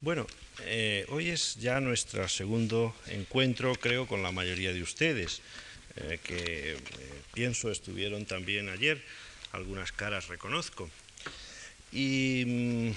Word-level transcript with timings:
Bueno, 0.00 0.28
eh, 0.60 1.04
hoy 1.08 1.28
es 1.28 1.56
ya 1.56 1.80
nuestro 1.80 2.28
segundo 2.28 2.94
encuentro, 3.08 3.74
creo, 3.74 4.06
con 4.06 4.22
la 4.22 4.30
mayoría 4.30 4.72
de 4.72 4.80
ustedes, 4.80 5.42
eh, 5.96 6.20
que 6.22 6.74
eh, 6.74 6.78
pienso 7.34 7.68
estuvieron 7.68 8.24
también 8.24 8.68
ayer, 8.68 9.02
algunas 9.50 9.90
caras 9.90 10.28
reconozco. 10.28 10.88
Y 11.90 12.94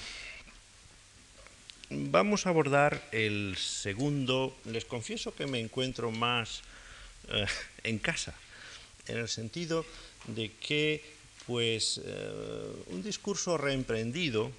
mm, 1.90 2.12
vamos 2.12 2.46
a 2.46 2.50
abordar 2.50 3.02
el 3.10 3.56
segundo, 3.56 4.56
les 4.66 4.84
confieso 4.84 5.34
que 5.34 5.48
me 5.48 5.58
encuentro 5.58 6.12
más 6.12 6.62
en 7.82 7.98
casa, 7.98 8.32
en 9.08 9.18
el 9.18 9.28
sentido 9.28 9.84
de 10.28 10.52
que, 10.52 11.02
pues, 11.48 12.00
un 12.86 13.02
discurso 13.02 13.58
reemprendido, 13.58 14.52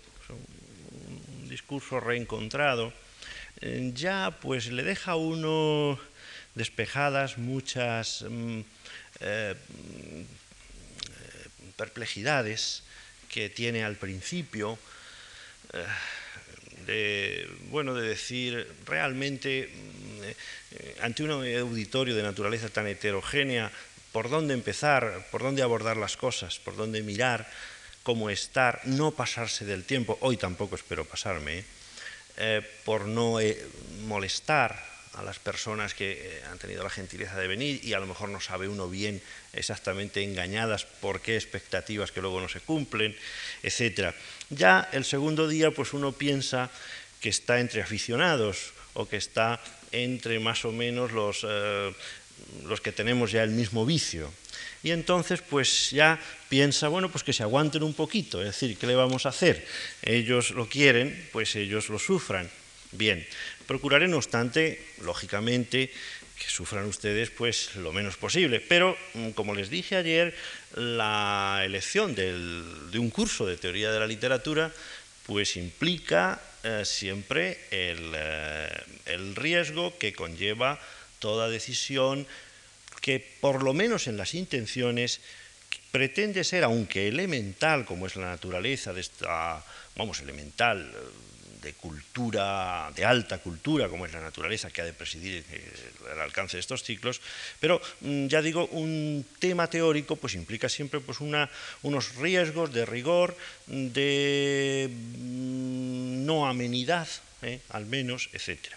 discurso 1.53 1.99
reencontrado, 1.99 2.91
eh, 3.61 3.91
ya 3.93 4.33
pues 4.41 4.71
le 4.73 4.81
deja 4.81 5.11
a 5.11 5.21
uno 5.21 5.99
despejadas 6.55 7.37
muchas 7.37 8.25
mm, 8.27 8.61
eh, 9.21 9.55
perplejidades 11.77 12.81
que 13.29 13.49
tiene 13.49 13.83
al 13.85 13.97
principio, 13.97 14.79
eh, 15.73 15.85
de, 16.87 17.49
bueno, 17.69 17.93
de 17.93 18.09
decir 18.09 18.67
realmente 18.85 19.69
mm, 19.69 21.05
ante 21.05 21.21
un 21.21 21.31
auditorio 21.31 22.15
de 22.15 22.23
naturaleza 22.23 22.69
tan 22.69 22.87
heterogénea, 22.87 23.71
por 24.11 24.29
dónde 24.29 24.53
empezar, 24.53 25.25
por 25.29 25.41
dónde 25.41 25.61
abordar 25.61 25.97
las 25.97 26.17
cosas, 26.17 26.57
por 26.57 26.75
dónde 26.75 27.01
mirar, 27.01 27.45
cómo 28.03 28.29
estar, 28.29 28.81
no 28.83 29.11
pasarse 29.11 29.65
del 29.65 29.85
tiempo, 29.85 30.17
hoy 30.21 30.37
tampoco 30.37 30.75
espero 30.75 31.05
pasarme, 31.05 31.59
¿eh? 31.59 31.65
Eh, 32.35 32.61
por 32.83 33.05
no 33.05 33.39
eh, 33.39 33.61
molestar 34.07 34.83
a 35.13 35.21
las 35.21 35.37
personas 35.37 35.93
que 35.93 36.41
han 36.49 36.57
tenido 36.57 36.83
la 36.83 36.89
gentileza 36.89 37.39
de 37.39 37.47
venir 37.47 37.79
y 37.85 37.93
a 37.93 37.99
lo 37.99 38.07
mejor 38.07 38.29
no 38.29 38.41
sabe 38.41 38.67
uno 38.67 38.89
bien 38.89 39.21
exactamente 39.53 40.23
engañadas 40.23 40.85
por 40.85 41.21
qué 41.21 41.35
expectativas 41.35 42.11
que 42.11 42.21
luego 42.21 42.41
no 42.41 42.49
se 42.49 42.59
cumplen, 42.59 43.15
etc. 43.61 44.15
Ya 44.49 44.89
el 44.91 45.05
segundo 45.05 45.47
día 45.47 45.69
pues 45.69 45.93
uno 45.93 46.13
piensa 46.13 46.71
que 47.21 47.29
está 47.29 47.59
entre 47.59 47.83
aficionados 47.83 48.73
o 48.95 49.07
que 49.07 49.17
está 49.17 49.61
entre 49.91 50.39
más 50.39 50.65
o 50.65 50.71
menos 50.71 51.11
los, 51.11 51.45
los 52.65 52.81
que 52.81 52.91
tenemos 52.91 53.31
ya 53.31 53.43
el 53.43 53.51
mismo 53.51 53.85
vicio 53.85 54.33
y 54.83 54.91
entonces 54.91 55.41
pues 55.41 55.91
ya 55.91 56.19
piensa, 56.49 56.89
bueno, 56.89 57.09
pues 57.09 57.23
que 57.23 57.33
se 57.33 57.43
aguanten 57.43 57.83
un 57.83 57.93
poquito, 57.93 58.41
es 58.41 58.47
decir, 58.47 58.77
¿qué 58.77 58.85
le 58.85 58.95
vamos 58.95 59.25
a 59.25 59.29
hacer? 59.29 59.65
Ellos 60.01 60.51
lo 60.51 60.67
quieren, 60.67 61.29
pues 61.31 61.55
ellos 61.55 61.89
lo 61.89 61.97
sufran. 61.97 62.49
Bien, 62.91 63.25
procuraré 63.65 64.07
no 64.07 64.17
obstante, 64.17 64.85
lógicamente, 65.01 65.89
que 66.37 66.49
sufran 66.49 66.85
ustedes 66.85 67.29
pues 67.31 67.75
lo 67.75 67.93
menos 67.93 68.17
posible, 68.17 68.59
pero 68.59 68.97
mm, 69.13 69.29
como 69.29 69.55
les 69.55 69.69
dije 69.69 69.95
ayer, 69.95 70.35
la 70.75 71.61
elección 71.63 72.13
de 72.13 72.99
un 72.99 73.09
curso 73.09 73.45
de 73.45 73.57
teoría 73.57 73.91
de 73.91 73.99
la 73.99 74.07
literatura 74.07 74.71
pues 75.25 75.55
implica 75.55 76.41
eh, 76.63 76.83
siempre 76.85 77.59
el, 77.71 78.11
eh, 78.15 78.69
el 79.05 79.35
riesgo 79.35 79.97
que 79.97 80.13
conlleva 80.13 80.79
toda 81.19 81.49
decisión 81.49 82.27
que 83.03 83.19
por 83.19 83.63
lo 83.63 83.73
menos 83.73 84.07
en 84.07 84.15
las 84.15 84.33
intenciones 84.33 85.19
pretende 85.91 86.45
ser, 86.47 86.63
aunque 86.63 87.09
elemental 87.09 87.83
como 87.83 88.07
es 88.07 88.15
la 88.15 88.31
naturaleza 88.31 88.93
de 88.95 89.01
esta, 89.01 89.59
vamos, 89.97 90.21
elemental 90.21 90.87
de 91.61 91.73
cultura, 91.73 92.91
de 92.95 93.03
alta 93.03 93.39
cultura, 93.39 93.89
como 93.89 94.05
es 94.05 94.13
la 94.13 94.21
naturaleza 94.21 94.71
que 94.71 94.81
ha 94.81 94.85
de 94.85 94.93
presidir 94.93 95.43
eh, 95.51 95.73
el 96.13 96.19
alcance 96.21 96.55
de 96.55 96.61
estos 96.61 96.83
ciclos, 96.83 97.19
pero 97.59 97.81
mm, 97.99 98.27
ya 98.27 98.41
digo, 98.41 98.67
un 98.67 99.25
tema 99.37 99.67
teórico 99.67 100.15
pues 100.15 100.35
implica 100.35 100.69
siempre 100.69 101.01
pues 101.01 101.19
una, 101.19 101.49
unos 101.83 102.15
riesgos 102.15 102.71
de 102.71 102.85
rigor, 102.85 103.35
de 103.67 104.89
mm, 104.89 106.25
no 106.25 106.47
amenidad, 106.47 107.07
eh, 107.41 107.59
al 107.69 107.85
menos, 107.85 108.29
etc. 108.31 108.71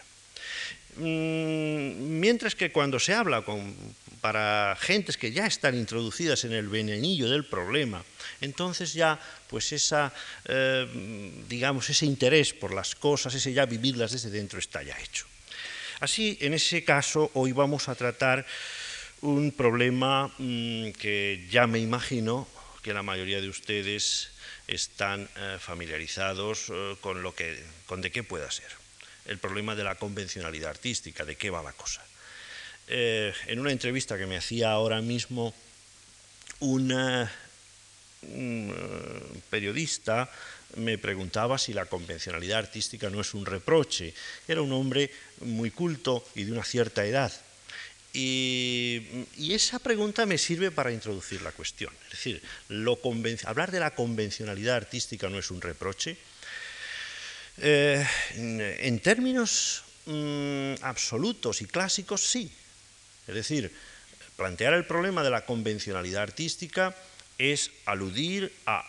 Mm, 0.97 2.19
mientras 2.19 2.57
que 2.57 2.73
cuando 2.73 2.99
se 2.99 3.15
habla 3.15 3.43
con 3.43 3.75
para 4.21 4.77
gentes 4.81 5.17
que 5.17 5.33
ya 5.33 5.47
están 5.47 5.77
introducidas 5.77 6.45
en 6.45 6.53
el 6.53 6.69
venenillo 6.69 7.31
del 7.31 7.45
problema, 7.45 8.05
entonces 8.41 8.93
ya 8.93 9.21
pues 9.49 9.73
esa, 9.73 10.13
eh, 10.47 10.87
digamos, 11.49 11.89
ese 11.91 12.07
interés 12.07 12.53
por 12.53 12.75
las 12.75 12.95
cosas, 12.95 13.35
ese 13.35 13.53
ya 13.53 13.67
vivirlas 13.67 14.13
desde 14.13 14.31
dentro 14.31 14.59
está 14.59 14.83
ya 14.83 14.99
hecho. 14.99 15.27
Así, 16.01 16.37
en 16.41 16.53
ese 16.55 16.85
caso, 16.85 17.31
hoy 17.35 17.53
vamos 17.53 17.89
a 17.89 17.95
tratar 17.95 18.45
un 19.23 19.51
problema 19.53 20.29
mm, 20.39 20.91
que 20.93 21.47
ya 21.51 21.67
me 21.67 21.79
imagino 21.79 22.47
que 22.83 22.93
la 22.93 23.03
mayoría 23.03 23.41
de 23.41 23.49
ustedes 23.49 24.31
están 24.69 25.29
eh, 25.37 25.59
familiarizados 25.59 26.71
eh, 26.71 26.97
con 27.01 27.23
lo 27.23 27.35
que, 27.35 27.59
con 27.87 28.01
de 28.01 28.11
qué 28.11 28.23
pueda 28.23 28.51
ser. 28.51 28.71
El 29.27 29.39
problema 29.39 29.75
de 29.75 29.85
la 29.85 29.97
convencionalidad 29.97 30.71
artística, 30.71 31.25
de 31.25 31.37
qué 31.37 31.51
va 31.51 31.63
la 31.63 31.73
cosa. 31.73 32.06
Eh, 32.89 33.33
en 33.47 33.59
una 33.59 33.73
entrevista 33.73 34.17
que 34.17 34.27
me 34.27 34.37
hacía 34.37 34.71
ahora 34.71 35.01
mismo 35.03 35.53
un 36.61 36.93
eh, 36.93 37.27
periodista 39.51 40.31
me 40.77 40.99
preguntaba 40.99 41.59
si 41.59 41.73
la 41.73 41.87
convencionalidad 41.87 42.59
artística 42.59 43.11
no 43.11 43.21
es 43.21 43.35
un 43.35 43.47
reproche. 43.47 44.13
Era 44.47 44.63
un 44.63 44.73
hombre 44.73 45.11
muy 45.41 45.71
culto 45.71 46.25
y 46.35 46.45
de 46.45 46.53
una 46.53 46.65
cierta 46.65 47.05
edad. 47.05 47.33
Y, 48.13 49.27
esa 49.39 49.79
pregunta 49.79 50.27
me 50.27 50.39
sirve 50.39 50.71
para 50.71 50.93
introducir 50.93 51.43
la 51.43 51.53
cuestión. 51.53 51.93
Es 52.07 52.13
decir, 52.13 52.43
hablar 53.45 53.71
de 53.71 53.81
la 53.81 53.95
convencionalidad 53.95 54.77
artística 54.77 55.29
no 55.29 55.39
es 55.39 55.51
un 55.51 55.61
reproche. 55.61 56.17
Eh, 57.59 58.07
en 58.35 59.01
términos 59.01 59.85
mm, 60.07 60.75
absolutos 60.83 61.63
y 61.63 61.67
clásicos, 61.67 62.23
sí, 62.23 62.51
es 63.27 63.35
decir, 63.35 63.73
plantear 64.37 64.75
el 64.75 64.85
problema 64.85 65.23
de 65.23 65.31
la 65.31 65.45
convencionalidad 65.45 66.23
artística 66.23 66.95
es 67.39 67.71
aludir 67.85 68.53
a 68.67 68.85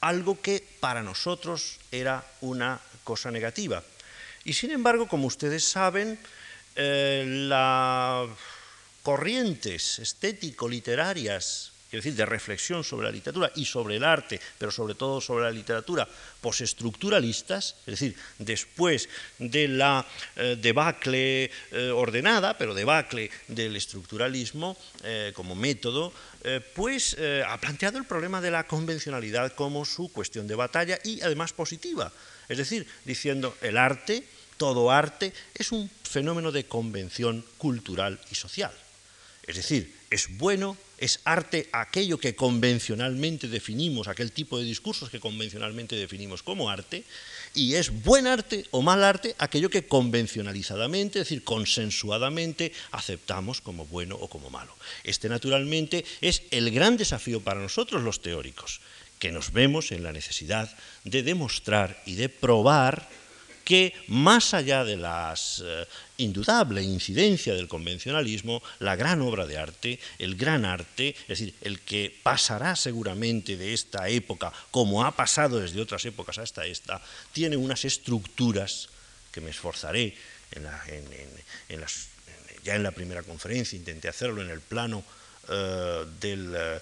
algo 0.00 0.40
que 0.40 0.64
para 0.80 1.02
nosotros 1.02 1.78
era 1.90 2.24
una 2.40 2.80
cosa 3.04 3.30
negativa. 3.30 3.82
Y 4.44 4.52
sin 4.54 4.70
embargo, 4.70 5.08
como 5.08 5.26
ustedes 5.26 5.64
saben, 5.64 6.18
eh, 6.74 7.24
las 7.26 8.28
corrientes 9.02 9.98
estético-literarias 9.98 11.71
quiero 11.92 12.04
decir, 12.04 12.16
de 12.16 12.24
reflexión 12.24 12.82
sobre 12.82 13.04
la 13.04 13.12
literatura 13.12 13.52
y 13.54 13.66
sobre 13.66 13.96
el 13.96 14.04
arte, 14.04 14.40
pero 14.56 14.72
sobre 14.72 14.94
todo 14.94 15.20
sobre 15.20 15.44
la 15.44 15.50
literatura, 15.50 16.08
postestructuralistas, 16.40 17.76
es 17.80 18.00
decir, 18.00 18.16
después 18.38 19.10
de 19.38 19.68
la 19.68 20.06
eh, 20.36 20.56
debacle 20.58 21.50
eh, 21.70 21.90
ordenada, 21.90 22.56
pero 22.56 22.72
debacle 22.72 23.30
del 23.46 23.76
estructuralismo 23.76 24.74
eh, 25.04 25.32
como 25.34 25.54
método, 25.54 26.14
pues 26.74 27.16
ha 27.46 27.56
planteado 27.60 27.98
el 27.98 28.04
problema 28.04 28.40
de 28.40 28.50
la 28.50 28.66
convencionalidad 28.66 29.52
como 29.52 29.84
su 29.84 30.10
cuestión 30.10 30.48
de 30.48 30.56
batalla 30.56 30.98
y 31.04 31.20
además 31.20 31.52
positiva. 31.52 32.10
Es 32.48 32.58
decir, 32.58 32.84
diciendo 33.04 33.54
el 33.60 33.78
arte, 33.78 34.26
todo 34.56 34.90
arte, 34.90 35.32
es 35.54 35.70
un 35.70 35.88
fenómeno 36.02 36.50
de 36.50 36.64
convención 36.64 37.44
cultural 37.58 38.18
y 38.32 38.34
social. 38.34 38.72
Es 39.46 39.54
decir, 39.54 40.01
es 40.12 40.36
bueno 40.36 40.76
es 40.98 41.18
arte 41.24 41.68
aquello 41.72 42.16
que 42.18 42.36
convencionalmente 42.36 43.48
definimos, 43.48 44.06
aquel 44.06 44.30
tipo 44.30 44.56
de 44.56 44.64
discursos 44.64 45.10
que 45.10 45.18
convencionalmente 45.18 45.96
definimos 45.96 46.44
como 46.44 46.70
arte, 46.70 47.02
y 47.54 47.74
es 47.74 47.90
buen 48.04 48.28
arte 48.28 48.66
o 48.70 48.82
mal 48.82 49.02
arte 49.02 49.34
aquello 49.38 49.68
que 49.68 49.84
convencionalizadamente, 49.88 51.18
es 51.18 51.26
decir, 51.26 51.42
consensuadamente, 51.42 52.72
aceptamos 52.92 53.60
como 53.60 53.86
bueno 53.86 54.14
o 54.14 54.28
como 54.28 54.48
malo. 54.48 54.76
Este, 55.02 55.28
naturalmente, 55.28 56.04
es 56.20 56.44
el 56.52 56.70
gran 56.70 56.96
desafío 56.96 57.40
para 57.40 57.60
nosotros 57.60 58.02
los 58.02 58.22
teóricos, 58.22 58.80
que 59.18 59.32
nos 59.32 59.52
vemos 59.52 59.90
en 59.90 60.04
la 60.04 60.12
necesidad 60.12 60.70
de 61.02 61.24
demostrar 61.24 62.00
y 62.06 62.14
de 62.14 62.28
probar 62.28 63.08
que 63.64 63.94
más 64.08 64.54
allá 64.54 64.84
de 64.84 64.96
la 64.96 65.34
eh, 65.62 65.86
indudable 66.18 66.82
incidencia 66.82 67.54
del 67.54 67.68
convencionalismo, 67.68 68.62
la 68.78 68.96
gran 68.96 69.20
obra 69.22 69.46
de 69.46 69.58
arte, 69.58 69.98
el 70.18 70.36
gran 70.36 70.64
arte, 70.64 71.16
es 71.22 71.38
decir, 71.38 71.54
el 71.62 71.80
que 71.80 72.14
pasará 72.22 72.76
seguramente 72.76 73.56
de 73.56 73.74
esta 73.74 74.08
época, 74.08 74.52
como 74.70 75.04
ha 75.04 75.16
pasado 75.16 75.60
desde 75.60 75.80
otras 75.80 76.04
épocas 76.04 76.38
hasta 76.38 76.66
esta, 76.66 77.02
tiene 77.32 77.56
unas 77.56 77.84
estructuras 77.84 78.88
que 79.30 79.40
me 79.40 79.50
esforzaré 79.50 80.14
ya 82.64 82.74
en 82.76 82.82
la 82.82 82.90
primera 82.90 83.22
conferencia, 83.22 83.76
intenté 83.76 84.08
hacerlo 84.08 84.42
en 84.42 84.50
el 84.50 84.60
plano 84.60 85.02
eh, 85.48 86.04
eh, 86.22 86.80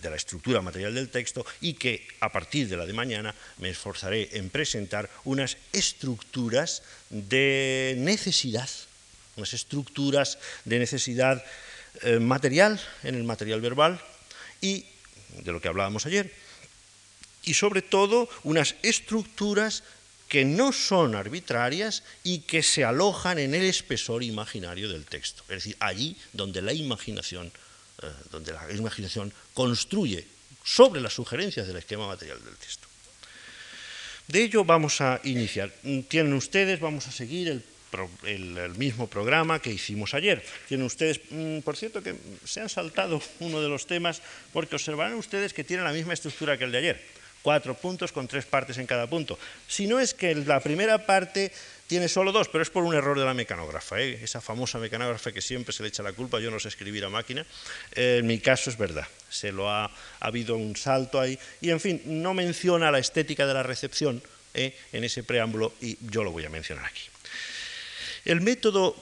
de 0.00 0.10
la 0.10 0.16
estructura 0.16 0.62
material 0.62 0.94
del 0.94 1.10
texto 1.10 1.44
y 1.60 1.74
que 1.74 2.06
a 2.20 2.30
partir 2.30 2.68
de 2.68 2.76
la 2.76 2.86
de 2.86 2.92
mañana 2.92 3.34
me 3.58 3.70
esforzaré 3.70 4.30
en 4.32 4.48
presentar 4.48 5.10
unas 5.24 5.58
estructuras 5.72 6.82
de 7.10 7.94
necesidad, 7.98 8.70
unas 9.36 9.52
estructuras 9.52 10.38
de 10.64 10.78
necesidad 10.78 11.44
eh, 12.02 12.18
material 12.18 12.80
en 13.02 13.16
el 13.16 13.24
material 13.24 13.60
verbal 13.60 14.00
y 14.60 14.86
de 15.42 15.52
lo 15.52 15.60
que 15.60 15.68
hablábamos 15.68 16.06
ayer, 16.06 16.32
y 17.44 17.54
sobre 17.54 17.82
todo 17.82 18.28
unas 18.44 18.76
estructuras 18.82 19.82
que 20.28 20.44
no 20.44 20.72
son 20.72 21.14
arbitrarias 21.14 22.02
y 22.24 22.40
que 22.40 22.62
se 22.62 22.84
alojan 22.84 23.38
en 23.38 23.54
el 23.54 23.64
espesor 23.64 24.22
imaginario 24.22 24.88
del 24.88 25.04
texto, 25.04 25.42
es 25.44 25.64
decir, 25.64 25.76
allí 25.80 26.16
donde 26.32 26.62
la 26.62 26.72
imaginación, 26.72 27.52
eh, 28.02 28.10
donde 28.30 28.52
la 28.52 28.70
imaginación 28.72 29.32
construye 29.54 30.26
sobre 30.64 31.00
las 31.00 31.12
sugerencias 31.14 31.66
del 31.66 31.76
esquema 31.76 32.06
material 32.06 32.42
del 32.44 32.56
texto. 32.56 32.88
De 34.28 34.42
ello 34.42 34.64
vamos 34.64 35.00
a 35.00 35.20
iniciar. 35.24 35.70
Tienen 36.08 36.32
ustedes, 36.32 36.80
vamos 36.80 37.06
a 37.06 37.12
seguir 37.12 37.62
el, 38.24 38.74
mismo 38.76 39.06
programa 39.06 39.62
que 39.62 39.70
hicimos 39.70 40.14
ayer. 40.14 40.44
Tienen 40.66 40.86
ustedes, 40.86 41.20
mm, 41.30 41.60
por 41.60 41.76
cierto, 41.76 42.02
que 42.02 42.16
se 42.44 42.60
han 42.60 42.68
saltado 42.68 43.22
uno 43.40 43.62
de 43.62 43.68
los 43.68 43.86
temas 43.86 44.20
porque 44.52 44.74
observarán 44.74 45.14
ustedes 45.14 45.54
que 45.54 45.64
tienen 45.64 45.84
la 45.84 45.92
misma 45.92 46.12
estructura 46.12 46.58
que 46.58 46.64
el 46.64 46.72
de 46.72 46.78
ayer 46.78 47.16
cuatro 47.46 47.74
puntos 47.78 48.10
con 48.10 48.26
tres 48.26 48.44
partes 48.44 48.76
en 48.78 48.90
cada 48.90 49.06
punto. 49.06 49.38
Si 49.68 49.86
no 49.86 50.00
es 50.00 50.14
que 50.14 50.34
la 50.34 50.58
primera 50.58 51.06
parte 51.06 51.52
tiene 51.86 52.08
solo 52.08 52.32
dos, 52.32 52.48
pero 52.48 52.62
es 52.62 52.70
por 52.70 52.82
un 52.82 52.94
error 52.94 53.18
de 53.18 53.24
la 53.24 53.34
mecanógrafa, 53.34 54.00
¿eh? 54.00 54.18
esa 54.22 54.40
famosa 54.40 54.78
mecanógrafa 54.78 55.32
que 55.32 55.40
siempre 55.40 55.72
se 55.72 55.82
le 55.82 55.88
echa 55.88 56.02
la 56.02 56.12
culpa, 56.12 56.40
yo 56.40 56.50
no 56.50 56.58
sé 56.58 56.68
escribir 56.68 57.04
a 57.04 57.08
máquina, 57.08 57.46
eh, 57.94 58.18
en 58.20 58.26
mi 58.26 58.38
caso 58.38 58.70
es 58.70 58.76
verdad, 58.76 59.06
se 59.28 59.52
lo 59.52 59.70
ha, 59.70 59.90
habido 60.20 60.56
un 60.56 60.76
salto 60.76 61.20
ahí, 61.20 61.38
y 61.60 61.70
en 61.70 61.80
fin, 61.80 62.02
no 62.04 62.34
menciona 62.34 62.90
la 62.90 62.98
estética 62.98 63.46
de 63.46 63.54
la 63.54 63.62
recepción 63.62 64.22
¿eh? 64.54 64.74
en 64.92 65.04
ese 65.04 65.22
preámbulo 65.22 65.72
y 65.80 65.96
yo 66.00 66.24
lo 66.24 66.32
voy 66.32 66.44
a 66.44 66.50
mencionar 66.50 66.84
aquí. 66.84 67.02
El 68.24 68.40
método, 68.40 68.96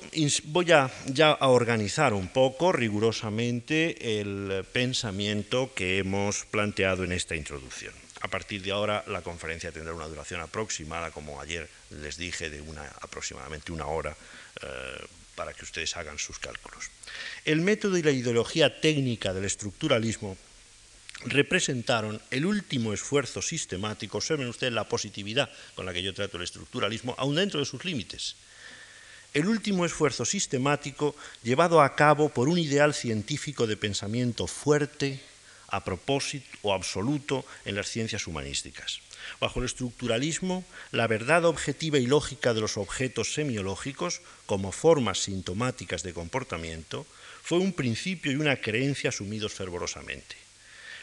voy 0.44 0.70
a, 0.72 0.90
ya 1.06 1.30
a 1.30 1.48
organizar 1.48 2.12
un 2.12 2.28
poco 2.28 2.72
rigurosamente 2.72 4.20
el 4.20 4.66
pensamiento 4.70 5.72
que 5.74 5.96
hemos 5.96 6.44
planteado 6.44 7.04
en 7.04 7.12
esta 7.12 7.34
introducción. 7.34 8.03
A 8.24 8.28
partir 8.28 8.62
de 8.62 8.72
ahora 8.72 9.04
la 9.08 9.20
conferencia 9.20 9.70
tendrá 9.70 9.92
una 9.92 10.08
duración 10.08 10.40
aproximada, 10.40 11.10
como 11.10 11.42
ayer 11.42 11.68
les 11.90 12.16
dije, 12.16 12.48
de 12.48 12.64
aproximadamente 13.02 13.70
una 13.70 13.84
hora 13.84 14.16
eh, 14.62 14.66
para 15.34 15.52
que 15.52 15.62
ustedes 15.62 15.94
hagan 15.98 16.18
sus 16.18 16.38
cálculos. 16.38 16.88
El 17.44 17.60
método 17.60 17.98
y 17.98 18.02
la 18.02 18.12
ideología 18.12 18.80
técnica 18.80 19.34
del 19.34 19.44
estructuralismo 19.44 20.38
representaron 21.26 22.18
el 22.30 22.46
último 22.46 22.94
esfuerzo 22.94 23.42
sistemático, 23.42 24.16
observen 24.16 24.48
ustedes 24.48 24.72
la 24.72 24.88
positividad 24.88 25.50
con 25.74 25.84
la 25.84 25.92
que 25.92 26.02
yo 26.02 26.14
trato 26.14 26.38
el 26.38 26.44
estructuralismo, 26.44 27.14
aún 27.18 27.34
dentro 27.34 27.60
de 27.60 27.66
sus 27.66 27.84
límites, 27.84 28.36
el 29.34 29.48
último 29.48 29.84
esfuerzo 29.84 30.24
sistemático 30.24 31.14
llevado 31.42 31.82
a 31.82 31.94
cabo 31.94 32.30
por 32.30 32.48
un 32.48 32.56
ideal 32.56 32.94
científico 32.94 33.66
de 33.66 33.76
pensamiento 33.76 34.46
fuerte, 34.46 35.20
a 35.74 35.82
propósito 35.82 36.46
o 36.62 36.72
absoluto 36.72 37.44
en 37.64 37.74
las 37.74 37.90
ciencias 37.90 38.26
humanísticas. 38.26 39.00
Bajo 39.40 39.58
el 39.58 39.66
estructuralismo, 39.66 40.64
la 40.92 41.06
verdad 41.06 41.44
objetiva 41.44 41.98
y 41.98 42.06
lógica 42.06 42.54
de 42.54 42.60
los 42.60 42.76
objetos 42.76 43.34
semiológicos, 43.34 44.20
como 44.46 44.70
formas 44.70 45.24
sintomáticas 45.24 46.02
de 46.02 46.14
comportamiento, 46.14 47.06
fue 47.42 47.58
un 47.58 47.72
principio 47.72 48.30
y 48.32 48.36
una 48.36 48.56
creencia 48.56 49.08
asumidos 49.08 49.52
fervorosamente. 49.52 50.36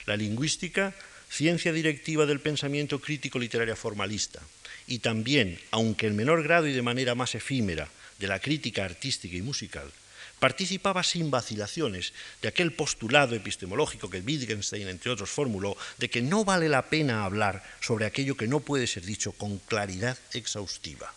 La 0.05 0.15
lingüística, 0.15 0.95
ciencia 1.29 1.73
directiva 1.73 2.25
del 2.25 2.39
pensamiento 2.39 2.99
crítico 2.99 3.39
literario 3.39 3.75
formalista, 3.75 4.41
y 4.87 4.99
también, 4.99 5.59
aunque 5.71 6.07
en 6.07 6.15
menor 6.15 6.43
grado 6.43 6.67
y 6.67 6.73
de 6.73 6.81
manera 6.81 7.15
más 7.15 7.35
efímera, 7.35 7.89
de 8.19 8.27
la 8.27 8.39
crítica 8.39 8.85
artística 8.85 9.35
y 9.35 9.41
musical, 9.41 9.91
participaba 10.41 11.03
sin 11.03 11.29
vacilaciones 11.29 12.13
de 12.41 12.47
aquel 12.47 12.73
postulado 12.73 13.35
epistemológico 13.35 14.09
que 14.09 14.25
Wittgenstein, 14.25 14.87
entre 14.87 15.11
otros, 15.11 15.29
formuló 15.29 15.77
de 15.99 16.09
que 16.09 16.23
no 16.23 16.43
vale 16.43 16.67
la 16.67 16.89
pena 16.89 17.23
hablar 17.23 17.61
sobre 17.79 18.07
aquello 18.07 18.35
que 18.35 18.47
no 18.47 18.59
puede 18.59 18.87
ser 18.87 19.05
dicho 19.05 19.33
con 19.33 19.59
claridad 19.59 20.17
exhaustiva. 20.33 21.13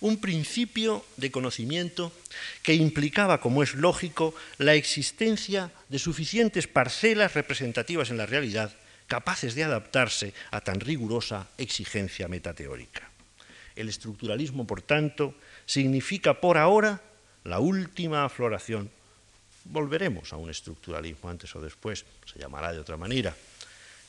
Un 0.00 0.16
principio 0.16 1.04
de 1.18 1.30
conocimiento 1.30 2.16
que 2.62 2.72
implicaba, 2.72 3.42
como 3.42 3.62
es 3.62 3.74
lógico, 3.74 4.34
la 4.56 4.72
existencia 4.72 5.70
de 5.90 5.98
suficientes 5.98 6.66
parcelas 6.66 7.34
representativas 7.34 8.08
en 8.08 8.16
la 8.16 8.24
realidad 8.24 8.74
capaces 9.06 9.54
de 9.54 9.64
adaptarse 9.64 10.32
a 10.50 10.62
tan 10.62 10.80
rigurosa 10.80 11.50
exigencia 11.58 12.26
metateórica. 12.26 13.10
El 13.76 13.90
estructuralismo, 13.90 14.66
por 14.66 14.80
tanto, 14.80 15.34
significa 15.66 16.40
por 16.40 16.56
ahora 16.56 17.11
la 17.44 17.60
última 17.60 18.24
afloración. 18.24 18.90
Volveremos 19.64 20.32
a 20.32 20.36
un 20.36 20.50
estructuralismo 20.50 21.28
antes 21.28 21.54
o 21.54 21.60
después, 21.60 22.04
se 22.26 22.38
llamará 22.38 22.72
de 22.72 22.80
otra 22.80 22.96
manera. 22.96 23.34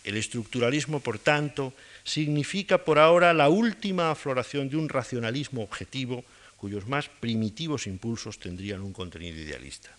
El 0.04 0.18
estructuralismo, 0.18 1.00
por 1.00 1.20
tanto, 1.20 1.74
significa 2.04 2.84
por 2.84 3.00
ahora 3.00 3.34
la 3.34 3.50
última 3.50 4.12
afloración 4.12 4.70
de 4.70 4.78
un 4.78 4.90
racionalismo 4.90 5.64
objetivo 5.64 6.26
cuyos 6.58 6.88
más 6.88 7.10
primitivos 7.10 7.88
impulsos 7.88 8.40
tendrían 8.40 8.82
un 8.82 8.94
contenido 8.94 9.38
idealista. 9.38 9.92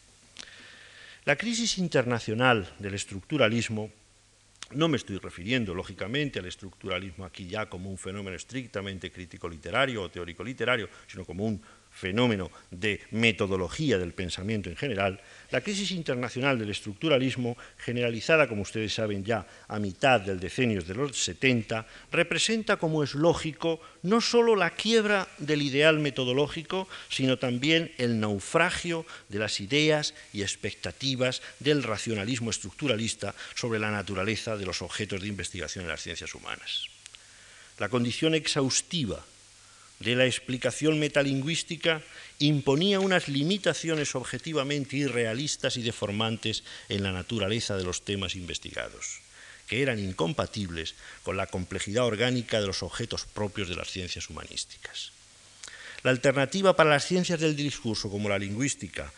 La 1.24 1.36
crisis 1.36 1.78
internacional 1.78 2.68
del 2.78 2.94
estructuralismo, 2.94 3.90
no 4.72 4.88
me 4.88 4.96
estoy 4.96 5.18
refiriendo, 5.18 5.74
lógicamente, 5.74 6.38
al 6.38 6.46
estructuralismo 6.46 7.24
aquí 7.24 7.46
ya 7.48 7.66
como 7.66 7.90
un 7.90 7.96
fenómeno 7.96 8.36
estrictamente 8.36 9.10
crítico 9.10 9.48
literario 9.48 10.02
o 10.02 10.10
teórico 10.10 10.44
literario, 10.44 10.88
sino 11.06 11.24
como 11.24 11.44
un 11.44 11.60
fenómeno 11.94 12.50
de 12.70 13.00
metodología 13.12 13.98
del 13.98 14.12
pensamiento 14.12 14.68
en 14.68 14.76
general, 14.76 15.20
la 15.50 15.60
crisis 15.60 15.92
internacional 15.92 16.58
del 16.58 16.70
estructuralismo, 16.70 17.56
generalizada, 17.78 18.48
como 18.48 18.62
ustedes 18.62 18.92
saben 18.92 19.24
ya, 19.24 19.46
a 19.68 19.78
mitad 19.78 20.20
del 20.20 20.40
decenio 20.40 20.82
de 20.82 20.94
los 20.94 21.16
70, 21.16 21.86
representa, 22.10 22.76
como 22.76 23.04
es 23.04 23.14
lógico, 23.14 23.80
no 24.02 24.20
sólo 24.20 24.56
la 24.56 24.70
quiebra 24.70 25.28
del 25.38 25.62
ideal 25.62 26.00
metodológico, 26.00 26.88
sino 27.08 27.38
también 27.38 27.92
el 27.98 28.18
naufragio 28.18 29.06
de 29.28 29.38
las 29.38 29.60
ideas 29.60 30.14
y 30.32 30.42
expectativas 30.42 31.42
del 31.60 31.84
racionalismo 31.84 32.50
estructuralista 32.50 33.34
sobre 33.54 33.78
la 33.78 33.92
naturaleza 33.92 34.56
de 34.56 34.66
los 34.66 34.82
objetos 34.82 35.20
de 35.22 35.28
investigación 35.28 35.84
en 35.84 35.90
las 35.90 36.02
ciencias 36.02 36.34
humanas. 36.34 36.88
La 37.78 37.88
condición 37.88 38.34
exhaustiva 38.34 39.24
de 40.00 40.16
la 40.16 40.26
explicación 40.26 40.98
metalingüística 40.98 42.02
imponía 42.38 43.00
unas 43.00 43.28
limitaciones 43.28 44.14
objetivamente 44.14 44.96
irrealistas 44.96 45.76
y 45.76 45.82
deformantes 45.82 46.64
en 46.88 47.02
la 47.02 47.12
naturaleza 47.12 47.76
de 47.76 47.84
los 47.84 48.04
temas 48.04 48.34
investigados, 48.34 49.20
que 49.66 49.82
eran 49.82 49.98
incompatibles 49.98 50.94
con 51.22 51.36
la 51.36 51.46
complejidad 51.46 52.04
orgánica 52.04 52.60
de 52.60 52.66
los 52.66 52.82
objetos 52.82 53.24
propios 53.24 53.68
de 53.68 53.76
las 53.76 53.90
ciencias 53.90 54.28
humanísticas. 54.28 55.12
La 56.02 56.10
alternativa 56.10 56.76
para 56.76 56.90
las 56.90 57.06
ciencias 57.06 57.40
del 57.40 57.56
discurso, 57.56 58.10
como 58.10 58.28
la 58.28 58.38
lingüística, 58.38 59.10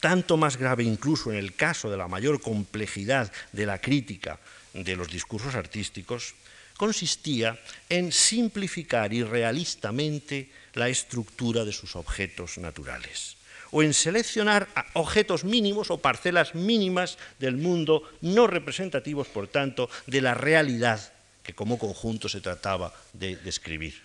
tanto 0.00 0.36
más 0.36 0.56
grave 0.56 0.84
incluso 0.84 1.30
en 1.30 1.38
el 1.38 1.54
caso 1.54 1.90
de 1.90 1.96
la 1.96 2.08
mayor 2.08 2.40
complejidad 2.40 3.30
de 3.52 3.66
la 3.66 3.80
crítica 3.80 4.38
de 4.72 4.96
los 4.96 5.08
discursos 5.08 5.54
artísticos, 5.54 6.34
consistía 6.78 7.58
en 7.90 8.12
simplificar 8.12 9.12
irrealistamente 9.12 10.48
la 10.72 10.88
estructura 10.88 11.66
de 11.66 11.72
sus 11.74 11.96
objetos 11.96 12.56
naturales 12.56 13.36
o 13.70 13.82
en 13.82 13.92
seleccionar 13.92 14.68
objetos 14.94 15.44
mínimos 15.44 15.90
o 15.90 16.00
parcelas 16.00 16.54
mínimas 16.54 17.18
del 17.38 17.56
mundo 17.56 18.00
no 18.22 18.46
representativos, 18.46 19.28
por 19.28 19.48
tanto, 19.48 19.90
de 20.06 20.22
la 20.22 20.32
realidad 20.32 21.12
que 21.42 21.52
como 21.52 21.78
conjunto 21.78 22.28
se 22.28 22.40
trataba 22.40 22.94
de 23.12 23.36
describir. 23.36 24.00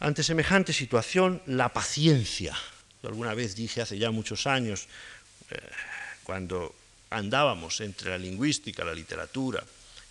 Ante 0.00 0.22
semejante 0.22 0.72
situación, 0.72 1.42
la 1.46 1.70
paciencia, 1.70 2.56
alguna 3.04 3.34
vez 3.34 3.54
dije 3.54 3.82
hace 3.82 3.98
ya 3.98 4.10
muchos 4.10 4.46
años, 4.46 4.88
eh, 5.50 5.60
cuando 6.24 6.74
andábamos 7.10 7.80
entre 7.80 8.10
la 8.10 8.18
lingüística, 8.18 8.84
la 8.84 8.94
literatura, 8.94 9.62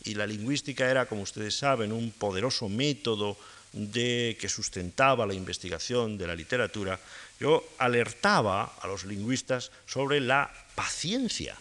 y 0.03 0.15
la 0.15 0.27
lingüística 0.27 0.89
era, 0.89 1.05
como 1.05 1.23
ustedes 1.23 1.57
saben, 1.57 1.91
un 1.91 2.11
poderoso 2.11 2.69
método 2.69 3.37
de, 3.73 4.37
que 4.39 4.49
sustentaba 4.49 5.25
la 5.25 5.33
investigación 5.33 6.17
de 6.17 6.27
la 6.27 6.35
literatura, 6.35 6.99
yo 7.39 7.63
alertaba 7.77 8.75
a 8.81 8.87
los 8.87 9.05
lingüistas 9.05 9.71
sobre 9.85 10.19
la 10.19 10.51
paciencia 10.75 11.55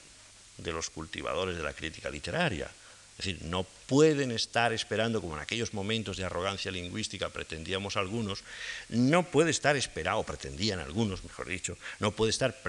de 0.57 0.73
los 0.73 0.90
cultivadores 0.90 1.57
de 1.57 1.62
la 1.62 1.73
crítica 1.73 2.11
literaria. 2.11 2.71
Es 3.18 3.26
decir, 3.26 3.42
no 3.47 3.66
pueden 3.87 4.30
estar 4.30 4.73
esperando, 4.73 5.21
como 5.21 5.35
en 5.35 5.42
aquellos 5.42 5.75
momentos 5.75 6.16
de 6.16 6.25
arrogancia 6.25 6.71
lingüística 6.71 7.28
pretendíamos 7.30 7.97
algunos, 7.97 8.45
no 8.90 9.25
puede 9.25 9.50
estar 9.50 9.76
esperado, 9.76 10.23
pretendían 10.23 10.78
algunos, 10.78 11.25
mejor 11.25 11.49
dicho, 11.49 11.76
no 11.99 12.12
puede 12.12 12.30
estar 12.30 12.62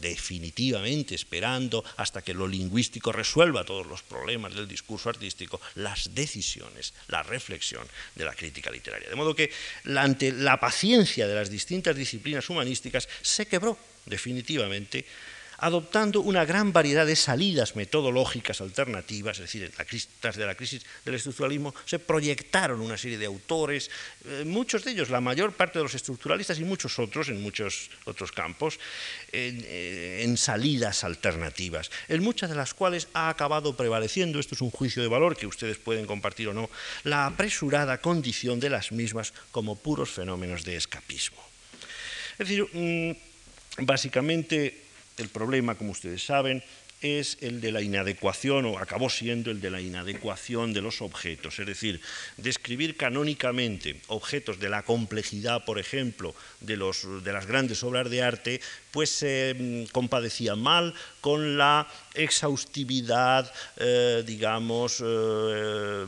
definitivamente 0.00 1.14
esperando 1.14 1.84
hasta 1.96 2.22
que 2.22 2.34
lo 2.34 2.46
lingüístico 2.46 3.12
resuelva 3.12 3.64
todos 3.64 3.86
los 3.86 4.02
problemas 4.02 4.54
del 4.54 4.68
discurso 4.68 5.08
artístico, 5.08 5.60
las 5.76 6.14
decisiones, 6.14 6.94
la 7.08 7.22
reflexión 7.22 7.86
de 8.14 8.24
la 8.24 8.34
crítica 8.34 8.70
literaria. 8.70 9.08
De 9.08 9.16
modo 9.16 9.34
que 9.34 9.50
ante 9.96 10.32
la 10.32 10.58
paciencia 10.58 11.26
de 11.26 11.34
las 11.34 11.50
distintas 11.50 11.96
disciplinas 11.96 12.48
humanísticas 12.48 13.08
se 13.20 13.46
quebró 13.46 13.78
definitivamente 14.06 15.04
adoptando 15.62 16.20
una 16.20 16.44
gran 16.44 16.72
variedad 16.72 17.06
de 17.06 17.14
salidas 17.14 17.76
metodológicas 17.76 18.60
alternativas, 18.60 19.38
es 19.38 19.44
decir, 19.44 19.72
tras 20.18 20.34
de 20.34 20.44
la 20.44 20.56
crisis 20.56 20.84
del 21.04 21.14
estructuralismo 21.14 21.72
se 21.84 22.00
proyectaron 22.00 22.80
una 22.80 22.98
serie 22.98 23.16
de 23.16 23.26
autores, 23.26 23.88
eh, 24.26 24.42
muchos 24.44 24.84
de 24.84 24.90
ellos, 24.90 25.08
la 25.08 25.20
mayor 25.20 25.52
parte 25.52 25.78
de 25.78 25.84
los 25.84 25.94
estructuralistas 25.94 26.58
y 26.58 26.64
muchos 26.64 26.98
otros 26.98 27.28
en 27.28 27.40
muchos 27.40 27.90
otros 28.06 28.32
campos, 28.32 28.80
en, 29.30 29.62
eh, 29.64 30.22
en 30.24 30.36
salidas 30.36 31.04
alternativas, 31.04 31.92
en 32.08 32.24
muchas 32.24 32.50
de 32.50 32.56
las 32.56 32.74
cuales 32.74 33.06
ha 33.14 33.28
acabado 33.28 33.76
prevaleciendo, 33.76 34.40
esto 34.40 34.56
es 34.56 34.62
un 34.62 34.72
juicio 34.72 35.00
de 35.00 35.08
valor 35.08 35.36
que 35.36 35.46
ustedes 35.46 35.78
pueden 35.78 36.06
compartir 36.06 36.48
o 36.48 36.54
no, 36.54 36.70
la 37.04 37.26
apresurada 37.26 37.98
condición 37.98 38.58
de 38.58 38.70
las 38.70 38.90
mismas 38.90 39.32
como 39.52 39.76
puros 39.76 40.10
fenómenos 40.10 40.64
de 40.64 40.74
escapismo. 40.74 41.38
Es 42.32 42.48
decir, 42.48 42.66
mm, 42.72 43.84
básicamente 43.86 44.81
el 45.16 45.28
problema, 45.28 45.74
como 45.74 45.92
ustedes 45.92 46.24
saben, 46.24 46.62
es 47.02 47.38
el 47.40 47.60
de 47.60 47.72
la 47.72 47.82
inadecuación, 47.82 48.64
o 48.64 48.78
acabó 48.78 49.10
siendo 49.10 49.50
el 49.50 49.60
de 49.60 49.70
la 49.70 49.80
inadecuación 49.80 50.72
de 50.72 50.82
los 50.82 51.02
objetos, 51.02 51.58
es 51.58 51.66
decir, 51.66 52.00
describir 52.36 52.96
canónicamente 52.96 54.00
objetos 54.06 54.60
de 54.60 54.68
la 54.68 54.84
complejidad, 54.84 55.64
por 55.64 55.78
ejemplo, 55.78 56.34
de, 56.60 56.76
los, 56.76 57.24
de 57.24 57.32
las 57.32 57.46
grandes 57.46 57.82
obras 57.82 58.08
de 58.08 58.22
arte, 58.22 58.60
pues 58.92 59.10
se 59.10 59.56
mm, 59.58 59.84
compadecía 59.90 60.54
mal 60.54 60.94
con 61.20 61.56
la 61.56 61.88
exhaustividad, 62.14 63.50
eh, 63.76 64.22
digamos, 64.24 65.02
eh, 65.04 66.06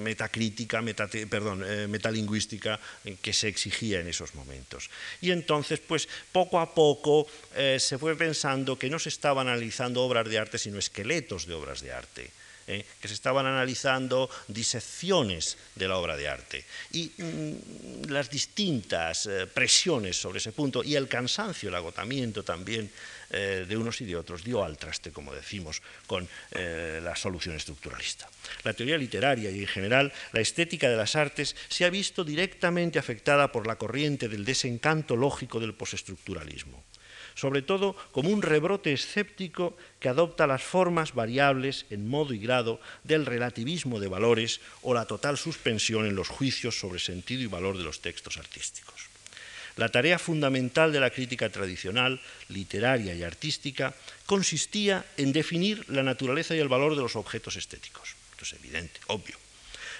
metacrítica, 0.00 0.82
perdón, 1.28 1.64
eh, 1.66 1.88
metalingüística 1.88 2.78
que 3.20 3.32
se 3.32 3.48
exigía 3.48 4.00
en 4.00 4.08
esos 4.08 4.34
momentos. 4.34 4.88
Y 5.20 5.32
entonces, 5.32 5.80
pues 5.80 6.08
poco 6.32 6.60
a 6.60 6.74
poco 6.74 7.26
se 7.54 7.98
fue 7.98 8.16
pensando 8.16 8.78
que 8.78 8.90
no 8.90 8.98
se 8.98 9.08
estaban 9.08 9.48
analizando 9.48 10.02
obras 10.02 10.28
de 10.28 10.38
arte, 10.38 10.58
sino 10.58 10.78
esqueletos 10.78 11.46
de 11.46 11.54
obras 11.54 11.80
de 11.80 11.92
arte. 11.92 12.30
¿Eh? 12.66 12.84
que 13.00 13.08
se 13.08 13.14
estaban 13.14 13.46
analizando 13.46 14.30
disecciones 14.48 15.56
de 15.74 15.88
la 15.88 15.98
obra 15.98 16.16
de 16.16 16.28
arte 16.28 16.64
y 16.92 17.12
mm, 17.16 18.10
las 18.10 18.30
distintas 18.30 19.26
eh, 19.26 19.46
presiones 19.46 20.20
sobre 20.20 20.38
ese 20.38 20.52
punto 20.52 20.82
y 20.82 20.96
el 20.96 21.08
cansancio, 21.08 21.68
el 21.68 21.74
agotamiento 21.74 22.42
también 22.42 22.90
eh, 23.30 23.66
de 23.68 23.76
unos 23.76 24.00
y 24.00 24.04
de 24.04 24.16
otros 24.16 24.44
dio 24.44 24.62
al 24.62 24.78
traste, 24.78 25.10
como 25.10 25.34
decimos, 25.34 25.82
con 26.06 26.28
la 26.54 27.16
solución 27.16 27.56
estructuralista. 27.56 28.28
La 28.62 28.72
teoría 28.72 28.96
literaria 28.96 29.50
y 29.50 29.60
en 29.60 29.66
general 29.66 30.12
la 30.32 30.40
estética 30.40 30.88
de 30.88 30.96
las 30.96 31.16
artes 31.16 31.56
se 31.68 31.84
ha 31.84 31.90
visto 31.90 32.24
directamente 32.24 32.98
afectada 32.98 33.50
por 33.50 33.66
la 33.66 33.76
corriente 33.76 34.28
del 34.28 34.44
desencanto 34.44 35.16
lógico 35.16 35.58
del 35.58 35.74
postestructuralismo 35.74 36.84
sobre 37.34 37.62
todo 37.62 37.96
como 38.12 38.30
un 38.30 38.42
rebrote 38.42 38.92
escéptico 38.92 39.76
que 40.00 40.08
adopta 40.08 40.46
las 40.46 40.62
formas 40.62 41.14
variables 41.14 41.86
en 41.90 42.08
modo 42.08 42.34
y 42.34 42.38
grado 42.38 42.80
del 43.02 43.26
relativismo 43.26 44.00
de 44.00 44.08
valores 44.08 44.60
o 44.82 44.94
la 44.94 45.06
total 45.06 45.36
suspensión 45.36 46.06
en 46.06 46.14
los 46.14 46.28
juicios 46.28 46.78
sobre 46.78 47.00
sentido 47.00 47.42
y 47.42 47.46
valor 47.46 47.76
de 47.76 47.84
los 47.84 48.00
textos 48.00 48.36
artísticos. 48.36 49.08
La 49.76 49.88
tarea 49.88 50.20
fundamental 50.20 50.92
de 50.92 51.00
la 51.00 51.10
crítica 51.10 51.50
tradicional, 51.50 52.20
literaria 52.48 53.14
y 53.14 53.24
artística, 53.24 53.92
consistía 54.24 55.04
en 55.16 55.32
definir 55.32 55.84
la 55.90 56.04
naturaleza 56.04 56.54
y 56.54 56.60
el 56.60 56.68
valor 56.68 56.94
de 56.94 57.02
los 57.02 57.16
objetos 57.16 57.56
estéticos. 57.56 58.14
Esto 58.30 58.44
es 58.44 58.52
evidente, 58.52 59.00
obvio. 59.08 59.36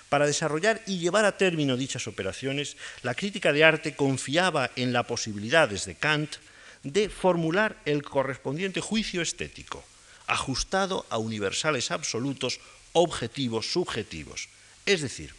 Para 0.09 0.27
desarrollar 0.27 0.81
y 0.87 0.99
llevar 0.99 1.25
a 1.25 1.37
término 1.37 1.77
dichas 1.77 2.07
operaciones, 2.07 2.77
la 3.03 3.17
crítica 3.17 3.53
de 3.53 3.65
arte 3.65 3.97
confiaba 3.97 4.71
en 4.77 4.93
la 4.93 5.03
posibilidad, 5.03 5.69
desde 5.69 5.97
Kant, 5.97 6.37
de 6.85 7.09
formular 7.09 7.81
el 7.85 8.03
correspondiente 8.03 8.81
juicio 8.81 9.23
estético, 9.23 9.83
ajustado 10.27 11.07
a 11.11 11.19
universales 11.19 11.91
absolutos, 11.91 12.61
objetivos 12.93 13.73
subjetivos, 13.73 14.49
es 14.87 15.01
decir, 15.01 15.35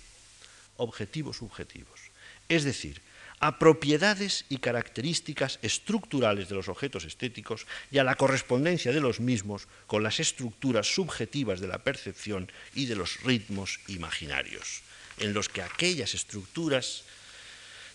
objetivos 0.78 1.38
subjetivos, 1.38 2.00
es 2.50 2.64
decir, 2.64 3.02
a 3.40 3.60
propiedades 3.60 4.46
y 4.50 4.58
características 4.58 5.60
estructurales 5.62 6.50
de 6.50 6.56
los 6.56 6.70
objetos 6.70 7.04
estéticos 7.04 7.68
y 7.92 7.98
a 8.00 8.04
la 8.04 8.16
correspondencia 8.16 8.92
de 8.92 9.02
los 9.02 9.20
mismos 9.20 9.68
con 9.88 10.04
las 10.04 10.20
estructuras 10.20 10.88
subjetivas 10.88 11.60
de 11.60 11.68
la 11.68 11.80
percepción 11.80 12.52
y 12.74 12.86
de 12.86 12.96
los 12.96 13.22
ritmos 13.22 13.80
imaginarios, 13.88 14.82
en 15.20 15.34
los 15.34 15.50
que 15.50 15.62
aquellas 15.62 16.14
estructuras 16.14 17.04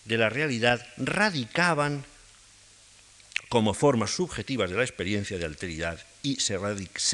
de 0.05 0.17
la 0.17 0.29
realidad 0.29 0.85
radicaban 0.97 2.05
como 3.51 3.73
formas 3.73 4.15
subjetivas 4.15 4.69
de 4.69 4.77
la 4.77 4.87
experiencia 4.87 5.37
de 5.37 5.43
alteridad 5.43 5.99
y 6.23 6.39
se, 6.39 6.55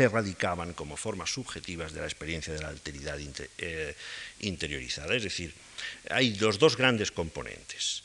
radicaban 0.07 0.73
como 0.73 0.95
formas 0.95 1.33
subjetivas 1.33 1.93
de 1.93 2.01
la 2.01 2.05
experiencia 2.05 2.53
de 2.53 2.61
la 2.61 2.67
alteridad 2.69 3.17
eh, 3.57 3.95
interiorizada. 4.41 5.15
Es 5.15 5.23
decir, 5.23 5.51
hay 6.11 6.35
los 6.35 6.59
dos 6.59 6.77
grandes 6.77 7.09
componentes. 7.09 8.03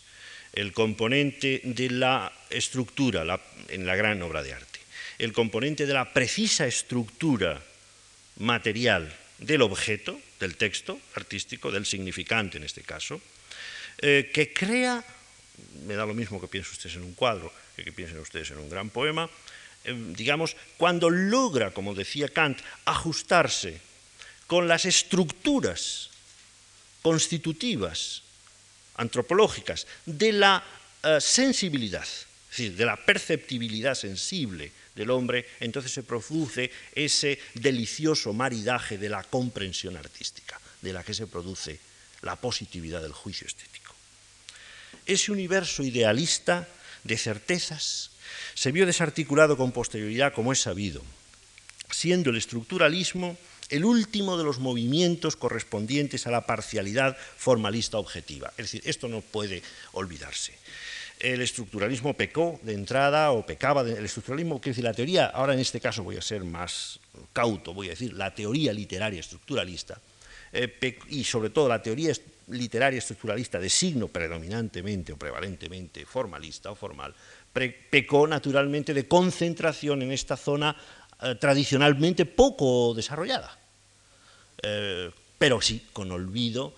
El 0.55 0.73
componente 0.73 1.61
de 1.63 1.91
la 1.91 2.33
estructura 2.49 3.39
en 3.69 3.85
la 3.85 3.97
gran 3.97 4.23
obra 4.23 4.43
de 4.43 4.55
arte, 4.55 4.81
el 5.19 5.35
componente 5.35 5.85
de 5.85 5.93
la 5.93 6.15
precisa 6.15 6.67
estructura 6.67 7.61
material 8.39 9.15
del 9.41 9.61
objeto, 9.61 10.19
del 10.41 10.57
texto 10.57 10.99
artístico, 11.17 11.71
del 11.71 11.85
significante 11.85 12.57
en 12.57 12.65
este 12.65 12.81
caso, 12.81 13.21
eh, 14.01 14.31
que 14.33 14.55
crea, 14.55 15.05
me 15.85 15.97
da 15.97 16.07
lo 16.07 16.15
mismo 16.15 16.41
que 16.41 16.49
piensen 16.49 16.73
ustedes 16.73 16.97
en 16.97 17.03
un 17.03 17.13
cuadro, 17.13 17.53
que 17.77 17.93
piensen 17.93 18.19
ustedes 18.19 18.51
en 18.51 18.59
un 18.59 18.71
gran 18.71 18.91
poema, 18.91 19.29
eh, 19.85 19.95
digamos, 20.15 20.57
cuando 20.77 21.11
logra, 21.11 21.73
como 21.73 21.95
decía 21.95 22.29
Kant, 22.29 22.61
ajustarse 22.85 23.81
con 24.47 24.69
las 24.69 24.85
estructuras 24.85 26.11
constitutivas, 27.03 28.23
antropológicas, 28.97 29.87
de 30.07 30.33
la 30.33 30.63
eh, 31.03 31.21
sensibilidad, 31.21 32.05
es 32.05 32.49
decir, 32.51 32.77
de 32.77 32.87
la 32.87 32.97
perceptibilidad 32.97 33.95
sensible 33.95 34.71
del 34.95 35.11
hombre, 35.11 35.49
entonces 35.61 35.93
se 35.93 36.03
produce 36.03 36.71
ese 36.95 37.41
delicioso 37.55 38.33
maridaje 38.33 38.99
de 38.99 39.09
la 39.09 39.25
comprensión 39.25 39.97
artística, 39.97 40.61
de 40.83 40.93
la 40.93 41.03
que 41.03 41.15
se 41.15 41.27
produce 41.27 41.81
la 42.21 42.37
positividad 42.37 43.03
del 43.03 43.13
juicio 43.13 43.47
estético. 43.47 43.95
Ese 45.07 45.33
universo 45.33 45.83
idealista 45.83 46.69
de 47.05 47.17
certezas, 47.17 48.11
se 48.55 48.73
vio 48.73 48.87
desarticulado 48.87 49.57
con 49.57 49.73
posterioridad, 49.73 50.33
como 50.33 50.53
es 50.53 50.61
sabido, 50.61 51.03
siendo 51.91 52.31
el 52.31 52.37
estructuralismo 52.37 53.37
el 53.73 53.87
último 53.87 54.37
de 54.37 54.45
los 54.45 54.59
movimientos 54.59 55.35
correspondientes 55.35 56.27
a 56.27 56.31
la 56.31 56.45
parcialidad 56.45 57.17
formalista 57.39 57.97
objetiva. 57.97 58.53
Es 58.59 58.67
decir, 58.67 58.83
esto 58.85 59.09
no 59.09 59.23
puede 59.23 59.63
olvidarse. 59.93 60.53
El 61.19 61.41
estructuralismo 61.41 62.13
pecó 62.13 62.61
de 62.63 62.75
entrada 62.75 63.31
o 63.31 63.47
pecaba 63.47 63.83
del 63.83 64.05
estructuralismo, 64.05 64.61
que 64.61 64.71
decir, 64.71 64.85
la 64.85 64.93
teoría, 64.93 65.27
ahora 65.27 65.55
en 65.55 65.61
este 65.61 65.81
caso 65.81 66.03
voy 66.03 66.19
a 66.19 66.23
ser 66.23 66.45
más 66.45 67.01
cauto, 67.33 67.73
voy 67.73 67.87
a 67.87 67.91
decir 67.91 68.13
la 68.13 68.35
teoría 68.35 68.75
literaria 68.75 69.21
estructuralista, 69.21 69.99
eh, 70.53 70.99
y 71.09 71.25
sobre 71.25 71.49
todo 71.49 71.69
la 71.69 71.81
teoría 71.81 72.13
literaria 72.49 72.99
estructuralista 72.99 73.59
de 73.59 73.71
signo 73.71 74.09
predominantemente 74.09 75.13
o 75.13 75.17
prevalentemente 75.17 76.07
formalista 76.07 76.71
o 76.71 76.79
formal, 76.79 77.15
pecó 77.53 78.27
naturalmente 78.27 78.95
de 78.95 79.07
concentración 79.07 80.03
en 80.03 80.13
esta 80.13 80.37
zona 80.37 80.75
eh, 81.23 81.37
tradicionalmente 81.37 82.27
poco 82.27 82.95
desarrollada, 82.95 83.59
eh, 84.63 85.11
pero 85.39 85.61
sí 85.61 85.87
con 85.93 86.11
olvido 86.11 86.75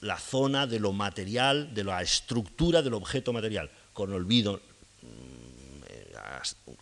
la, 0.00 0.18
zona 0.18 0.66
de 0.66 0.80
lo 0.80 0.92
material, 0.92 1.72
de 1.72 1.84
la 1.84 2.02
estructura 2.02 2.82
del 2.82 2.94
objeto 2.94 3.32
material, 3.32 3.70
con 3.92 4.12
olvido 4.12 4.60
mm, 5.02 5.82
eh, 5.88 6.12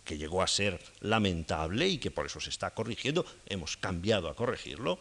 que 0.03 0.17
llegó 0.17 0.41
a 0.41 0.47
ser 0.47 0.79
lamentable 1.01 1.87
y 1.87 1.97
que 1.97 2.11
por 2.11 2.25
eso 2.25 2.39
se 2.39 2.49
está 2.49 2.71
corrigiendo, 2.71 3.25
hemos 3.47 3.77
cambiado 3.77 4.29
a 4.29 4.35
corregirlo, 4.35 4.99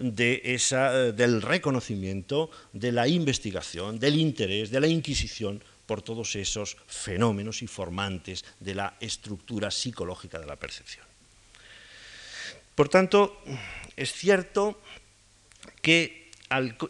eh, 0.00 1.12
del 1.14 1.42
reconocimiento, 1.42 2.50
de 2.72 2.90
la 2.90 3.06
investigación, 3.06 3.98
del 3.98 4.16
interés, 4.18 4.70
de 4.70 4.80
la 4.80 4.86
inquisición 4.86 5.62
por 5.84 6.00
todos 6.00 6.36
esos 6.36 6.76
fenómenos 6.86 7.62
y 7.62 7.66
formantes 7.66 8.44
de 8.60 8.74
la 8.74 8.94
estructura 9.00 9.70
psicológica 9.70 10.38
de 10.38 10.46
la 10.46 10.56
percepción. 10.56 11.04
Por 12.74 12.88
tanto, 12.88 13.42
es 13.96 14.12
cierto 14.12 14.80
que 15.82 16.30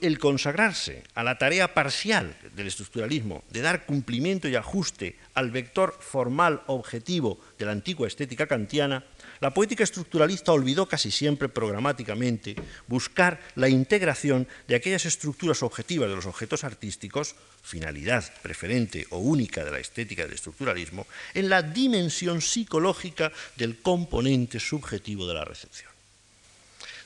el 0.00 0.18
consagrarse 0.18 1.02
a 1.14 1.22
la 1.22 1.36
tarea 1.36 1.74
parcial 1.74 2.36
del 2.54 2.66
estructuralismo 2.66 3.44
de 3.50 3.60
dar 3.60 3.84
cumplimiento 3.84 4.48
y 4.48 4.56
ajuste 4.56 5.16
al 5.34 5.50
vector 5.50 5.96
formal 6.00 6.62
objetivo 6.66 7.38
de 7.58 7.66
la 7.66 7.72
antigua 7.72 8.06
estética 8.06 8.46
kantiana, 8.46 9.04
la 9.40 9.54
poética 9.54 9.84
estructuralista 9.84 10.52
olvidó 10.52 10.86
casi 10.86 11.10
siempre 11.10 11.48
programáticamente 11.48 12.54
buscar 12.86 13.40
la 13.54 13.68
integración 13.68 14.46
de 14.68 14.76
aquellas 14.76 15.06
estructuras 15.06 15.62
objetivas 15.62 16.10
de 16.10 16.16
los 16.16 16.26
objetos 16.26 16.62
artísticos, 16.62 17.34
finalidad 17.62 18.30
preferente 18.42 19.06
o 19.10 19.18
única 19.18 19.64
de 19.64 19.70
la 19.70 19.78
estética 19.78 20.24
del 20.24 20.34
estructuralismo, 20.34 21.06
en 21.32 21.48
la 21.48 21.62
dimensión 21.62 22.42
psicológica 22.42 23.32
del 23.56 23.80
componente 23.80 24.60
subjetivo 24.60 25.26
de 25.26 25.34
la 25.34 25.44
recepción. 25.44 25.90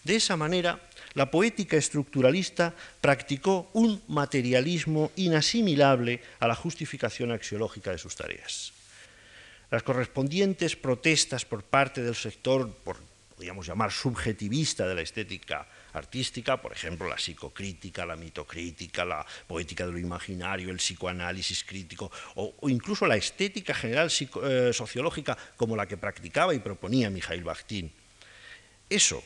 De 0.03 0.17
esa 0.17 0.37
manera, 0.37 0.81
la 1.15 1.31
poética 1.31 1.77
estructuralista 1.77 2.75
practicó 3.01 3.71
un 3.75 4.03
materialismo 4.09 5.13
inasimilable 5.15 6.21
a 6.41 6.49
la 6.49 6.57
justificación 6.57 7.31
axiológica 7.31 7.93
de 7.93 7.99
sus 7.99 8.17
tareas. 8.17 8.73
Las 9.75 9.83
correspondientes 9.83 10.77
protestas 10.77 11.45
por 11.45 11.65
parte 11.65 12.01
del 12.01 12.15
sector, 12.15 12.73
podríamos 13.35 13.67
llamar, 13.67 13.91
subjetivista 13.91 14.87
de 14.87 14.95
la 14.95 15.01
estética 15.01 15.67
artística, 15.95 16.63
por 16.63 16.71
ejemplo, 16.71 17.09
la 17.09 17.19
psicocrítica, 17.19 18.07
la 18.07 18.15
mitocrítica, 18.15 19.05
la 19.05 19.27
poética 19.49 19.85
de 19.85 19.91
lo 19.91 19.99
imaginario, 19.99 20.71
el 20.71 20.77
psicoanálisis 20.77 21.65
crítico, 21.65 22.13
o, 22.37 22.55
incluso 22.69 23.05
la 23.09 23.17
estética 23.17 23.75
general 23.75 24.13
eh, 24.45 24.71
sociológica 24.73 25.37
como 25.57 25.75
la 25.75 25.89
que 25.89 25.97
practicaba 25.97 26.55
y 26.55 26.61
proponía 26.61 27.11
Mikhail 27.11 27.43
Bakhtin. 27.43 27.91
Eso 28.89 29.25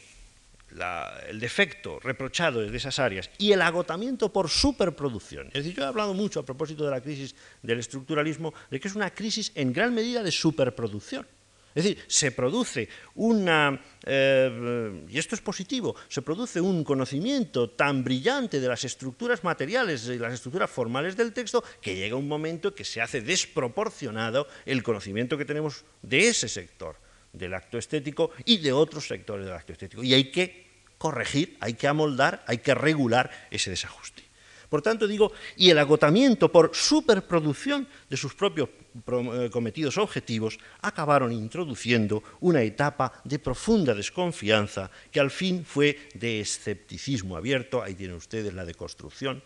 el 1.28 1.40
defecto 1.40 1.98
reprochado 2.00 2.60
desde 2.60 2.76
esas 2.76 2.98
áreas 2.98 3.30
y 3.38 3.52
el 3.52 3.62
agotamiento 3.62 4.32
por 4.32 4.48
superproducción. 4.48 5.48
Es 5.48 5.64
decir, 5.64 5.74
yo 5.74 5.84
he 5.84 5.86
hablado 5.86 6.14
mucho 6.14 6.40
a 6.40 6.44
propósito 6.44 6.84
de 6.84 6.90
la 6.90 7.00
crisis 7.00 7.34
del 7.62 7.78
estructuralismo, 7.78 8.52
de 8.70 8.78
que 8.78 8.88
es 8.88 8.94
una 8.94 9.10
crisis 9.10 9.52
en 9.54 9.72
gran 9.72 9.94
medida 9.94 10.22
de 10.22 10.30
superproducción. 10.30 11.26
Es 11.74 11.84
decir, 11.84 12.02
se 12.08 12.32
produce 12.32 12.88
una, 13.14 13.80
eh, 14.04 15.04
y 15.08 15.18
esto 15.18 15.34
es 15.34 15.40
positivo, 15.40 15.94
se 16.08 16.22
produce 16.22 16.60
un 16.60 16.82
conocimiento 16.82 17.70
tan 17.70 18.02
brillante 18.02 18.58
de 18.58 18.66
las 18.66 18.84
estructuras 18.84 19.44
materiales 19.44 20.08
y 20.08 20.18
las 20.18 20.32
estructuras 20.32 20.70
formales 20.70 21.16
del 21.16 21.32
texto 21.32 21.62
que 21.80 21.94
llega 21.94 22.16
un 22.16 22.26
momento 22.26 22.74
que 22.74 22.84
se 22.84 23.00
hace 23.00 23.20
desproporcionado 23.20 24.48
el 24.66 24.82
conocimiento 24.82 25.38
que 25.38 25.44
tenemos 25.44 25.84
de 26.02 26.28
ese 26.28 26.48
sector 26.48 26.96
del 27.32 27.54
acto 27.54 27.78
estético 27.78 28.30
y 28.44 28.58
de 28.58 28.72
otros 28.72 29.06
sectores 29.06 29.46
del 29.46 29.54
acto 29.54 29.72
estético. 29.72 30.02
Y 30.02 30.14
hay 30.14 30.30
que 30.30 30.66
corregir, 30.98 31.56
hay 31.60 31.74
que 31.74 31.88
amoldar, 31.88 32.44
hay 32.46 32.58
que 32.58 32.74
regular 32.74 33.30
ese 33.50 33.70
desajuste. 33.70 34.28
Por 34.68 34.82
tanto, 34.82 35.06
digo, 35.06 35.32
y 35.56 35.70
el 35.70 35.78
agotamiento 35.78 36.52
por 36.52 36.72
superproducción 36.74 37.88
de 38.08 38.16
sus 38.18 38.34
propios 38.34 38.68
eh, 38.68 39.48
cometidos 39.50 39.96
objetivos 39.96 40.58
acabaron 40.82 41.32
introduciendo 41.32 42.22
una 42.40 42.62
etapa 42.62 43.22
de 43.24 43.38
profunda 43.38 43.94
desconfianza 43.94 44.90
que 45.10 45.20
al 45.20 45.30
fin 45.30 45.64
fue 45.64 46.10
de 46.14 46.40
escepticismo 46.40 47.36
abierto, 47.36 47.82
ahí 47.82 47.94
tienen 47.94 48.16
ustedes 48.16 48.52
la 48.52 48.66
deconstrucción, 48.66 49.42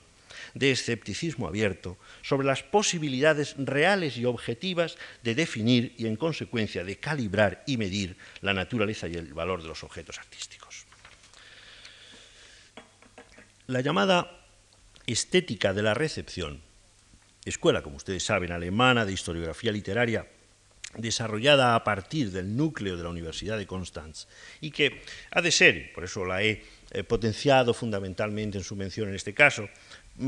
de 0.55 0.71
escepticismo 0.71 1.47
abierto 1.47 1.99
sobre 2.23 2.47
las 2.47 2.63
posibilidades 2.63 3.55
reales 3.59 4.17
y 4.17 4.25
objetivas 4.25 4.97
de 5.23 5.35
definir 5.35 5.95
y, 5.99 6.07
en 6.07 6.17
consecuencia, 6.17 6.85
de 6.85 6.97
calibrar 6.97 7.63
y 7.67 7.77
medir 7.77 8.17
la 8.41 8.55
naturaleza 8.55 9.09
y 9.09 9.15
el 9.15 9.35
valor 9.35 9.63
de 9.63 9.69
los 9.69 9.85
objetos 9.85 10.19
artísticos. 10.19 10.87
La 13.67 13.81
llamada 13.81 14.47
estética 15.07 15.73
de 15.73 15.83
la 15.83 15.95
recepción, 15.95 16.63
escuela, 17.45 17.83
como 17.83 17.97
ustedes 17.97 18.25
saben, 18.25 18.53
alemana 18.53 19.05
de 19.05 19.13
historiografía 19.13 19.73
literaria, 19.73 20.27
desarrollada 20.97 21.75
a 21.75 21.85
partir 21.85 22.31
del 22.33 22.57
núcleo 22.57 22.97
de 22.97 23.03
la 23.03 23.09
Universidad 23.09 23.57
de 23.57 23.67
Constanz 23.67 24.27
y 24.61 24.71
que 24.71 25.03
ha 25.31 25.41
de 25.41 25.51
ser, 25.51 25.93
por 25.95 26.05
eso 26.05 26.25
la 26.25 26.43
he 26.43 26.63
eh, 26.91 27.05
potenciado 27.05 27.73
fundamentalmente 27.73 28.59
en 28.59 28.65
su 28.65 28.77
mención 28.77 29.09
en 29.09 29.15
este 29.15 29.33
caso, 29.33 29.69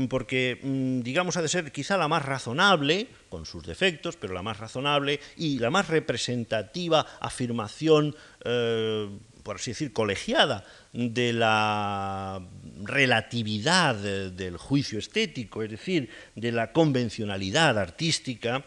porque, 0.09 0.59
mm, 0.61 1.01
digamos, 1.01 1.37
ha 1.37 1.41
de 1.41 1.47
ser 1.47 1.71
quizá 1.71 1.97
la 1.97 2.07
más 2.07 2.25
razonable, 2.25 3.07
con 3.29 3.45
sus 3.45 3.65
defectos, 3.65 4.17
pero 4.17 4.33
la 4.33 4.41
más 4.41 4.59
razonable 4.59 5.19
y 5.37 5.59
la 5.59 5.69
más 5.69 5.87
representativa 5.87 7.05
afirmación, 7.19 8.15
eh, 8.43 9.09
por 9.45 9.57
así 9.57 9.71
decir, 9.71 9.93
colegiada 9.93 10.65
de 10.91 11.31
la 11.31 12.41
relatividad 12.81 13.93
del 13.93 14.57
juicio 14.57 14.97
estético, 14.97 15.61
es 15.61 15.69
decir, 15.69 16.09
de 16.33 16.51
la 16.51 16.71
convencionalidad 16.71 17.77
artística, 17.77 18.65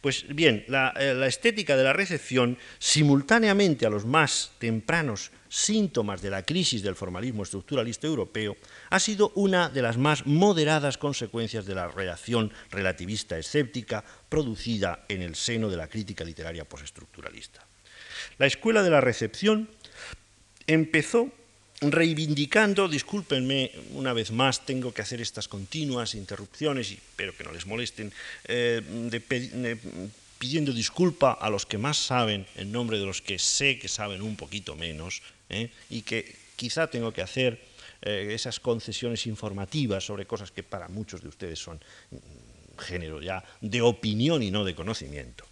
pues 0.00 0.24
bien, 0.28 0.64
la, 0.68 0.94
eh, 1.00 1.14
la 1.14 1.26
estética 1.26 1.76
de 1.76 1.82
la 1.82 1.92
recepción, 1.92 2.58
simultáneamente 2.78 3.86
a 3.86 3.90
los 3.90 4.06
más 4.06 4.52
tempranos 4.60 5.32
síntomas 5.48 6.22
de 6.22 6.30
la 6.30 6.44
crisis 6.44 6.84
del 6.84 6.94
formalismo 6.94 7.42
estructuralista 7.42 8.06
europeo, 8.06 8.56
ha 8.90 9.00
sido 9.00 9.32
una 9.34 9.68
de 9.68 9.82
las 9.82 9.98
más 9.98 10.26
moderadas 10.26 10.96
consecuencias 10.96 11.66
de 11.66 11.74
la 11.74 11.88
reacción 11.88 12.52
relativista 12.70 13.36
escéptica 13.36 14.04
producida 14.28 15.06
en 15.08 15.22
el 15.22 15.34
seno 15.34 15.68
de 15.68 15.76
la 15.76 15.88
crítica 15.88 16.22
literaria 16.22 16.64
postestructuralista. 16.64 17.66
La 18.38 18.46
escuela 18.46 18.82
de 18.82 18.90
la 18.90 19.00
recepción 19.00 19.68
empezó 20.74 21.28
reivindicando, 21.80 22.88
discúlpenme 22.88 23.72
una 23.92 24.12
vez 24.12 24.30
más, 24.30 24.66
tengo 24.66 24.92
que 24.92 25.02
hacer 25.02 25.20
estas 25.20 25.48
continuas 25.48 26.14
interrupciones, 26.14 26.92
y 26.92 26.94
espero 26.94 27.34
que 27.34 27.44
no 27.44 27.52
les 27.52 27.66
molesten, 27.66 28.12
eh, 28.44 28.82
pidiendo 30.38 30.72
disculpa 30.72 31.32
a 31.32 31.50
los 31.50 31.66
que 31.66 31.78
más 31.78 31.96
saben 31.96 32.46
en 32.56 32.70
nombre 32.70 32.98
de 32.98 33.06
los 33.06 33.20
que 33.20 33.38
sé 33.38 33.78
que 33.78 33.88
saben 33.88 34.22
un 34.22 34.36
poquito 34.36 34.76
menos, 34.76 35.22
¿eh? 35.48 35.70
y 35.88 36.02
que 36.02 36.36
quizá 36.56 36.86
tengo 36.86 37.12
que 37.12 37.22
hacer 37.22 37.58
eh, 38.02 38.28
esas 38.30 38.60
concesiones 38.60 39.26
informativas 39.26 40.04
sobre 40.04 40.26
cosas 40.26 40.50
que 40.50 40.62
para 40.62 40.88
muchos 40.88 41.22
de 41.22 41.28
ustedes 41.28 41.58
son 41.58 41.80
género 42.78 43.20
ya 43.20 43.42
de 43.60 43.82
opinión 43.82 44.42
y 44.42 44.50
no 44.50 44.64
de 44.64 44.74
conocimiento. 44.74 45.44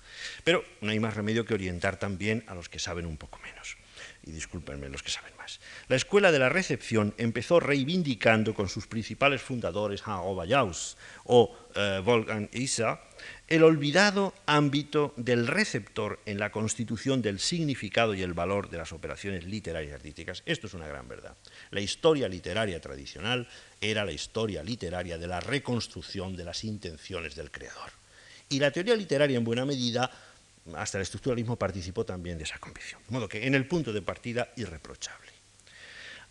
Pero 0.44 0.64
no 0.80 0.90
hay 0.90 1.00
más 1.00 1.14
remedio 1.14 1.44
que 1.44 1.54
orientar 1.54 1.98
también 1.98 2.44
a 2.46 2.54
los 2.54 2.68
que 2.68 2.78
saben 2.78 3.06
un 3.06 3.16
poco 3.16 3.38
menos. 3.40 3.76
Y 4.24 4.32
discúlpenme 4.32 4.88
los 4.88 5.02
que 5.02 5.10
saben 5.10 5.32
más. 5.38 5.60
La 5.88 5.96
escuela 5.96 6.30
de 6.32 6.38
la 6.38 6.48
recepción 6.48 7.14
empezó 7.16 7.60
reivindicando 7.60 8.54
con 8.54 8.68
sus 8.68 8.86
principales 8.86 9.40
fundadores, 9.40 10.02
Hans 10.06 10.22
Oberjaus 10.24 10.96
o 11.24 11.56
eh, 11.74 12.02
Wolfgang 12.04 12.48
Isa, 12.52 13.00
el 13.48 13.62
olvidado 13.62 14.34
ámbito 14.46 15.14
del 15.16 15.46
receptor 15.46 16.20
en 16.26 16.38
la 16.38 16.52
constitución 16.52 17.22
del 17.22 17.38
significado 17.38 18.14
y 18.14 18.22
el 18.22 18.34
valor 18.34 18.68
de 18.68 18.78
las 18.78 18.92
operaciones 18.92 19.44
literarias 19.44 19.92
y 19.92 19.94
artísticas. 19.94 20.42
Esto 20.44 20.66
es 20.66 20.74
una 20.74 20.86
gran 20.86 21.08
verdad. 21.08 21.36
La 21.70 21.80
historia 21.80 22.28
literaria 22.28 22.80
tradicional 22.80 23.48
era 23.80 24.04
la 24.04 24.12
historia 24.12 24.62
literaria 24.62 25.18
de 25.18 25.26
la 25.26 25.40
reconstrucción 25.40 26.36
de 26.36 26.44
las 26.44 26.64
intenciones 26.64 27.34
del 27.34 27.50
creador. 27.50 27.92
Y 28.50 28.60
la 28.60 28.70
teoría 28.70 28.96
literaria, 28.96 29.36
en 29.36 29.44
buena 29.44 29.64
medida, 29.64 30.10
hasta 30.76 30.98
el 30.98 31.02
estructuralismo 31.02 31.56
participó 31.56 32.04
también 32.04 32.38
de 32.38 32.44
esa 32.44 32.58
convicción. 32.58 33.00
De 33.08 33.12
modo 33.12 33.28
que 33.28 33.46
en 33.46 33.54
el 33.54 33.66
punto 33.66 33.92
de 33.92 34.02
partida, 34.02 34.52
irreprochable. 34.56 35.28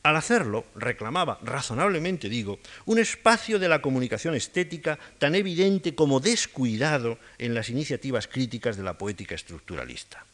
Al 0.03 0.15
hacerlo, 0.15 0.65
reclamaba, 0.75 1.39
razonablemente 1.43 2.29
digo, 2.29 2.59
un 2.85 2.99
espacio 2.99 3.59
de 3.59 3.67
la 3.67 3.81
comunicación 3.81 4.35
estética 4.35 4.97
tan 5.17 5.35
evidente 5.35 5.95
como 5.95 6.19
descuidado 6.19 7.19
en 7.37 7.53
las 7.53 7.69
iniciativas 7.69 8.27
críticas 8.27 8.77
de 8.77 8.83
la 8.83 8.97
poética 8.97 9.35
estructuralista. 9.35 10.25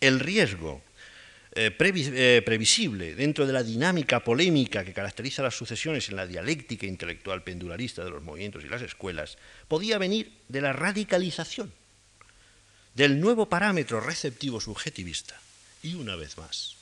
El 0.00 0.20
riesgo 0.20 0.80
eh, 1.54 1.76
eh, 1.76 2.42
previsible 2.44 3.14
dentro 3.14 3.46
de 3.46 3.52
la 3.52 3.62
dinámica 3.62 4.22
polémica 4.22 4.84
que 4.84 4.92
caracteriza 4.92 5.42
las 5.42 5.56
sucesiones 5.56 6.08
en 6.08 6.16
la 6.16 6.26
dialéctica 6.26 6.86
intelectual 6.86 7.42
pendularista 7.42 8.04
de 8.04 8.10
los 8.10 8.22
movimientos 8.22 8.64
y 8.64 8.68
las 8.68 8.82
escuelas 8.82 9.38
podía 9.66 9.98
venir 9.98 10.32
de 10.48 10.60
la 10.60 10.72
radicalización 10.72 11.72
del 12.98 13.20
nuevo 13.20 13.46
parámetro 13.46 14.00
receptivo 14.00 14.60
subjetivista 14.60 15.40
y 15.84 15.94
una 15.94 16.16
vez 16.16 16.36
más 16.36 16.74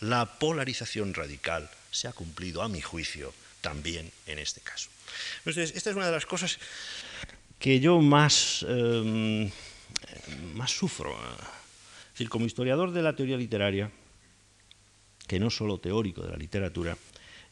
la 0.00 0.38
polarización 0.38 1.12
radical 1.12 1.68
se 1.90 2.08
ha 2.08 2.14
cumplido, 2.14 2.62
a 2.62 2.68
mi 2.70 2.80
juicio, 2.80 3.34
también 3.60 4.10
en 4.26 4.38
este 4.38 4.62
caso. 4.62 4.88
Entonces, 5.40 5.76
esta 5.76 5.90
es 5.90 5.96
una 5.96 6.06
de 6.06 6.12
las 6.12 6.24
cosas 6.24 6.58
que 7.58 7.78
yo 7.78 8.00
más, 8.00 8.64
em, 8.66 9.50
más 10.54 10.70
sufro. 10.70 11.12
Es 11.12 12.12
decir, 12.14 12.30
como 12.30 12.46
historiador 12.46 12.90
de 12.90 13.02
la 13.02 13.14
teoría 13.14 13.36
literaria, 13.36 13.90
que 15.26 15.38
no 15.38 15.50
solo 15.50 15.76
teórico 15.76 16.22
de 16.22 16.30
la 16.30 16.36
literatura, 16.36 16.96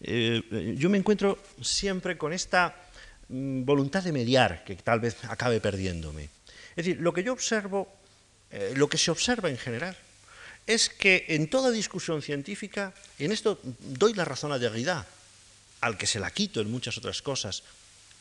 eh, 0.00 0.74
yo 0.78 0.88
me 0.88 0.96
encuentro 0.96 1.38
siempre 1.60 2.16
con 2.16 2.32
esta 2.32 2.74
mm, 3.28 3.64
voluntad 3.64 4.02
de 4.02 4.12
mediar 4.12 4.64
que 4.64 4.76
tal 4.76 5.00
vez 5.00 5.22
acabe 5.24 5.60
perdiéndome. 5.60 6.30
Es 6.70 6.86
decir, 6.86 7.00
lo 7.00 7.12
que 7.12 7.24
yo 7.24 7.34
observo, 7.34 7.97
eh, 8.50 8.72
lo 8.76 8.88
que 8.88 8.98
se 8.98 9.10
observa 9.10 9.50
en 9.50 9.58
general, 9.58 9.96
es 10.66 10.88
que 10.88 11.24
en 11.28 11.48
toda 11.48 11.70
discusión 11.70 12.22
científica, 12.22 12.92
y 13.18 13.24
en 13.24 13.32
esto 13.32 13.58
doy 13.64 14.14
la 14.14 14.24
razón 14.24 14.52
a 14.52 14.58
Derrida, 14.58 15.06
al 15.80 15.96
que 15.96 16.06
se 16.06 16.20
la 16.20 16.30
quito 16.30 16.60
en 16.60 16.70
muchas 16.70 16.98
otras 16.98 17.22
cosas, 17.22 17.62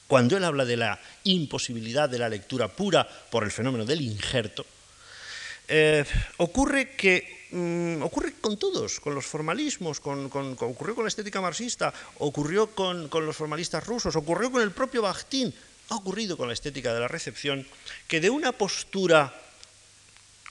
cuando 0.08 0.38
él 0.38 0.44
habla 0.44 0.64
de 0.64 0.78
la 0.78 1.00
imposibilidad 1.26 2.08
de 2.10 2.20
la 2.20 2.30
lectura 2.30 2.70
pura 2.70 3.08
por 3.30 3.44
el 3.44 3.52
fenómeno 3.52 3.86
del 3.86 4.02
injerto, 4.02 4.66
eh, 5.68 6.06
ocurre 6.38 6.96
que 6.96 7.48
mm, 7.52 8.02
ocurre 8.02 8.34
con 8.40 8.56
todos, 8.58 9.02
con 9.02 9.14
los 9.14 9.26
formalismos, 9.26 10.00
ocurrió 10.00 10.96
con 10.96 11.04
la 11.04 11.10
estética 11.10 11.42
marxista, 11.42 11.94
ocurrió 12.20 12.68
con, 12.72 13.10
los 13.12 13.36
formalistas 13.36 13.86
rusos, 13.86 14.16
ocurrió 14.16 14.50
con 14.50 14.62
el 14.62 14.72
propio 14.72 15.02
Bakhtin, 15.02 15.54
ha 15.90 15.96
ocurrido 15.96 16.38
con 16.38 16.48
la 16.48 16.54
estética 16.54 16.94
de 16.94 17.02
la 17.02 17.10
recepción, 17.10 17.68
que 18.08 18.22
de 18.22 18.30
una 18.30 18.54
postura 18.54 19.34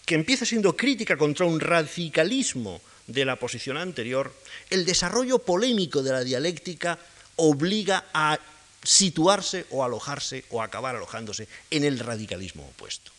que 0.06 0.14
empieza 0.14 0.46
siendo 0.46 0.76
crítica 0.76 1.18
contra 1.18 1.44
un 1.44 1.58
radicalismo 1.58 2.80
de 3.06 3.24
la 3.24 3.36
posición 3.36 3.76
anterior, 3.76 4.32
el 4.70 4.86
desarrollo 4.86 5.40
polémico 5.40 6.02
de 6.02 6.12
la 6.12 6.22
dialéctica 6.22 6.98
obliga 7.36 8.06
a 8.14 8.38
situarse 8.82 9.66
o 9.70 9.84
alojarse 9.84 10.44
o 10.50 10.62
acabar 10.62 10.94
alojándose 10.94 11.48
en 11.70 11.84
el 11.84 11.98
radicalismo 11.98 12.64
opuesto. 12.64 13.10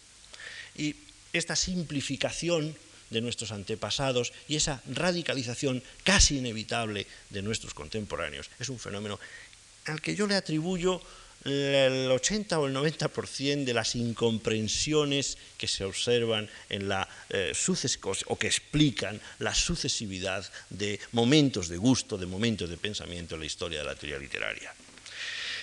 Y 0.76 0.96
esta 1.34 1.56
simplificación 1.56 2.76
de 3.10 3.22
nuestros 3.22 3.52
antepasados 3.52 4.32
y 4.48 4.56
esa 4.56 4.82
radicalización 4.88 5.84
casi 6.04 6.38
inevitable 6.38 7.06
de 7.30 7.42
nuestros 7.42 7.74
contemporáneos 7.74 8.50
es 8.60 8.70
un 8.70 8.80
fenómeno 8.80 9.20
al 9.86 10.02
que 10.02 10.16
yo 10.16 10.28
le 10.28 10.36
atribuyo 10.36 11.02
el 11.48 12.12
80 12.12 12.60
o 12.60 12.68
el 12.68 12.76
90% 12.76 13.64
de 13.64 13.74
las 13.74 13.96
incomprensiones 13.96 15.38
que 15.58 15.68
se 15.68 15.84
observan 15.84 16.50
en 16.70 16.90
la 16.90 17.08
eh, 17.30 17.54
o 18.28 18.38
que 18.38 18.48
explican 18.48 19.20
la 19.40 19.54
sucesividad 19.54 20.46
de 20.70 21.00
momentos 21.12 21.70
de 21.70 21.78
gusto, 21.78 22.18
de 22.18 22.26
momentos 22.26 22.70
de 22.70 22.78
pensamiento 22.78 23.36
en 23.36 23.42
la 23.42 23.48
historia 23.48 23.80
de 23.80 23.86
la 23.86 23.96
teoría 23.96 24.20
literaria. 24.20 24.74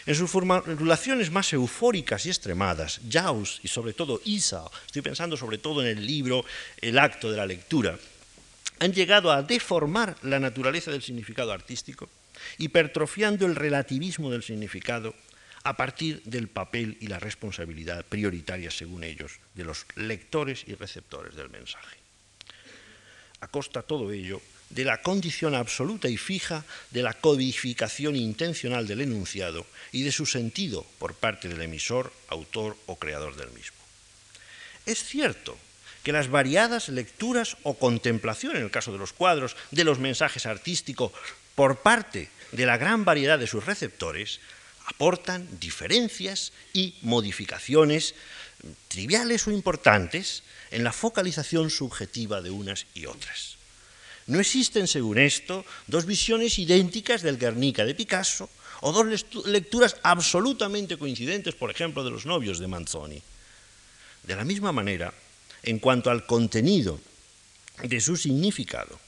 En 0.07 0.15
sus 0.15 0.31
formulaciones 0.31 1.31
más 1.31 1.51
eufóricas 1.55 2.27
y 2.27 2.29
extremadas, 2.29 3.01
Jaus 3.11 3.61
y 3.63 3.69
sobre 3.69 3.95
todo 3.95 4.21
Isa, 4.27 4.65
estoy 4.85 5.01
pensando 5.01 5.37
sobre 5.37 5.57
todo 5.57 5.81
en 5.81 5.89
el 5.97 6.07
libro 6.07 6.45
El 6.81 6.99
acto 6.99 7.31
de 7.31 7.39
la 7.39 7.47
lectura, 7.47 7.99
han 8.81 8.93
llegado 8.93 9.33
a 9.33 9.43
deformar 9.43 10.17
la 10.23 10.39
naturaleza 10.39 10.91
del 10.91 11.03
significado 11.03 11.53
artístico, 11.53 12.11
hipertrofiando 12.59 13.47
el 13.47 13.57
relativismo 13.57 14.31
del 14.31 14.43
significado 14.43 15.15
a 15.65 15.77
partir 15.77 16.23
del 16.25 16.49
papel 16.49 16.97
y 17.01 17.09
la 17.09 17.19
responsabilidad 17.19 18.05
prioritaria, 18.05 18.71
según 18.71 19.03
ellos, 19.03 19.33
de 19.55 19.65
los 19.65 19.87
lectores 19.97 20.65
y 20.67 20.75
receptores 20.75 21.35
del 21.35 21.49
mensaje. 21.49 21.97
Acosta 23.41 23.83
todo 23.83 24.13
ello 24.13 24.41
de 24.71 24.85
la 24.85 25.03
condición 25.03 25.55
absoluta 25.55 26.09
y 26.09 26.17
fija 26.17 26.65
de 26.91 27.03
la 27.03 27.15
codificación 27.15 28.17
intencional 28.17 28.87
del 28.87 29.03
enunciado 29.03 29.67
y 29.93 30.03
de 30.03 30.13
su 30.13 30.27
sentido 30.27 30.85
por 30.99 31.15
parte 31.15 31.49
del 31.49 31.63
emisor, 31.63 32.13
autor 32.29 32.77
o 32.87 32.97
creador 32.97 33.37
del 33.37 33.51
mismo. 33.51 33.77
Es 34.87 35.03
cierto 35.03 35.57
que 36.03 36.13
las 36.13 36.29
variadas 36.29 36.89
lecturas 36.91 37.57
o 37.63 37.79
contemplación, 37.79 38.57
en 38.57 38.63
el 38.63 38.71
caso 38.71 38.93
de 38.93 38.99
los 38.99 39.13
cuadros, 39.13 39.57
de 39.71 39.85
los 39.85 39.99
mensajes 39.99 40.45
artísticos 40.45 41.13
por 41.55 41.81
parte 41.81 42.29
de 42.53 42.67
la 42.67 42.77
gran 42.77 43.05
variedad 43.05 43.39
de 43.39 43.47
sus 43.47 43.65
receptores, 43.65 44.41
aportan 44.87 45.49
diferencias 45.61 46.53
y 46.73 46.95
modificaciones 47.03 48.15
triviales 48.89 49.47
o 49.47 49.51
importantes 49.51 50.43
en 50.71 50.85
la 50.85 50.93
focalización 50.93 51.71
subjetiva 51.71 52.43
de 52.43 52.51
unas 52.51 52.87
y 52.95 53.07
otras. 53.07 53.57
No 54.27 54.41
existen, 54.41 54.89
según 54.89 55.19
esto, 55.19 55.65
dos 55.87 56.07
visiones 56.07 56.59
idénticas 56.59 57.23
del 57.23 57.39
Guernica 57.39 57.85
de 57.85 57.95
Picasso 57.95 58.49
o 58.81 58.93
dos 58.93 59.07
lecturas 59.47 59.97
absolutamente 60.03 60.97
coincidentes, 60.97 61.55
por 61.55 61.71
ejemplo, 61.71 62.05
de 62.05 62.11
los 62.11 62.25
novios 62.25 62.59
de 62.59 62.69
Manzoni. 62.69 63.23
De 64.25 64.37
la 64.37 64.45
misma 64.45 64.73
manera, 64.73 65.13
en 65.63 65.79
cuanto 65.79 66.11
al 66.11 66.25
contenido 66.25 67.01
de 67.83 68.01
su 68.01 68.17
significado, 68.17 68.99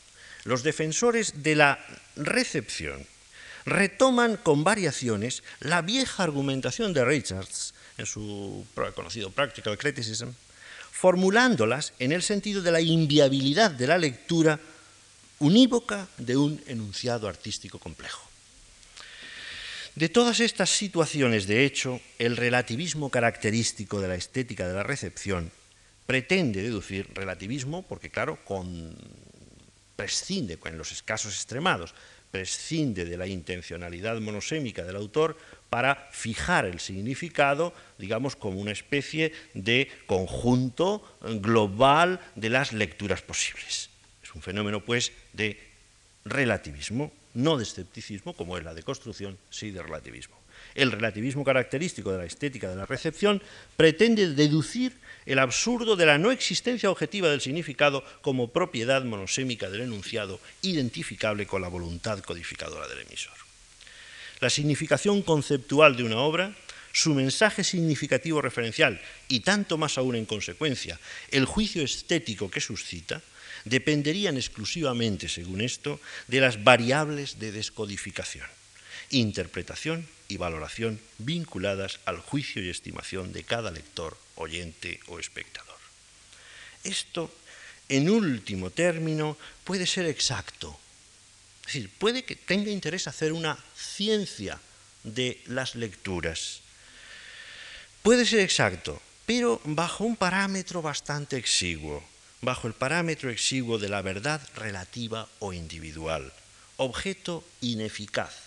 los 0.44 0.62
defensores 0.62 1.42
de 1.42 1.56
la 1.56 1.80
recepción 2.16 3.06
retoman 3.66 4.36
con 4.36 4.64
variaciones 4.64 5.42
la 5.60 5.82
vieja 5.82 6.22
argumentación 6.22 6.94
de 6.94 7.04
Richards 7.04 7.74
en 7.98 8.06
su 8.06 8.64
conocido 8.94 9.30
Practical 9.30 9.76
Criticism, 9.76 10.28
formulándolas 10.92 11.92
en 11.98 12.12
el 12.12 12.22
sentido 12.22 12.62
de 12.62 12.72
la 12.72 12.80
inviabilidad 12.80 13.72
de 13.72 13.86
la 13.86 13.98
lectura 13.98 14.58
unívoca 15.40 16.08
de 16.16 16.36
un 16.36 16.62
enunciado 16.66 17.28
artístico 17.28 17.78
complejo. 17.78 18.22
De 19.96 20.08
todas 20.08 20.40
estas 20.40 20.70
situaciones, 20.70 21.46
de 21.46 21.64
hecho, 21.64 22.00
el 22.18 22.36
relativismo 22.36 23.10
característico 23.10 24.00
de 24.00 24.08
la 24.08 24.14
estética 24.14 24.68
de 24.68 24.74
la 24.74 24.82
recepción 24.82 25.50
pretende 26.06 26.62
deducir 26.62 27.08
relativismo 27.14 27.82
porque, 27.82 28.10
claro, 28.10 28.38
con, 28.44 28.94
prescinde 29.96 30.58
en 30.66 30.78
los 30.78 30.92
escasos 30.92 31.34
extremados, 31.34 31.94
prescinde 32.30 33.04
de 33.04 33.16
la 33.16 33.26
intencionalidad 33.26 34.20
monosémica 34.20 34.84
del 34.84 34.96
autor 34.96 35.36
para 35.70 36.08
fijar 36.12 36.64
el 36.64 36.80
significado, 36.80 37.72
digamos, 37.98 38.36
como 38.36 38.60
una 38.60 38.72
especie 38.72 39.32
de 39.54 39.88
conjunto 40.06 41.02
global 41.40 42.20
de 42.34 42.50
las 42.50 42.72
lecturas 42.72 43.22
posibles 43.22 43.90
un 44.36 44.42
fenómeno, 44.42 44.84
pues, 44.84 45.12
de 45.32 45.58
relativismo, 46.24 47.10
no 47.34 47.56
de 47.56 47.64
escepticismo, 47.64 48.34
como 48.34 48.58
es 48.58 48.64
la 48.64 48.74
de 48.74 48.82
construcción, 48.82 49.38
sí 49.50 49.70
de 49.70 49.82
relativismo. 49.82 50.36
El 50.76 50.92
relativismo 50.92 51.42
característico 51.42 52.12
de 52.12 52.18
la 52.18 52.26
estética 52.26 52.68
de 52.68 52.76
la 52.76 52.84
recepción 52.84 53.42
pretende 53.76 54.34
deducir 54.34 54.92
el 55.24 55.38
absurdo 55.38 55.96
de 55.96 56.04
la 56.04 56.18
no 56.18 56.30
existencia 56.30 56.90
objetiva 56.90 57.30
del 57.30 57.40
significado 57.40 58.04
como 58.20 58.52
propiedad 58.52 59.02
monosémica 59.02 59.70
del 59.70 59.80
enunciado, 59.80 60.38
identificable 60.60 61.46
con 61.46 61.62
la 61.62 61.68
voluntad 61.68 62.20
codificadora 62.20 62.86
del 62.88 63.00
emisor. 63.00 63.32
La 64.40 64.50
significación 64.50 65.22
conceptual 65.22 65.96
de 65.96 66.04
una 66.04 66.18
obra, 66.18 66.54
su 66.92 67.14
mensaje 67.14 67.64
significativo 67.64 68.42
referencial 68.42 69.00
y 69.28 69.40
tanto 69.40 69.78
más 69.78 69.96
aún 69.96 70.14
en 70.14 70.26
consecuencia, 70.26 71.00
el 71.30 71.46
juicio 71.46 71.82
estético 71.82 72.50
que 72.50 72.60
suscita, 72.60 73.22
dependerían 73.64 74.36
exclusivamente, 74.36 75.28
según 75.28 75.60
esto, 75.60 76.00
de 76.28 76.40
las 76.40 76.62
variables 76.62 77.38
de 77.38 77.50
descodificación, 77.50 78.46
interpretación 79.10 80.08
y 80.28 80.36
valoración 80.36 81.00
vinculadas 81.18 82.00
al 82.04 82.18
juicio 82.18 82.62
y 82.62 82.70
estimación 82.70 83.32
de 83.32 83.44
cada 83.44 83.70
lector, 83.70 84.16
oyente 84.34 85.00
o 85.06 85.18
espectador. 85.18 85.76
Esto, 86.84 87.32
en 87.88 88.10
último 88.10 88.70
término, 88.70 89.36
puede 89.64 89.86
ser 89.86 90.06
exacto. 90.06 90.78
Es 91.66 91.74
decir, 91.74 91.90
puede 91.98 92.24
que 92.24 92.36
tenga 92.36 92.70
interés 92.70 93.06
hacer 93.08 93.32
una 93.32 93.58
ciencia 93.76 94.60
de 95.02 95.40
las 95.46 95.74
lecturas. 95.74 96.60
Puede 98.02 98.24
ser 98.24 98.40
exacto, 98.40 99.00
pero 99.26 99.60
bajo 99.64 100.04
un 100.04 100.16
parámetro 100.16 100.82
bastante 100.82 101.36
exiguo 101.36 102.04
bajo 102.46 102.68
el 102.68 102.74
parámetro 102.74 103.30
exiguo 103.30 103.78
de 103.78 103.88
la 103.88 104.02
verdad 104.02 104.40
relativa 104.54 105.28
o 105.38 105.52
individual, 105.52 106.32
objeto 106.76 107.44
ineficaz 107.60 108.45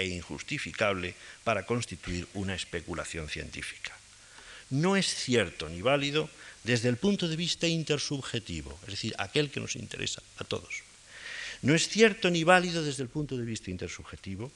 e 0.00 0.08
injustificable 0.08 1.14
para 1.44 1.66
constituir 1.66 2.26
una 2.34 2.54
especulación 2.54 3.28
científica. 3.28 3.96
No 4.70 4.96
es 4.96 5.06
cierto 5.06 5.68
ni 5.68 5.82
válido 5.82 6.30
desde 6.64 6.88
el 6.88 6.96
punto 6.96 7.28
de 7.28 7.36
vista 7.36 7.66
intersubjetivo, 7.66 8.78
es 8.84 8.90
decir, 8.90 9.14
aquel 9.18 9.50
que 9.50 9.60
nos 9.60 9.76
interesa 9.76 10.22
a 10.38 10.44
todos. 10.44 10.82
No 11.62 11.74
es 11.74 11.88
cierto 11.88 12.30
ni 12.30 12.44
válido 12.44 12.82
desde 12.82 13.02
el 13.02 13.08
punto 13.08 13.36
de 13.36 13.44
vista 13.44 13.70
intersubjetivo, 13.70 14.50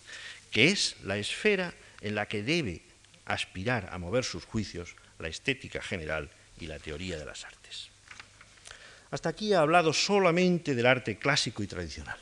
que 0.50 0.68
es 0.68 0.96
la 1.02 1.18
esfera 1.18 1.74
en 2.00 2.14
la 2.14 2.26
que 2.26 2.42
debe 2.42 2.82
aspirar 3.26 3.88
a 3.92 3.98
mover 3.98 4.24
sus 4.24 4.44
juicios 4.44 4.96
la 5.18 5.28
estética 5.28 5.82
general 5.82 6.30
y 6.60 6.66
la 6.66 6.78
teoría 6.78 7.18
de 7.18 7.24
las 7.24 7.44
artes. 7.44 7.88
Hasta 9.10 9.28
aquí 9.28 9.52
ha 9.52 9.60
hablado 9.60 9.92
solamente 9.92 10.74
del 10.74 10.86
arte 10.86 11.18
clásico 11.18 11.62
y 11.62 11.66
tradicional, 11.66 12.18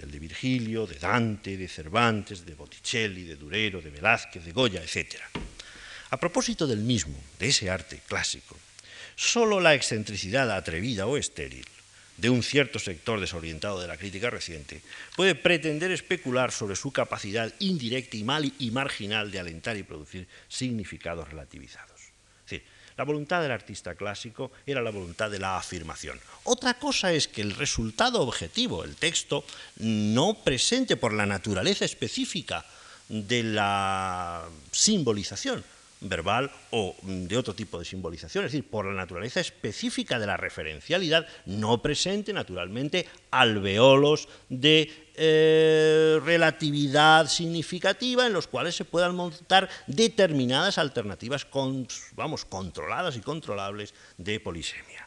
del 0.00 0.10
de 0.10 0.18
Virgilio, 0.18 0.86
de 0.86 0.98
Dante, 0.98 1.56
de 1.56 1.68
Cervantes, 1.68 2.46
de 2.46 2.54
Botticelli, 2.54 3.24
de 3.24 3.36
Durero, 3.36 3.82
de 3.82 3.90
Velázquez, 3.90 4.44
de 4.44 4.52
Goya, 4.52 4.82
etc. 4.82 5.20
A 6.10 6.16
propósito 6.16 6.66
del 6.66 6.80
mismo, 6.80 7.16
de 7.38 7.48
ese 7.48 7.68
arte 7.68 8.00
clásico, 8.08 8.56
solo 9.14 9.60
la 9.60 9.74
excentricidad 9.74 10.50
atrevida 10.50 11.06
o 11.06 11.16
estéril 11.16 11.66
de 12.16 12.28
un 12.28 12.42
cierto 12.42 12.78
sector 12.78 13.20
desorientado 13.20 13.80
de 13.80 13.88
la 13.88 13.96
crítica 13.96 14.28
reciente 14.28 14.82
puede 15.16 15.34
pretender 15.34 15.90
especular 15.90 16.52
sobre 16.52 16.76
su 16.76 16.92
capacidad 16.92 17.52
indirecta 17.60 18.16
y, 18.16 18.24
mal 18.24 18.52
y 18.58 18.70
marginal 18.70 19.30
de 19.30 19.40
alentar 19.40 19.76
y 19.76 19.82
producir 19.82 20.28
significados 20.48 21.28
relativizados. 21.28 21.89
La 23.00 23.06
voluntad 23.06 23.40
del 23.40 23.50
artista 23.50 23.94
clásico 23.94 24.52
era 24.66 24.82
la 24.82 24.90
voluntad 24.90 25.30
de 25.30 25.38
la 25.38 25.56
afirmación. 25.56 26.20
Otra 26.44 26.74
cosa 26.74 27.14
es 27.14 27.28
que 27.28 27.40
el 27.40 27.54
resultado 27.54 28.20
objetivo, 28.20 28.84
el 28.84 28.94
texto, 28.94 29.42
no 29.78 30.34
presente 30.44 30.98
por 30.98 31.14
la 31.14 31.24
naturaleza 31.24 31.86
específica 31.86 32.66
de 33.08 33.42
la 33.42 34.44
simbolización, 34.70 35.64
verbal 36.00 36.50
o 36.70 36.96
de 37.02 37.36
otro 37.36 37.54
tipo 37.54 37.78
de 37.78 37.84
simbolización, 37.84 38.44
es 38.44 38.52
decir, 38.52 38.68
por 38.68 38.86
la 38.86 38.94
naturaleza 38.94 39.40
específica 39.40 40.18
de 40.18 40.26
la 40.26 40.36
referencialidad, 40.36 41.26
no 41.46 41.82
presente 41.82 42.32
naturalmente 42.32 43.06
alveolos 43.30 44.28
de 44.48 45.10
eh, 45.14 46.18
relatividad 46.24 47.26
significativa 47.28 48.26
en 48.26 48.32
los 48.32 48.46
cuales 48.46 48.74
se 48.74 48.86
puedan 48.86 49.14
montar 49.14 49.68
determinadas 49.86 50.78
alternativas 50.78 51.46
vamos, 52.14 52.44
controladas 52.46 53.16
y 53.16 53.20
controlables 53.20 53.94
de 54.16 54.40
polisemia. 54.40 55.06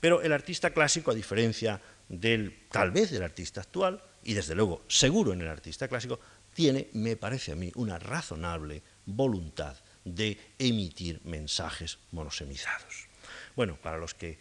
Pero 0.00 0.20
el 0.20 0.32
artista 0.32 0.70
clásico, 0.70 1.10
a 1.10 1.14
diferencia 1.14 1.80
del 2.08 2.66
tal 2.70 2.90
vez 2.90 3.10
del 3.10 3.22
artista 3.22 3.62
actual, 3.62 4.02
y 4.22 4.34
desde 4.34 4.54
luego 4.54 4.82
seguro 4.88 5.32
en 5.32 5.40
el 5.40 5.48
artista 5.48 5.88
clásico, 5.88 6.20
tiene, 6.52 6.88
me 6.92 7.16
parece 7.16 7.52
a 7.52 7.56
mí, 7.56 7.72
una 7.76 7.98
razonable 7.98 8.82
voluntad 9.06 9.76
de 10.06 10.38
emitir 10.58 11.20
mensajes 11.24 11.98
monosemizados. 12.12 13.08
Bueno, 13.54 13.76
para 13.76 13.98
los 13.98 14.14
que, 14.14 14.38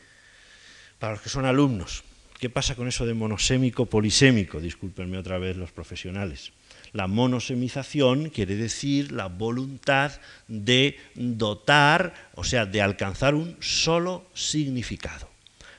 para 0.99 1.13
los 1.13 1.21
que 1.21 1.29
son 1.29 1.45
alumnos, 1.45 2.03
¿qué 2.39 2.49
pasa 2.49 2.75
con 2.75 2.87
eso 2.87 3.05
de 3.05 3.13
monosémico 3.13 3.87
polisémico? 3.87 4.61
Discúlpenme 4.61 5.17
otra 5.17 5.39
vez 5.39 5.57
los 5.57 5.71
profesionales. 5.71 6.53
La 6.93 7.07
monosemización 7.07 8.29
quiere 8.29 8.55
decir 8.55 9.11
la 9.11 9.25
voluntad 9.27 10.13
de 10.47 10.97
dotar, 11.15 12.13
o 12.35 12.43
sea, 12.43 12.65
de 12.65 12.81
alcanzar 12.81 13.35
un 13.35 13.57
solo 13.59 14.29
significado. 14.33 15.29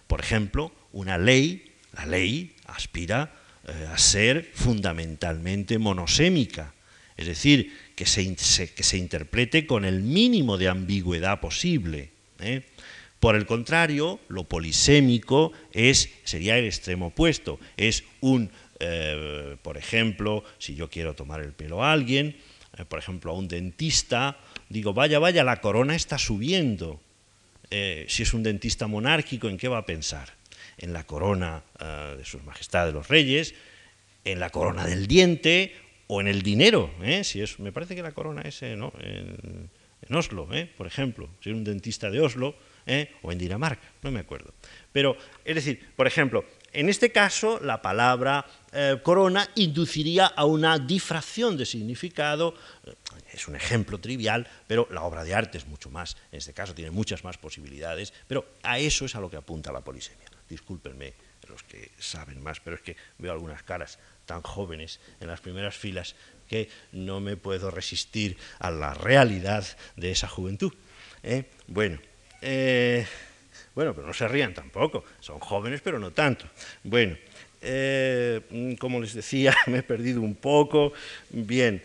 Por 0.07 0.21
ejemplo, 0.21 0.73
una 0.93 1.17
ley, 1.17 1.73
la 1.93 2.07
ley 2.07 2.55
aspira 2.67 3.33
eh, 3.67 3.89
a 3.91 3.97
ser 3.99 4.51
fundamentalmente 4.55 5.79
monosémica, 5.79 6.75
es 7.17 7.27
decir, 7.27 7.86
que 7.97 8.05
se, 8.05 8.37
que 8.75 8.83
se 8.83 8.99
interprete 8.99 9.67
con 9.67 9.87
el 9.87 10.03
mínimo 10.03 10.59
de 10.59 10.69
ambigüedad 10.69 11.41
posible. 11.41 12.11
¿eh? 12.41 12.63
Por 13.19 13.35
el 13.37 13.47
contrario, 13.47 14.21
lo 14.29 14.45
polisémico 14.45 15.53
es, 15.73 16.11
sería 16.23 16.59
el 16.59 16.67
extremo 16.67 17.07
opuesto. 17.07 17.59
Es 17.79 18.05
un, 18.21 18.51
eh, 18.81 19.57
por 19.63 19.79
ejemplo, 19.79 20.45
si 20.59 20.75
yo 20.75 20.91
quiero 20.91 21.15
tomar 21.15 21.41
el 21.41 21.53
pelo 21.53 21.83
a 21.83 21.93
alguien, 21.93 22.37
eh, 22.77 22.85
por 22.85 22.99
ejemplo, 22.99 23.33
a 23.33 23.35
un 23.35 23.49
dentista, 23.49 24.39
digo, 24.69 24.93
vaya, 24.93 25.19
vaya, 25.19 25.43
la 25.43 25.63
corona 25.63 25.97
está 25.97 26.19
subiendo. 26.19 27.01
si 27.71 28.23
es 28.23 28.35
un 28.35 28.43
dentista 28.43 28.87
monárquico, 28.87 29.49
¿en 29.49 29.57
qué 29.57 29.69
va 29.69 29.79
a 29.79 29.87
pensar? 29.87 30.35
En 30.79 30.93
la 30.93 31.05
corona 31.05 31.65
de 32.17 32.25
sus 32.25 32.45
majestades 32.45 32.95
los 32.95 33.09
reyes, 33.09 33.55
en 34.25 34.39
la 34.39 34.51
corona 34.51 34.87
del 34.87 35.09
diente 35.09 35.73
o 36.09 36.21
en 36.21 36.29
el 36.29 36.43
dinero, 36.43 36.91
¿eh? 37.03 37.25
si 37.25 37.43
es, 37.43 37.59
me 37.59 37.73
parece 37.73 37.95
que 37.95 38.03
la 38.03 38.13
corona 38.13 38.43
es 38.43 38.63
en, 38.63 38.83
Oslo, 40.11 40.49
¿eh? 40.53 40.71
por 40.77 40.87
ejemplo, 40.87 41.29
si 41.41 41.51
es 41.51 41.57
un 41.57 41.65
dentista 41.65 42.11
de 42.11 42.21
Oslo, 42.21 42.55
¿eh? 42.87 43.11
o 43.23 43.33
en 43.33 43.39
Dinamarca, 43.39 43.83
no 44.03 44.13
me 44.13 44.21
acuerdo. 44.21 44.55
Pero, 44.93 45.17
es 45.45 45.55
decir, 45.55 45.85
por 45.97 46.07
ejemplo, 46.07 46.45
en 46.73 46.89
este 46.89 47.11
caso 47.11 47.59
la 47.61 47.83
palabra 47.83 48.47
corona 49.03 49.49
induciría 49.55 50.27
a 50.27 50.45
una 50.45 50.79
difracción 50.79 51.57
de 51.57 51.65
significado, 51.65 52.55
es 53.33 53.49
un 53.49 53.57
ejemplo 53.57 53.99
trivial, 53.99 54.47
pero 54.67 54.87
la 54.91 55.03
obra 55.03 55.25
de 55.25 55.35
arte 55.35 55.57
es 55.57 55.67
mucho 55.67 55.91
más, 55.91 56.17
en 56.31 56.39
este 56.39 56.53
caso 56.53 56.75
tiene 56.75 56.91
muchas 56.91 57.25
más 57.25 57.39
posibilidades, 57.39 58.13
pero 58.29 58.47
a 58.63 58.79
eso 58.79 59.07
es 59.07 59.17
a 59.17 59.21
lo 59.21 59.31
que 59.31 59.39
apunta 59.39 59.73
la 59.73 59.81
polisemia. 59.81 60.27
Discúlpenme 60.49 61.15
los 61.49 61.63
que 61.63 61.91
saben 61.99 62.43
más, 62.43 62.61
pero 62.61 62.77
es 62.77 62.83
que 62.83 62.97
veo 63.19 63.33
algunas 63.33 63.63
caras 63.63 63.99
tan 64.27 64.43
jóvenes 64.43 65.01
en 65.21 65.29
las 65.29 65.41
primeras 65.41 65.75
filas 65.75 66.15
que 66.49 66.69
no 66.93 67.21
me 67.21 67.37
puedo 67.37 67.71
resistir 67.71 68.37
a 68.59 68.71
la 68.71 68.95
realidad 68.95 69.65
de 69.97 70.11
esa 70.11 70.29
juventud. 70.29 70.73
¿eh? 71.23 71.45
Bueno, 71.67 71.99
eh, 72.43 73.07
bueno, 73.75 73.95
pero 73.95 74.07
no 74.07 74.15
se 74.15 74.29
rían 74.29 74.55
tampoco, 74.55 75.05
son 75.21 75.39
jóvenes 75.41 75.81
pero 75.83 75.99
no 75.99 76.11
tanto. 76.13 76.47
Bueno, 76.85 77.17
eh, 77.63 78.77
como 78.79 79.01
les 79.01 79.15
decía, 79.15 79.57
me 79.67 79.79
he 79.79 79.83
perdido 79.83 80.21
un 80.21 80.35
poco. 80.35 80.93
Bien, 81.31 81.83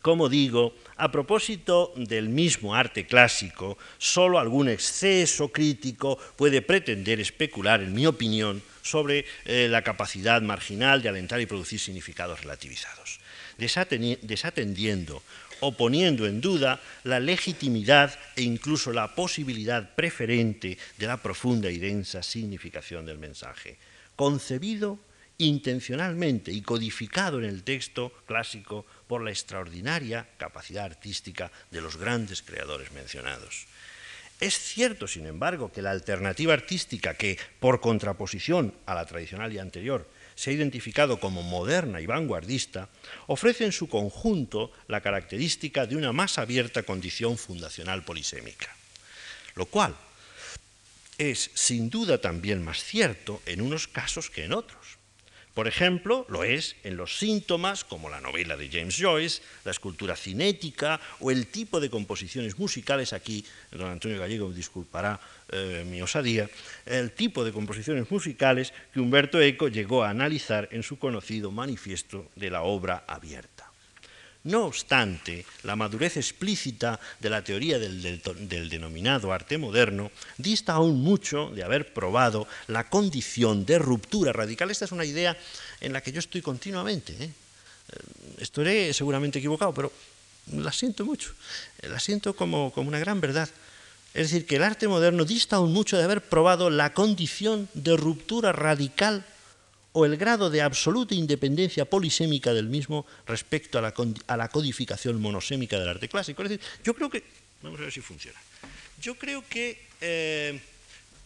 como 0.00 0.28
digo, 0.30 0.74
a 0.96 1.12
propósito 1.12 1.92
del 1.94 2.30
mismo 2.30 2.74
arte 2.74 3.06
clásico, 3.06 3.76
solo 3.98 4.38
algún 4.38 4.68
exceso 4.68 5.48
crítico 5.48 6.18
puede 6.36 6.62
pretender 6.62 7.20
especular, 7.20 7.82
en 7.82 7.92
mi 7.92 8.06
opinión, 8.06 8.62
sobre 8.82 9.24
eh, 9.44 9.68
la 9.68 9.82
capacidad 9.82 10.42
marginal 10.42 11.02
de 11.02 11.08
alentar 11.08 11.40
y 11.40 11.46
producir 11.46 11.80
significados 11.80 12.40
relativizados, 12.40 13.20
desatendiendo 13.58 15.22
o 15.60 15.76
poniendo 15.76 16.26
en 16.26 16.40
duda 16.40 16.80
la 17.04 17.20
legitimidad 17.20 18.18
e 18.36 18.42
incluso 18.42 18.92
la 18.92 19.14
posibilidad 19.14 19.94
preferente 19.94 20.78
de 20.96 21.06
la 21.06 21.18
profunda 21.18 21.70
y 21.70 21.78
densa 21.78 22.22
significación 22.22 23.06
del 23.06 23.18
mensaje, 23.18 23.76
concebido 24.16 24.98
intencionalmente 25.38 26.52
y 26.52 26.60
codificado 26.60 27.38
en 27.38 27.46
el 27.46 27.62
texto 27.62 28.12
clásico 28.26 28.84
por 29.06 29.22
la 29.22 29.30
extraordinaria 29.30 30.28
capacidad 30.36 30.84
artística 30.84 31.50
de 31.70 31.80
los 31.80 31.96
grandes 31.96 32.42
creadores 32.42 32.92
mencionados. 32.92 33.66
Es 34.40 34.58
cierto, 34.58 35.06
sin 35.06 35.26
embargo, 35.26 35.70
que 35.70 35.82
la 35.82 35.90
alternativa 35.90 36.54
artística 36.54 37.14
que, 37.14 37.38
por 37.60 37.80
contraposición 37.80 38.74
a 38.86 38.94
la 38.94 39.04
tradicional 39.04 39.52
y 39.52 39.58
anterior, 39.58 40.08
se 40.34 40.48
ha 40.48 40.54
identificado 40.54 41.20
como 41.20 41.42
moderna 41.42 42.00
y 42.00 42.06
vanguardista, 42.06 42.88
ofrece 43.26 43.66
en 43.66 43.72
su 43.72 43.88
conjunto 43.88 44.72
la 44.88 45.02
característica 45.02 45.84
de 45.84 45.96
una 45.96 46.12
más 46.12 46.38
abierta 46.38 46.82
condición 46.82 47.36
fundacional 47.36 48.02
polisémica, 48.02 48.74
lo 49.54 49.66
cual 49.66 49.94
es 51.18 51.50
sin 51.52 51.90
duda 51.90 52.18
también 52.18 52.64
más 52.64 52.82
cierto 52.82 53.42
en 53.44 53.60
unos 53.60 53.86
casos 53.86 54.30
que 54.30 54.44
en 54.44 54.54
otros. 54.54 54.79
Por 55.54 55.66
ejemplo, 55.66 56.24
lo 56.28 56.44
es 56.44 56.76
en 56.84 56.96
los 56.96 57.18
síntomas 57.18 57.84
como 57.84 58.08
la 58.08 58.20
novela 58.20 58.56
de 58.56 58.68
James 58.70 58.96
Joyce, 58.98 59.42
la 59.64 59.72
escultura 59.72 60.14
cinética 60.14 61.00
o 61.18 61.30
el 61.30 61.48
tipo 61.48 61.80
de 61.80 61.90
composiciones 61.90 62.58
musicales, 62.58 63.12
aquí 63.12 63.44
don 63.72 63.90
Antonio 63.90 64.20
Gallego 64.20 64.52
disculpará 64.52 65.20
eh, 65.50 65.84
mi 65.88 66.00
osadía, 66.00 66.48
el 66.86 67.10
tipo 67.12 67.44
de 67.44 67.52
composiciones 67.52 68.10
musicales 68.10 68.72
que 68.92 69.00
Humberto 69.00 69.40
Eco 69.40 69.68
llegó 69.68 70.04
a 70.04 70.10
analizar 70.10 70.68
en 70.70 70.84
su 70.84 70.98
conocido 70.98 71.50
manifiesto 71.50 72.30
de 72.36 72.50
la 72.50 72.62
obra 72.62 73.04
abierta. 73.08 73.59
No 74.44 74.64
obstante, 74.64 75.44
la 75.64 75.76
madurez 75.76 76.16
explícita 76.16 76.98
de 77.20 77.28
la 77.28 77.44
teoría 77.44 77.78
del, 77.78 78.22
denominado 78.70 79.34
arte 79.34 79.58
moderno 79.58 80.10
dista 80.38 80.72
aún 80.72 81.02
mucho 81.02 81.50
de 81.50 81.62
haber 81.62 81.92
probado 81.92 82.48
la 82.66 82.88
condición 82.88 83.66
de 83.66 83.78
ruptura 83.78 84.32
radical. 84.32 84.70
Esta 84.70 84.86
es 84.86 84.92
una 84.92 85.04
idea 85.04 85.36
en 85.80 85.92
la 85.92 86.00
que 86.00 86.12
yo 86.12 86.20
estoy 86.20 86.40
continuamente. 86.40 87.12
¿eh? 87.20 87.24
Eh, 87.24 87.96
estaré 88.38 88.94
seguramente 88.94 89.40
equivocado, 89.40 89.74
pero 89.74 89.92
la 90.52 90.72
siento 90.72 91.04
mucho. 91.04 91.34
La 91.82 92.00
siento 92.00 92.34
como, 92.34 92.72
como 92.72 92.88
una 92.88 92.98
gran 92.98 93.20
verdad. 93.20 93.50
Es 94.14 94.30
decir, 94.30 94.46
que 94.46 94.56
el 94.56 94.62
arte 94.62 94.88
moderno 94.88 95.26
dista 95.26 95.56
aún 95.56 95.74
mucho 95.74 95.98
de 95.98 96.04
haber 96.04 96.22
probado 96.22 96.70
la 96.70 96.94
condición 96.94 97.68
de 97.74 97.94
ruptura 97.94 98.52
radical 98.52 99.22
o 99.92 100.04
el 100.04 100.16
grado 100.16 100.50
de 100.50 100.62
absoluta 100.62 101.14
independencia 101.14 101.84
polisémica 101.84 102.54
del 102.54 102.68
mismo 102.68 103.06
respecto 103.26 103.78
a 103.78 103.82
la, 104.36 104.48
codificación 104.48 105.20
monosémica 105.20 105.78
del 105.78 105.88
arte 105.88 106.08
clásico. 106.08 106.42
Es 106.42 106.50
decir, 106.50 106.66
yo 106.84 106.94
creo 106.94 107.10
que, 107.10 107.24
vamos 107.62 107.80
a 107.80 107.84
ver 107.84 107.92
si 107.92 108.00
funciona, 108.00 108.38
yo 109.00 109.16
creo 109.16 109.44
que 109.48 109.86
eh, 110.00 110.60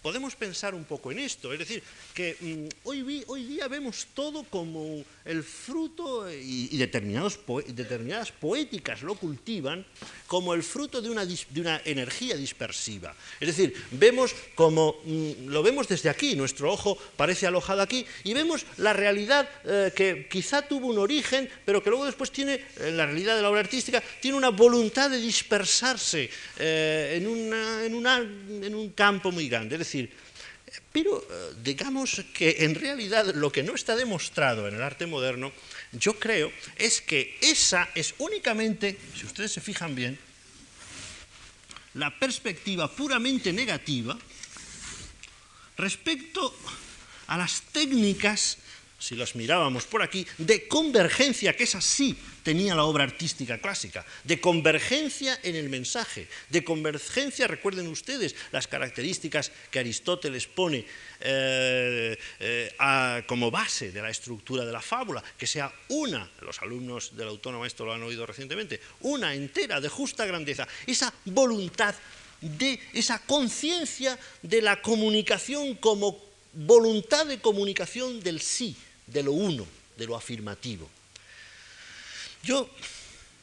podemos 0.04 0.36
pensar 0.36 0.74
un 0.74 0.84
poco 0.84 1.12
en 1.12 1.18
esto, 1.18 1.50
es 1.50 1.58
decir, 1.58 1.82
que 2.12 2.36
mm, 2.38 2.84
hoy, 2.84 3.44
día 3.48 3.68
vemos 3.68 4.08
todo 4.12 4.44
como 4.44 5.02
el 5.24 5.42
fruto, 5.42 6.30
y, 6.30 6.76
determinadas 6.76 8.30
poéticas 8.30 9.00
lo 9.00 9.14
cultivan, 9.14 9.86
como 10.26 10.52
el 10.52 10.62
fruto 10.62 11.00
de 11.00 11.08
una, 11.08 11.24
energía 11.86 12.36
dispersiva. 12.36 13.14
Es 13.40 13.48
decir, 13.48 13.72
vemos 13.92 14.34
como, 14.54 15.00
mm, 15.04 15.48
lo 15.48 15.62
vemos 15.62 15.88
desde 15.88 16.10
aquí, 16.10 16.36
nuestro 16.36 16.70
ojo 16.70 16.98
parece 17.16 17.46
alojado 17.46 17.80
aquí, 17.80 18.04
y 18.24 18.34
vemos 18.34 18.66
la 18.76 18.92
realidad 18.92 19.48
eh, 19.64 19.90
que 19.96 20.28
quizá 20.28 20.60
tuvo 20.60 20.88
un 20.88 20.98
origen, 20.98 21.48
pero 21.64 21.82
que 21.82 21.88
luego 21.88 22.04
después 22.04 22.30
tiene, 22.30 22.60
en 22.76 22.88
eh, 22.88 22.92
la 22.92 23.06
realidad 23.06 23.36
de 23.36 23.42
la 23.42 23.48
obra 23.48 23.60
artística, 23.60 24.02
tiene 24.20 24.36
una 24.36 24.50
voluntad 24.50 25.08
de 25.08 25.18
dispersarse 25.18 26.28
eh, 26.58 27.16
en, 27.16 28.74
un 28.74 28.90
campo 28.90 29.32
muy 29.32 29.48
grande. 29.48 29.78
Pero 30.92 31.18
eh, 31.18 31.54
digamos 31.62 32.22
que 32.32 32.64
en 32.64 32.74
realidad 32.74 33.34
lo 33.34 33.50
que 33.50 33.62
no 33.62 33.74
está 33.74 33.96
demostrado 33.96 34.66
en 34.68 34.74
el 34.74 34.82
arte 34.82 35.06
moderno, 35.06 35.52
yo 35.92 36.18
creo, 36.18 36.52
es 36.76 37.00
que 37.00 37.38
esa 37.40 37.88
es 37.94 38.14
únicamente, 38.18 38.98
si 39.16 39.26
ustedes 39.26 39.52
se 39.52 39.60
fijan 39.60 39.94
bien, 39.94 40.18
la 41.94 42.18
perspectiva 42.18 42.90
puramente 42.90 43.52
negativa 43.52 44.18
respecto 45.76 46.54
a 47.26 47.38
las 47.38 47.62
técnicas, 47.72 48.58
si 49.04 49.16
las 49.16 49.34
mirábamos 49.36 49.84
por 49.84 50.02
aquí, 50.02 50.26
de 50.38 50.66
convergencia, 50.66 51.54
que 51.54 51.64
es 51.64 51.74
así 51.74 52.16
tenía 52.42 52.74
la 52.74 52.84
obra 52.84 53.04
artística 53.04 53.58
clásica, 53.58 54.04
de 54.24 54.40
convergencia 54.40 55.38
en 55.42 55.56
el 55.56 55.68
mensaje, 55.68 56.26
de 56.48 56.64
convergencia, 56.64 57.46
recuerden 57.46 57.88
ustedes 57.88 58.34
las 58.50 58.66
características 58.66 59.52
que 59.70 59.78
Aristóteles 59.78 60.46
pone 60.46 60.86
eh, 61.20 62.16
eh, 62.40 63.22
como 63.26 63.50
base 63.50 63.92
de 63.92 64.00
la 64.00 64.08
estructura 64.08 64.64
de 64.64 64.72
la 64.72 64.80
fábula, 64.80 65.22
que 65.36 65.46
sea 65.46 65.70
una, 65.88 66.30
los 66.40 66.62
alumnos 66.62 67.14
del 67.14 67.28
autónomo 67.28 67.66
esto 67.66 67.84
lo 67.84 67.92
han 67.92 68.02
oído 68.02 68.24
recientemente, 68.24 68.80
una 69.00 69.34
entera 69.34 69.82
de 69.82 69.88
justa 69.90 70.24
grandeza, 70.24 70.66
esa 70.86 71.12
voluntad 71.26 71.94
de 72.40 72.80
esa 72.94 73.18
conciencia 73.20 74.18
de 74.40 74.62
la 74.62 74.80
comunicación 74.80 75.74
como 75.76 76.24
voluntad 76.54 77.26
de 77.26 77.40
comunicación 77.40 78.20
del 78.20 78.40
sí, 78.40 78.76
de 79.06 79.22
lo 79.22 79.32
uno, 79.32 79.66
de 79.96 80.06
lo 80.06 80.16
afirmativo. 80.16 80.88
Yo 82.42 82.68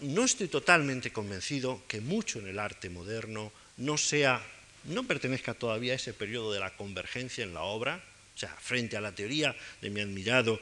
no 0.02 0.26
estoy 0.26 0.48
totalmente 0.48 1.12
convencido 1.12 1.82
que 1.88 2.02
mucho 2.02 2.40
en 2.40 2.48
el 2.48 2.60
arte 2.60 2.90
moderno 2.90 3.52
no 3.78 3.98
sea, 3.98 4.42
no 4.86 5.04
pertenezca 5.04 5.54
todavía 5.54 5.94
a 5.94 5.96
ese 5.96 6.14
periodo 6.14 6.54
de 6.54 6.60
la 6.60 6.76
convergencia 6.76 7.44
en 7.44 7.54
la 7.54 7.64
obra, 7.64 8.04
o 8.36 8.38
sea, 8.38 8.56
frente 8.60 8.98
a 8.98 9.02
la 9.02 9.14
teoría 9.14 9.56
de 9.82 9.90
mi 9.90 10.02
admirado 10.02 10.60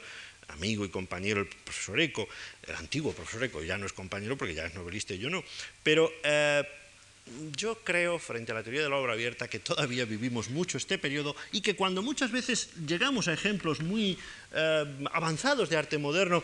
amigo 0.48 0.84
y 0.84 0.88
compañero 0.88 1.40
el 1.40 1.46
profesor 1.46 2.00
Eco, 2.00 2.28
el 2.66 2.74
antiguo 2.74 3.12
profesor 3.12 3.44
Eco, 3.44 3.62
ya 3.62 3.78
no 3.78 3.86
es 3.86 3.92
compañero 3.92 4.36
porque 4.36 4.54
ya 4.54 4.66
es 4.66 4.74
novelista 4.74 5.14
y 5.14 5.18
yo 5.18 5.30
no, 5.30 5.44
pero 5.82 6.12
eh, 6.24 6.64
yo 7.56 7.78
creo, 7.84 8.18
frente 8.18 8.52
a 8.52 8.54
la 8.54 8.62
teoría 8.62 8.82
de 8.82 8.88
la 8.88 8.96
obra 8.96 9.12
abierta, 9.12 9.48
que 9.48 9.58
todavía 9.58 10.04
vivimos 10.04 10.50
mucho 10.50 10.78
este 10.78 10.98
periodo 10.98 11.36
y 11.52 11.60
que 11.60 11.76
cuando 11.76 12.02
muchas 12.02 12.32
veces 12.32 12.70
llegamos 12.86 13.28
a 13.28 13.32
ejemplos 13.32 13.80
muy 13.80 14.18
eh, 14.52 15.06
avanzados 15.12 15.68
de 15.68 15.76
arte 15.76 15.98
moderno, 15.98 16.42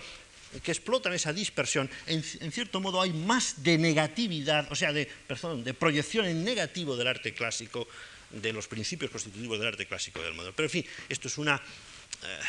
que 0.63 0.71
explotan 0.71 1.13
esa 1.13 1.33
dispersión, 1.33 1.91
en, 2.07 2.23
cierto 2.23 2.81
modo 2.81 3.03
hay 3.03 3.13
más 3.13 3.63
de 3.63 3.77
negatividad, 3.77 4.71
o 4.71 4.77
sea, 4.77 4.93
de, 4.93 5.07
perdón, 5.27 5.65
de 5.65 5.75
proyección 5.75 6.25
en 6.25 6.45
negativo 6.45 6.97
del 6.97 7.09
arte 7.09 7.35
clásico, 7.35 7.87
de 8.31 8.53
los 8.53 8.67
principios 8.67 9.11
constitutivos 9.11 9.59
del 9.59 9.69
arte 9.69 9.87
clásico 9.87 10.23
del 10.23 10.35
modelo. 10.35 10.55
Pero 10.55 10.67
en 10.67 10.71
fin, 10.71 10.87
esto 11.09 11.29
es 11.29 11.37
una, 11.37 11.57
eh, 11.57 12.41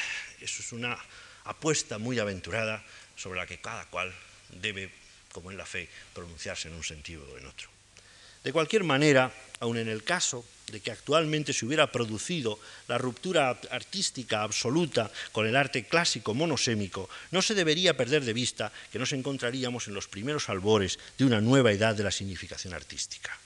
es 0.42 0.72
una 0.72 0.98
apuesta 1.46 1.98
muy 1.98 2.20
aventurada 2.20 2.84
sobre 3.16 3.40
la 3.40 3.48
que 3.48 3.60
cada 3.60 3.86
cual 3.86 4.14
debe, 4.62 4.92
como 5.32 5.52
en 5.52 5.58
la 5.58 5.66
fe, 5.66 5.90
pronunciarse 6.14 6.70
en 6.70 6.76
un 6.76 6.84
sentido 6.84 7.28
o 7.30 7.38
en 7.38 7.46
otro. 7.46 7.77
De 8.44 8.54
cualquier 8.54 8.84
manera, 8.84 9.34
aun 9.60 9.78
en 9.78 9.90
el 9.90 10.04
caso 10.04 10.46
de 10.72 10.80
que 10.82 10.92
actualmente 10.92 11.54
se 11.54 11.66
hubiera 11.66 11.92
producido 11.92 12.60
la 12.88 12.98
ruptura 12.98 13.58
artística 13.72 14.44
absoluta 14.44 15.12
con 15.32 15.48
el 15.48 15.56
arte 15.56 15.86
clásico 15.86 16.34
monosémico, 16.34 17.10
no 17.32 17.42
se 17.42 17.56
debería 17.56 17.96
perder 17.96 18.24
de 18.24 18.34
vista 18.34 18.72
que 18.92 19.00
nos 19.00 19.14
encontraríamos 19.14 19.88
en 19.88 19.94
los 19.94 20.08
primeros 20.08 20.50
albores 20.50 21.00
de 21.18 21.26
una 21.26 21.40
nueva 21.40 21.72
edad 21.72 21.96
de 21.96 22.04
la 22.04 22.12
significación 22.12 22.74
artística. 22.74 23.38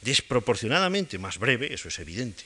Desproporcionadamente 0.00 1.18
más 1.18 1.38
breve, 1.38 1.74
eso 1.74 1.88
es 1.88 1.98
evidente. 1.98 2.44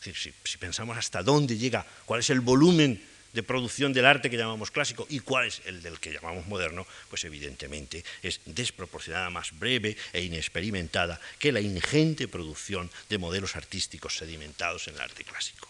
Es 0.00 0.06
decir, 0.06 0.32
si, 0.44 0.50
si 0.52 0.58
pensamos 0.58 0.96
hasta 0.96 1.22
dónde 1.22 1.58
llega, 1.58 1.84
cuál 2.06 2.20
es 2.20 2.30
el 2.30 2.40
volumen 2.40 3.02
de 3.38 3.44
producción 3.44 3.92
del 3.92 4.04
arte 4.04 4.30
que 4.30 4.36
llamamos 4.36 4.72
clásico 4.72 5.06
y 5.08 5.20
cuál 5.20 5.46
es 5.46 5.62
el 5.64 5.80
del 5.80 6.00
que 6.00 6.12
llamamos 6.12 6.48
moderno, 6.48 6.84
pues 7.08 7.22
evidentemente 7.22 8.02
es 8.20 8.40
desproporcionada, 8.46 9.30
más 9.30 9.56
breve 9.56 9.96
e 10.12 10.24
inexperimentada 10.24 11.20
que 11.38 11.52
la 11.52 11.60
ingente 11.60 12.26
producción 12.26 12.90
de 13.08 13.18
modelos 13.18 13.54
artísticos 13.54 14.16
sedimentados 14.16 14.88
en 14.88 14.96
el 14.96 15.02
arte 15.02 15.22
clásico. 15.22 15.68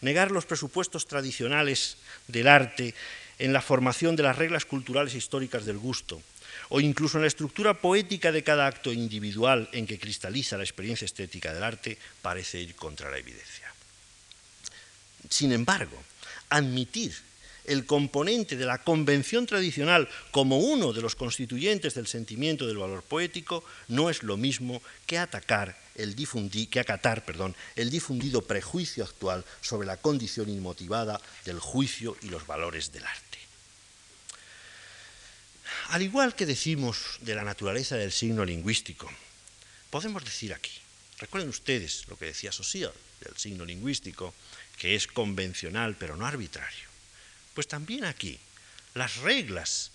Negar 0.00 0.30
los 0.30 0.46
presupuestos 0.46 1.08
tradicionales 1.08 1.96
del 2.28 2.46
arte 2.46 2.94
en 3.40 3.52
la 3.52 3.62
formación 3.62 4.14
de 4.14 4.22
las 4.22 4.38
reglas 4.38 4.64
culturales 4.64 5.14
e 5.14 5.18
históricas 5.18 5.66
del 5.66 5.78
gusto, 5.78 6.22
o 6.68 6.78
incluso 6.78 7.18
en 7.18 7.26
la 7.26 7.32
estructura 7.34 7.74
poética 7.74 8.30
de 8.30 8.44
cada 8.44 8.68
acto 8.68 8.92
individual 8.92 9.68
en 9.72 9.88
que 9.88 9.98
cristaliza 9.98 10.56
la 10.56 10.62
experiencia 10.62 11.04
estética 11.04 11.52
del 11.52 11.64
arte, 11.64 11.98
parece 12.22 12.62
ir 12.62 12.76
contra 12.76 13.10
la 13.10 13.18
evidencia. 13.18 13.74
Sin 15.28 15.50
embargo, 15.50 15.98
admitir 16.50 17.14
el 17.64 17.86
componente 17.86 18.56
de 18.56 18.66
la 18.66 18.78
convención 18.78 19.46
tradicional 19.46 20.08
como 20.30 20.58
uno 20.58 20.92
de 20.92 21.02
los 21.02 21.14
constituyentes 21.14 21.94
del 21.94 22.06
sentimiento 22.06 22.66
del 22.66 22.78
valor 22.78 23.02
poético 23.02 23.64
no 23.88 24.10
es 24.10 24.22
lo 24.22 24.36
mismo 24.36 24.82
que 25.06 25.18
atacar 25.18 25.78
el 25.94 26.16
que 26.68 26.80
acatar 26.80 27.24
perdón, 27.24 27.54
el 27.76 27.90
difundido 27.90 28.42
prejuicio 28.42 29.04
actual 29.04 29.44
sobre 29.60 29.86
la 29.86 29.98
condición 29.98 30.48
inmotivada 30.48 31.20
del 31.44 31.60
juicio 31.60 32.16
y 32.22 32.28
los 32.28 32.46
valores 32.46 32.92
del 32.92 33.04
arte. 33.04 33.38
Al 35.88 36.02
igual 36.02 36.34
que 36.34 36.46
decimos 36.46 37.18
de 37.20 37.34
la 37.34 37.44
naturaleza 37.44 37.96
del 37.96 38.12
signo 38.12 38.44
lingüístico, 38.44 39.10
podemos 39.90 40.24
decir 40.24 40.54
aquí, 40.54 40.72
recuerden 41.18 41.50
ustedes 41.50 42.06
lo 42.08 42.16
que 42.16 42.26
decía 42.26 42.52
Saussure 42.52 42.92
del 43.20 43.36
signo 43.36 43.64
lingüístico, 43.64 44.32
que 44.80 44.96
es 44.96 45.06
convencional 45.06 45.94
pero 45.94 46.16
no 46.16 46.26
arbitrario. 46.26 46.88
Pues 47.54 47.68
también 47.68 48.04
aquí 48.04 48.40
las 48.94 49.18
reglas 49.18 49.90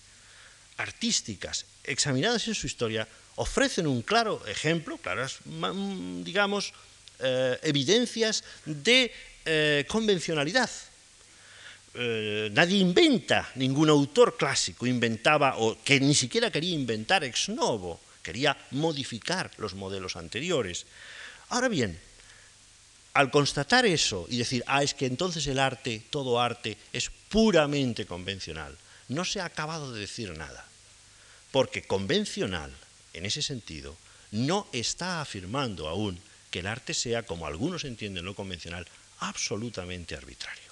artísticas 0.78 1.66
examinadas 1.82 2.46
en 2.46 2.54
su 2.54 2.66
historia 2.66 3.08
ofrecen 3.34 3.86
un 3.86 4.02
claro 4.02 4.40
ejemplo, 4.46 4.96
claras, 4.98 5.38
mm, 5.44 6.22
digamos, 6.22 6.72
eh, 7.18 7.58
evidencias 7.62 8.44
de 8.64 9.12
eh, 9.44 9.84
convencionalidad. 9.88 10.70
Eh, 11.94 12.50
nadie 12.52 12.78
inventa, 12.78 13.50
ningún 13.54 13.88
autor 13.88 14.36
clásico 14.36 14.86
inventaba, 14.86 15.56
o 15.56 15.80
que 15.82 15.98
ni 15.98 16.14
siquiera 16.14 16.50
quería 16.50 16.74
inventar 16.74 17.24
ex 17.24 17.48
novo, 17.48 18.00
quería 18.22 18.56
modificar 18.72 19.50
los 19.56 19.74
modelos 19.74 20.16
anteriores. 20.16 20.84
Ahora 21.48 21.68
bien, 21.68 21.98
al 23.16 23.30
constatar 23.30 23.86
eso 23.86 24.26
y 24.28 24.36
decir, 24.36 24.62
ah, 24.66 24.82
es 24.82 24.92
que 24.92 25.06
entonces 25.06 25.46
el 25.46 25.58
arte, 25.58 26.02
todo 26.10 26.38
arte, 26.38 26.76
es 26.92 27.10
puramente 27.30 28.04
convencional, 28.04 28.76
no 29.08 29.24
se 29.24 29.40
ha 29.40 29.46
acabado 29.46 29.92
de 29.92 30.00
decir 30.00 30.36
nada. 30.36 30.66
Porque 31.50 31.82
convencional, 31.82 32.70
en 33.14 33.24
ese 33.24 33.40
sentido, 33.40 33.96
no 34.32 34.66
está 34.72 35.22
afirmando 35.22 35.88
aún 35.88 36.20
que 36.50 36.58
el 36.58 36.66
arte 36.66 36.92
sea, 36.92 37.22
como 37.22 37.46
algunos 37.46 37.84
entienden 37.84 38.26
lo 38.26 38.34
convencional, 38.34 38.86
absolutamente 39.20 40.14
arbitrario. 40.14 40.70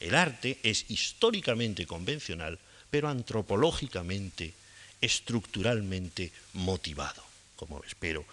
El 0.00 0.16
arte 0.16 0.58
es 0.64 0.86
históricamente 0.90 1.86
convencional, 1.86 2.58
pero 2.90 3.08
antropológicamente, 3.08 4.52
estructuralmente 5.00 6.32
motivado, 6.54 7.22
como 7.54 7.84
espero, 7.84 8.24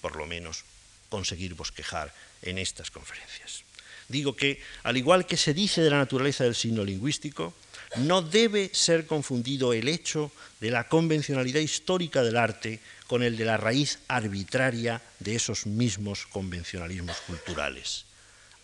por 0.00 0.16
lo 0.16 0.26
menos, 0.26 0.64
conseguir 1.08 1.54
bosquejar 1.54 2.12
en 2.42 2.58
estas 2.58 2.90
conferencias. 2.90 3.64
Digo 4.08 4.34
que, 4.34 4.60
al 4.84 4.96
igual 4.96 5.26
que 5.26 5.36
se 5.36 5.52
dice 5.52 5.82
de 5.82 5.90
la 5.90 5.98
naturaleza 5.98 6.44
del 6.44 6.54
signo 6.54 6.84
lingüístico, 6.84 7.54
no 7.96 8.22
debe 8.22 8.70
ser 8.72 9.06
confundido 9.06 9.72
el 9.72 9.88
hecho 9.88 10.32
de 10.60 10.70
la 10.70 10.88
convencionalidad 10.88 11.60
histórica 11.60 12.22
del 12.22 12.36
arte 12.36 12.80
con 13.06 13.22
el 13.22 13.36
de 13.36 13.44
la 13.44 13.56
raíz 13.56 14.00
arbitraria 14.08 15.00
de 15.20 15.34
esos 15.34 15.66
mismos 15.66 16.26
convencionalismos 16.26 17.16
culturales. 17.26 18.04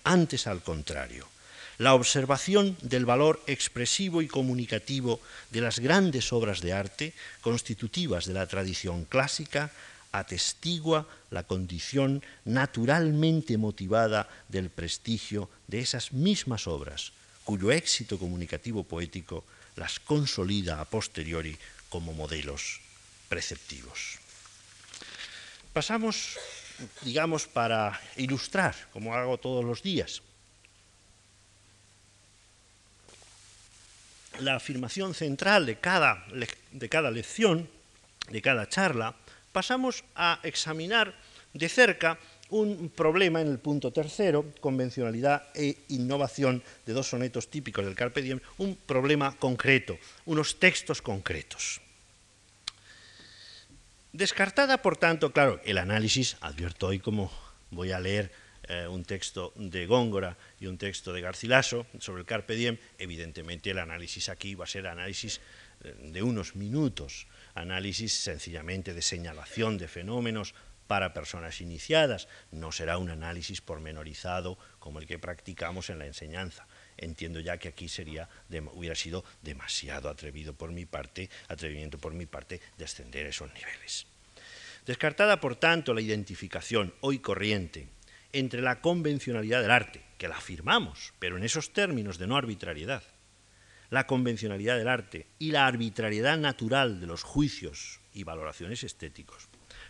Antes, 0.05 0.47
al 0.47 0.63
contrario, 0.63 1.27
la 1.79 1.95
observación 1.95 2.77
del 2.83 3.05
valor 3.05 3.43
expresivo 3.47 4.23
y 4.23 4.29
comunicativo 4.29 5.21
de 5.51 5.61
las 5.61 5.79
grandes 5.81 6.33
obras 6.33 6.61
de 6.61 6.73
arte 6.73 7.15
constitutivas 7.41 8.27
de 8.27 8.35
la 8.35 8.47
tradición 8.47 9.05
clásica 9.05 9.73
atestigua 10.14 11.07
la 11.31 11.42
condición 11.42 12.22
naturalmente 12.44 13.59
motivada 13.59 14.29
del 14.48 14.70
prestigio 14.70 15.50
de 15.66 15.81
esas 15.81 16.12
mismas 16.12 16.66
obras, 16.66 17.12
cuyo 17.42 17.72
éxito 17.72 18.18
comunicativo 18.18 18.85
poético 18.85 19.44
las 19.77 19.98
consolida 19.98 20.81
a 20.81 20.87
posteriori 20.87 21.59
como 21.90 22.14
modelos 22.14 22.81
preceptivos. 23.29 24.22
Pasamos, 25.72 26.38
digamos, 27.03 27.50
para 27.50 27.98
ilustrar, 28.16 28.74
como 28.92 29.14
hago 29.14 29.38
todos 29.38 29.64
los 29.64 29.83
días, 29.83 30.22
la 34.38 34.56
afirmación 34.56 35.15
central 35.15 35.67
de 35.67 35.79
cada, 35.79 36.25
de 36.71 36.88
cada 36.88 37.10
lección, 37.10 37.69
de 38.31 38.42
cada 38.42 38.69
charla, 38.69 39.15
pasamos 39.55 40.02
a 40.19 40.42
examinar 40.42 41.15
de 41.55 41.71
cerca 41.71 42.19
un 42.50 42.90
problema 42.90 43.40
en 43.40 43.46
el 43.46 43.63
punto 43.63 43.94
tercero, 43.94 44.44
convencionalidad 44.61 45.48
e 45.55 45.79
innovación 45.88 46.61
de 46.85 46.92
dos 46.92 47.09
sonetos 47.09 47.48
típicos 47.48 47.87
del 47.87 47.94
Carpe 47.94 48.21
Diem, 48.21 48.42
un 48.59 48.75
problema 48.75 49.31
concreto, 49.38 49.96
unos 50.27 50.59
textos 50.59 51.00
concretos. 51.00 51.81
Descartada, 54.13 54.83
por 54.83 54.98
tanto, 54.98 55.33
claro, 55.33 55.63
el 55.65 55.79
análisis, 55.79 56.37
advierto 56.42 56.88
hoy 56.90 56.98
como 56.98 57.31
voy 57.71 57.90
a 57.90 57.98
leer 57.98 58.31
eh, 58.69 58.87
un 58.87 59.05
texto 59.05 59.52
de 59.57 59.87
Góngora 59.87 60.37
y 60.61 60.67
un 60.67 60.79
texto 60.79 61.13
de 61.13 61.21
Garcilaso 61.21 61.87
sobre 61.98 62.21
el 62.21 62.27
Carpe 62.27 62.55
Diem, 62.55 62.79
evidentemente 62.98 63.71
el 63.71 63.79
análisis 63.79 64.29
aquí 64.29 64.55
va 64.55 64.65
a 64.65 64.69
ser 64.69 64.87
análisis 64.87 65.40
eh, 65.83 65.94
de 66.13 66.23
unos 66.23 66.57
minutos, 66.57 67.27
análisis 67.55 68.13
sencillamente 68.13 68.94
de 68.94 69.02
señalación 69.02 69.79
de 69.79 69.88
fenómenos 69.88 70.55
para 70.87 71.15
personas 71.15 71.61
iniciadas, 71.61 72.29
no 72.50 72.73
será 72.73 72.98
un 72.98 73.11
análisis 73.11 73.61
pormenorizado 73.61 74.59
como 74.79 74.98
el 74.98 75.07
que 75.07 75.19
practicamos 75.19 75.88
en 75.88 75.98
la 75.98 76.07
enseñanza. 76.07 76.67
Entiendo 76.96 77.40
ya 77.40 77.59
que 77.59 77.69
aquí 77.69 77.87
hubiera 78.75 78.94
sido 78.94 79.25
demasiado 79.42 80.09
atrevido 80.09 80.55
por 80.55 80.73
mi 80.73 80.85
parte, 80.85 81.31
atrevimiento 81.48 81.98
por 81.98 82.13
mi 82.13 82.27
parte, 82.27 82.61
descender 82.77 83.27
esos 83.27 83.52
niveles. 83.55 84.07
Descartada, 84.87 85.40
por 85.40 85.57
tanto, 85.57 85.94
la 85.94 86.02
identificación 86.02 86.92
hoy 87.00 87.19
corriente 87.19 87.88
entre 88.33 88.61
la 88.61 88.81
convencionalidad 88.81 89.63
del 89.63 89.71
arte, 89.71 90.02
que 90.19 90.29
la 90.29 90.37
afirmamos, 90.37 91.15
pero 91.19 91.37
en 91.37 91.44
esos 91.44 91.73
términos 91.73 92.19
de 92.19 92.27
no 92.27 92.37
arbitrariedad, 92.37 93.02
la 93.91 94.07
convencionalidad 94.07 94.77
del 94.77 94.89
arte 94.89 95.27
y 95.39 95.51
la 95.51 95.67
arbitrariedad 95.67 96.39
natural 96.39 97.01
de 97.01 97.07
los 97.07 97.23
juicios 97.23 98.01
y 98.13 98.25
valoraciones 98.25 98.85
estéticos, 98.85 99.49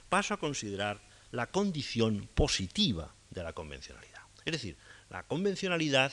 paso 0.09 0.35
a 0.35 0.39
considerar 0.39 1.01
la 1.31 1.51
condición 1.51 2.29
positiva 2.35 3.15
de 3.31 3.43
la 3.43 3.53
convencionalidad. 3.53 4.23
Es 4.45 4.53
decir, 4.53 4.77
la 5.11 5.23
convencionalidad 5.25 6.13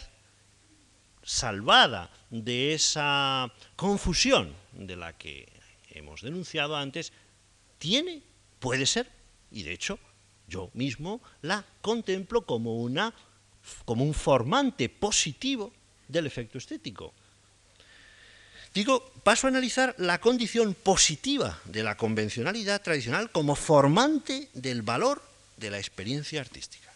salvada 1.24 2.12
de 2.30 2.74
esa 2.74 3.52
confusión 3.76 4.56
de 4.72 4.96
la 4.96 5.18
que 5.18 5.52
hemos 5.90 6.22
denunciado 6.22 6.76
antes, 6.76 7.14
tiene, 7.78 8.24
puede 8.60 8.86
ser, 8.86 9.10
y 9.52 9.64
de 9.64 9.74
hecho 9.74 10.00
yo 10.48 10.70
mismo 10.74 11.22
la 11.42 11.66
contemplo 11.82 12.46
como, 12.46 12.78
una, 12.78 13.14
como 13.86 14.04
un 14.04 14.14
formante 14.14 14.90
positivo 14.90 15.74
del 16.08 16.26
efecto 16.26 16.58
estético. 16.58 17.14
Digo, 18.74 19.12
paso 19.24 19.48
a 19.48 19.50
analizar 19.50 19.96
la 19.98 20.22
condición 20.22 20.74
positiva 20.74 21.60
de 21.66 21.84
la 21.84 21.98
convencionalidad 21.98 22.82
tradicional 22.82 23.30
como 23.30 23.56
formante 23.56 24.48
del 24.54 24.82
valor 24.82 25.22
de 25.58 25.72
la 25.72 25.78
experiencia 25.78 26.40
artística. 26.40 26.90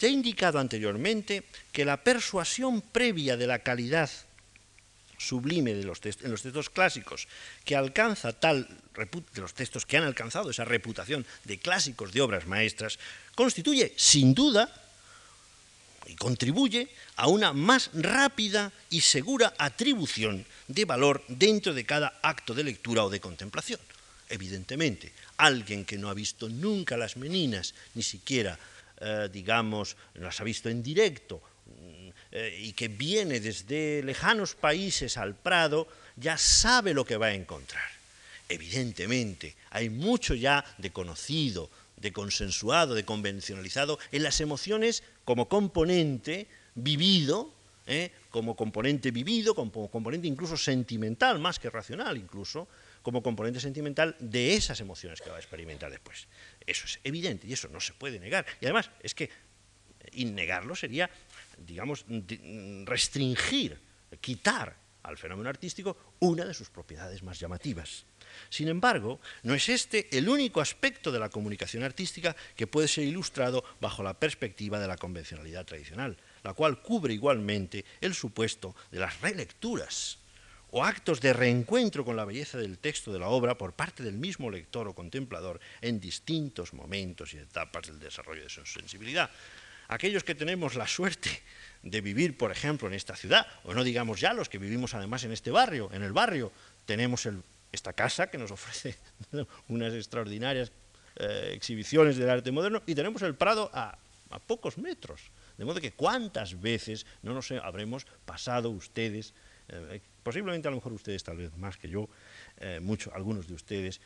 Ya 0.00 0.08
he 0.08 0.10
indicado 0.10 0.58
anteriormente 0.58 1.44
que 1.72 1.84
la 1.84 2.02
persuasión 2.02 2.82
previa 2.82 3.36
de 3.36 3.46
la 3.46 3.60
calidad 3.60 4.10
sublime 5.16 5.72
de 5.74 5.84
los 5.84 6.00
en 6.04 6.30
los 6.30 6.42
textos 6.42 6.68
clásicos 6.68 7.28
que 7.64 7.76
alcanza 7.76 8.32
tal 8.32 8.68
de 8.94 9.40
los 9.40 9.54
textos 9.54 9.86
que 9.86 9.96
han 9.96 10.04
alcanzado 10.04 10.50
esa 10.50 10.64
reputación 10.64 11.24
de 11.44 11.58
clásicos 11.58 12.12
de 12.12 12.20
obras 12.20 12.46
maestras 12.46 12.98
constituye 13.34 13.94
sin 13.96 14.34
duda 14.34 14.68
y 16.06 16.14
contribuye 16.16 16.88
a 17.16 17.28
una 17.28 17.52
más 17.52 17.90
rápida 17.94 18.72
y 18.90 19.00
segura 19.00 19.54
atribución 19.58 20.44
de 20.68 20.84
valor 20.84 21.24
dentro 21.28 21.74
de 21.74 21.84
cada 21.84 22.20
acto 22.22 22.54
de 22.54 22.64
lectura 22.64 23.04
o 23.04 23.10
de 23.10 23.20
contemplación. 23.20 23.80
Evidentemente, 24.28 25.12
alguien 25.36 25.84
que 25.84 25.98
no 25.98 26.08
ha 26.08 26.14
visto 26.14 26.48
nunca 26.48 26.96
las 26.96 27.16
meninas, 27.16 27.74
ni 27.94 28.02
siquiera, 28.02 28.58
eh, 29.00 29.28
digamos, 29.32 29.96
las 30.14 30.40
ha 30.40 30.44
visto 30.44 30.68
en 30.68 30.82
directo, 30.82 31.42
eh, 32.32 32.58
y 32.62 32.72
que 32.72 32.88
viene 32.88 33.38
desde 33.38 34.02
lejanos 34.02 34.54
países 34.54 35.16
al 35.16 35.36
Prado, 35.36 35.86
ya 36.16 36.36
sabe 36.36 36.92
lo 36.92 37.04
que 37.04 37.16
va 37.16 37.26
a 37.26 37.34
encontrar. 37.34 37.88
Evidentemente, 38.48 39.54
hay 39.70 39.88
mucho 39.88 40.34
ya 40.34 40.64
de 40.78 40.90
conocido, 40.90 41.70
de 42.04 42.12
consensuado, 42.12 42.94
de 42.94 43.06
convencionalizado 43.06 43.98
en 44.12 44.22
las 44.22 44.42
emociones 44.42 45.02
como 45.24 45.48
componente 45.48 46.46
vivido, 46.74 47.50
¿eh? 47.86 48.12
como 48.28 48.54
componente 48.54 49.10
vivido, 49.10 49.54
como 49.54 49.90
componente 49.90 50.28
incluso 50.28 50.58
sentimental, 50.58 51.38
más 51.38 51.58
que 51.58 51.70
racional 51.70 52.18
incluso, 52.18 52.68
como 53.00 53.22
componente 53.22 53.58
sentimental 53.58 54.14
de 54.20 54.52
esas 54.52 54.80
emociones 54.80 55.22
que 55.22 55.30
va 55.30 55.36
a 55.36 55.40
experimentar 55.40 55.90
después. 55.90 56.28
Eso 56.66 56.84
es 56.84 57.00
evidente 57.04 57.46
y 57.46 57.54
eso 57.54 57.68
no 57.68 57.80
se 57.80 57.94
puede 57.94 58.20
negar. 58.20 58.44
Y 58.60 58.66
además 58.66 58.90
es 59.02 59.14
que 59.14 59.30
negarlo 60.12 60.76
sería 60.76 61.08
digamos, 61.56 62.04
restringir, 62.84 63.78
quitar 64.20 64.76
al 65.02 65.16
fenómeno 65.16 65.48
artístico 65.48 65.96
una 66.20 66.44
de 66.44 66.52
sus 66.52 66.68
propiedades 66.68 67.22
más 67.22 67.38
llamativas. 67.38 68.04
Sin 68.50 68.68
embargo, 68.68 69.20
no 69.42 69.54
es 69.54 69.68
este 69.68 70.16
el 70.16 70.28
único 70.28 70.60
aspecto 70.60 71.12
de 71.12 71.18
la 71.18 71.28
comunicación 71.28 71.82
artística 71.82 72.34
que 72.56 72.66
puede 72.66 72.88
ser 72.88 73.04
ilustrado 73.04 73.64
bajo 73.80 74.02
la 74.02 74.14
perspectiva 74.14 74.78
de 74.78 74.88
la 74.88 74.96
convencionalidad 74.96 75.64
tradicional, 75.64 76.16
la 76.42 76.54
cual 76.54 76.82
cubre 76.82 77.14
igualmente 77.14 77.84
el 78.00 78.14
supuesto 78.14 78.74
de 78.90 79.00
las 79.00 79.20
relecturas 79.20 80.18
o 80.76 80.82
actos 80.82 81.20
de 81.20 81.32
reencuentro 81.32 82.04
con 82.04 82.16
la 82.16 82.24
belleza 82.24 82.58
del 82.58 82.78
texto 82.78 83.12
de 83.12 83.20
la 83.20 83.28
obra 83.28 83.56
por 83.56 83.74
parte 83.74 84.02
del 84.02 84.18
mismo 84.18 84.50
lector 84.50 84.88
o 84.88 84.94
contemplador 84.94 85.60
en 85.80 86.00
distintos 86.00 86.74
momentos 86.74 87.32
y 87.32 87.38
etapas 87.38 87.86
del 87.86 88.00
desarrollo 88.00 88.42
de 88.42 88.50
su 88.50 88.66
sensibilidad, 88.66 89.30
aquellos 89.86 90.24
que 90.24 90.34
tenemos 90.34 90.74
la 90.74 90.88
suerte 90.88 91.30
de 91.84 92.00
vivir, 92.00 92.36
por 92.36 92.50
ejemplo, 92.50 92.88
en 92.88 92.94
esta 92.94 93.14
ciudad, 93.14 93.46
o 93.62 93.72
no 93.72 93.84
digamos 93.84 94.20
ya 94.20 94.32
los 94.32 94.48
que 94.48 94.58
vivimos 94.58 94.94
además 94.94 95.22
en 95.22 95.30
este 95.30 95.52
barrio, 95.52 95.90
en 95.92 96.02
el 96.02 96.12
barrio, 96.12 96.50
tenemos 96.86 97.24
esta 97.74 97.92
casa 97.92 98.28
que 98.28 98.38
nos 98.38 98.50
ofrece 98.50 98.96
unas 99.68 99.92
extraordinarias 99.92 100.72
eh, 101.16 101.50
exhibiciones 101.52 102.16
del 102.16 102.30
arte 102.30 102.50
moderno 102.50 102.82
y 102.86 102.94
tenemos 102.94 103.22
el 103.22 103.34
Prado 103.34 103.70
a, 103.72 103.98
pocos 104.46 104.78
metros. 104.78 105.30
De 105.58 105.64
modo 105.64 105.80
que 105.80 105.92
cuántas 105.92 106.60
veces 106.60 107.06
no 107.22 107.34
nos 107.34 107.52
habremos 107.52 108.04
pasado 108.24 108.70
ustedes, 108.70 109.32
eh, 109.68 110.00
posiblemente 110.24 110.66
a 110.66 110.72
lo 110.72 110.78
mejor 110.78 110.92
ustedes 110.92 111.22
tal 111.22 111.36
vez 111.36 111.56
más 111.56 111.76
que 111.76 111.88
yo, 111.88 112.08
eh, 112.58 112.80
algunos 113.12 113.46
de 113.46 113.54
ustedes, 113.54 114.00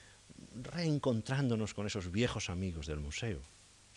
reencontrándonos 0.54 1.72
con 1.72 1.86
esos 1.86 2.12
viejos 2.12 2.50
amigos 2.50 2.86
del 2.86 3.00
museo 3.00 3.40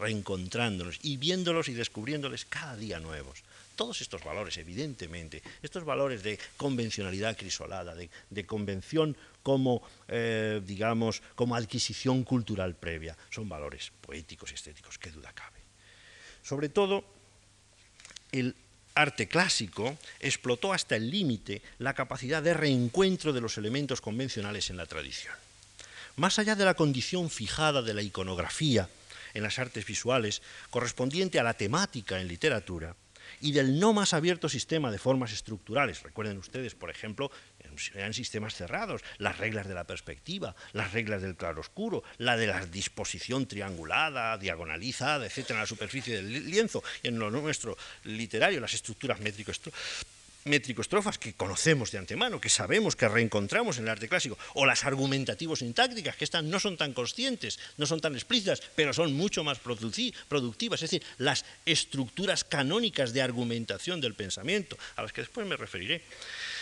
reencontrándonos 0.02 1.00
y 1.04 1.18
viéndolos 1.18 1.70
y 1.70 1.74
descubriéndoles 1.74 2.46
cada 2.46 2.76
día 2.76 3.00
nuevos. 3.00 3.44
Todos 3.76 4.02
estos 4.02 4.24
valores, 4.24 4.58
evidentemente, 4.58 5.42
estos 5.62 5.86
valores 5.86 6.24
de 6.24 6.38
convencionalidad 6.58 7.38
crisolada, 7.38 7.96
de, 7.96 8.46
convención 8.46 9.16
como, 9.42 9.82
eh, 10.08 10.62
digamos, 10.66 11.22
como 11.36 11.56
adquisición 11.56 12.24
cultural 12.24 12.76
previa, 12.76 13.18
son 13.30 13.48
valores 13.48 13.92
poéticos 14.02 14.52
y 14.52 14.56
estéticos, 14.56 14.98
qué 14.98 15.10
duda 15.10 15.32
cabe. 15.34 15.60
Sobre 16.44 16.70
todo, 16.70 17.06
el 18.32 18.56
arte 18.94 19.28
clásico 19.28 19.98
explotó 20.20 20.74
hasta 20.74 20.96
el 20.96 21.10
límite 21.10 21.62
la 21.80 21.94
capacidad 21.94 22.44
de 22.44 22.54
reencuentro 22.54 23.34
de 23.34 23.42
los 23.42 23.58
elementos 23.58 24.02
convencionales 24.02 24.70
en 24.70 24.78
la 24.78 24.86
tradición. 24.86 25.34
Más 26.18 26.40
allá 26.40 26.56
de 26.56 26.66
la 26.66 26.74
condición 26.74 27.30
fijada 27.30 27.82
de 27.82 27.94
la 27.94 28.02
iconografía, 28.02 28.90
en 29.34 29.44
las 29.44 29.60
artes 29.60 29.86
visuales, 29.86 30.42
correspondiente 30.70 31.40
a 31.40 31.44
la 31.44 31.54
temática 31.54 32.20
en 32.20 32.28
literatura, 32.28 32.96
y 33.40 33.54
del 33.54 33.80
no 33.80 33.94
más 33.94 34.14
abierto 34.14 34.50
sistema 34.50 34.92
de 34.92 35.00
formas 35.00 35.32
estructurales. 35.32 36.04
Recuerden 36.04 36.38
ustedes, 36.38 36.76
por 36.76 36.90
ejemplo, 36.90 37.32
eran 37.94 38.14
sistemas 38.14 38.56
cerrados, 38.56 39.02
las 39.18 39.38
reglas 39.38 39.68
de 39.68 39.74
la 39.74 39.86
perspectiva, 39.86 40.56
las 40.74 40.92
reglas 40.92 41.22
del 41.22 41.36
claroscuro, 41.36 42.04
la 42.18 42.36
de 42.38 42.48
la 42.48 42.66
disposición 42.66 43.48
triangulada, 43.48 44.38
diagonalizada, 44.38 45.26
etcétera, 45.26 45.60
en 45.60 45.62
la 45.62 45.68
superficie 45.68 46.16
del 46.16 46.50
lienzo, 46.50 46.84
y 47.04 47.08
en 47.08 47.20
lo 47.20 47.32
nuestro 47.32 47.78
literario, 48.04 48.60
las 48.60 48.74
estructuras 48.74 49.20
métrico 49.20 49.52
métrico-estrofas 50.46 51.18
que 51.18 51.34
conocemos 51.34 51.92
de 51.92 51.98
antemano, 51.98 52.42
que 52.42 52.50
sabemos 52.50 52.96
que 52.96 53.08
reencontramos 53.08 53.78
en 53.78 53.86
el 53.86 53.90
arte 53.90 54.08
clásico, 54.08 54.38
o 54.54 54.66
las 54.66 54.86
argumentativos 54.86 55.60
sintácticas, 55.60 56.16
que 56.16 56.26
estas 56.26 56.44
no 56.44 56.60
son 56.60 56.78
tan 56.78 56.94
conscientes, 56.94 57.60
no 57.78 57.86
son 57.86 58.02
tan 58.02 58.16
explícitas, 58.16 58.62
pero 58.76 58.94
son 58.94 59.14
mucho 59.14 59.44
más 59.44 59.60
productivas, 59.60 60.82
es 60.82 60.92
decir, 60.92 61.04
las 61.18 61.46
estructuras 61.66 62.44
canónicas 62.44 63.14
de 63.14 63.22
argumentación 63.22 64.02
del 64.02 64.16
pensamiento, 64.16 64.78
a 64.96 65.04
las 65.04 65.14
que 65.14 65.22
después 65.22 65.46
me 65.48 65.58
referiré, 65.58 66.02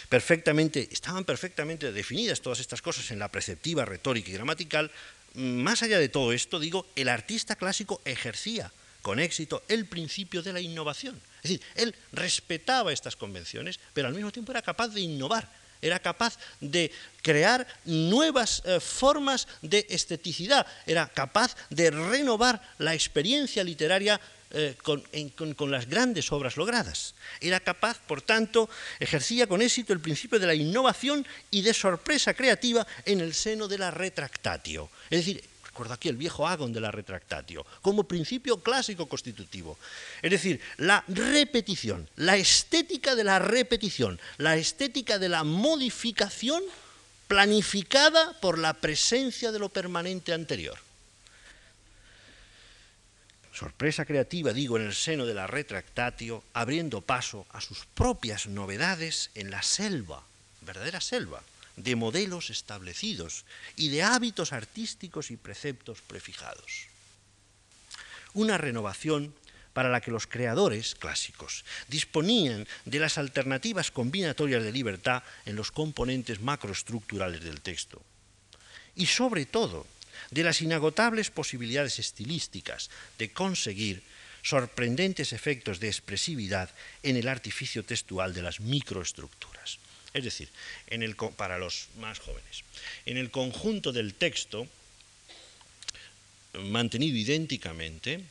perfectamente, 0.10 0.90
estaban 0.92 1.26
perfectamente 1.26 1.92
definidas 1.92 2.42
todas 2.42 2.60
estas 2.60 2.82
cosas 2.82 3.12
en 3.12 3.20
la 3.20 3.32
preceptiva 3.32 3.86
retórica 3.86 4.30
y 4.30 4.34
gramatical. 4.34 4.92
Más 5.36 5.84
allá 5.84 6.00
de 6.00 6.10
todo 6.10 6.34
esto, 6.34 6.60
digo, 6.60 6.88
el 6.96 7.08
artista 7.08 7.56
clásico 7.56 8.02
ejercía 8.06 8.72
con 9.02 9.20
éxito 9.20 9.64
el 9.68 9.86
principio 9.86 10.42
de 10.42 10.54
la 10.54 10.62
innovación. 10.62 11.20
Es 11.44 11.52
decir, 11.52 11.62
él 11.76 11.96
respetaba 12.12 12.92
estas 12.92 13.16
convenciones, 13.16 13.80
pero 13.94 14.08
al 14.08 14.14
mismo 14.14 14.32
tiempo 14.32 14.52
era 14.52 14.62
capaz 14.62 14.90
de 14.90 15.02
innovar, 15.02 15.50
era 15.82 16.00
capaz 16.00 16.38
de 16.60 16.92
crear 17.22 17.66
nuevas 17.86 18.62
eh, 18.66 18.80
formas 18.80 19.48
de 19.62 19.88
esteticidad, 19.90 20.68
era 20.86 21.08
capaz 21.08 21.56
de 21.70 21.92
renovar 21.92 22.62
la 22.78 22.94
experiencia 22.94 23.64
literaria 23.64 24.20
eh, 24.52 24.76
con, 24.82 25.04
con, 25.54 25.70
las 25.70 25.88
grandes 25.88 26.32
obras 26.32 26.58
logradas. 26.58 27.14
Era 27.40 27.60
capaz, 27.60 28.00
por 28.00 28.24
tanto, 28.24 28.68
ejercía 29.00 29.46
con 29.46 29.62
éxito 29.62 29.94
el 29.94 30.00
principio 30.00 30.40
de 30.40 30.48
la 30.48 30.56
innovación 30.56 31.26
y 31.52 31.62
de 31.62 31.72
sorpresa 31.72 32.34
creativa 32.34 32.86
en 33.06 33.22
el 33.22 33.36
seno 33.36 33.68
de 33.68 33.78
la 33.78 33.92
retractatio. 33.92 34.90
Es 35.12 35.20
decir, 35.20 35.44
recuerdo 35.80 35.94
aquí 35.94 36.10
el 36.10 36.18
viejo 36.18 36.46
agon 36.46 36.74
de 36.74 36.82
la 36.82 36.92
retractatio, 36.92 37.66
como 37.82 38.04
principio 38.04 38.60
clásico 38.60 39.08
constitutivo. 39.08 39.78
Es 40.22 40.30
decir, 40.30 40.60
la 40.76 41.06
repetición, 41.08 42.10
la 42.18 42.36
estética 42.36 43.16
de 43.16 43.24
la 43.24 43.40
repetición, 43.40 44.20
la 44.38 44.58
estética 44.58 45.20
de 45.20 45.30
la 45.30 45.46
modificación 45.46 46.62
planificada 47.30 48.34
por 48.42 48.60
la 48.60 48.74
presencia 48.74 49.54
de 49.54 49.60
lo 49.60 49.70
permanente 49.70 50.34
anterior. 50.34 50.78
Sorpresa 53.54 54.04
creativa, 54.04 54.52
digo, 54.52 54.76
en 54.76 54.86
el 54.86 54.94
seno 54.94 55.26
de 55.26 55.34
la 55.34 55.48
retractatio, 55.48 56.44
abriendo 56.54 57.00
paso 57.00 57.46
a 57.52 57.62
sus 57.62 57.86
propias 57.94 58.48
novedades 58.48 59.32
en 59.34 59.50
la 59.50 59.64
selva, 59.64 60.24
verdadera 60.60 61.00
selva, 61.00 61.42
de 61.80 61.96
modelos 61.96 62.50
establecidos 62.50 63.46
y 63.76 63.90
de 63.90 64.04
hábitos 64.04 64.52
artísticos 64.54 65.32
y 65.32 65.38
preceptos 65.38 66.02
prefijados. 66.02 66.88
Una 68.34 68.58
renovación 68.58 69.34
para 69.74 69.90
la 69.90 70.02
que 70.02 70.12
los 70.12 70.28
creadores 70.28 70.96
clásicos 70.96 71.64
disponían 71.88 72.68
de 72.86 73.00
las 73.00 73.18
alternativas 73.18 73.92
combinatorias 73.92 74.64
de 74.64 74.72
libertad 74.72 75.24
en 75.46 75.56
los 75.56 75.72
componentes 75.72 76.42
macroestructurales 76.42 77.42
del 77.44 77.62
texto. 77.62 78.02
Y 78.96 79.06
sobre 79.06 79.46
todo, 79.46 79.88
de 80.32 80.44
las 80.44 80.62
inagotables 80.62 81.32
posibilidades 81.32 81.98
estilísticas 81.98 82.90
de 83.18 83.32
conseguir 83.32 84.04
sorprendentes 84.42 85.32
efectos 85.32 85.80
de 85.80 85.88
expresividad 85.88 86.70
en 87.04 87.16
el 87.16 87.28
artificio 87.28 87.84
textual 87.84 88.34
de 88.34 88.42
las 88.42 88.60
microestructuras. 88.60 89.80
Es 90.14 90.24
decir, 90.24 90.50
para 91.36 91.58
los 91.58 91.88
más 92.00 92.20
jóvenes, 92.20 92.64
en 93.06 93.18
el 93.18 93.30
conjunto 93.30 93.92
del 93.92 94.16
texto, 94.16 94.68
mantenido 96.54 97.16
idénticamente, 97.16 98.24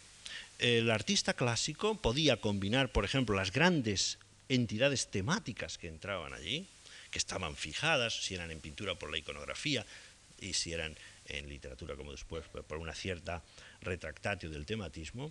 el 0.58 0.90
artista 0.90 1.34
clásico 1.34 1.94
podía 1.94 2.38
combinar, 2.38 2.90
por 2.90 3.04
ejemplo, 3.04 3.36
las 3.36 3.52
grandes 3.52 4.18
entidades 4.48 5.08
temáticas 5.08 5.78
que 5.78 5.88
entraban 5.88 6.32
allí, 6.32 6.66
que 7.10 7.18
estaban 7.18 7.56
fijadas, 7.56 8.24
si 8.24 8.34
eran 8.34 8.50
en 8.50 8.60
pintura 8.60 8.96
por 8.96 9.10
la 9.10 9.18
iconografía 9.18 9.86
y 10.40 10.54
si 10.54 10.72
eran 10.72 10.96
en 11.26 11.48
literatura 11.48 11.94
como 11.94 12.12
después 12.12 12.44
por 12.48 12.78
una 12.78 12.94
cierta 12.94 13.42
retractatio 13.82 14.50
del 14.50 14.66
tematismo, 14.66 15.30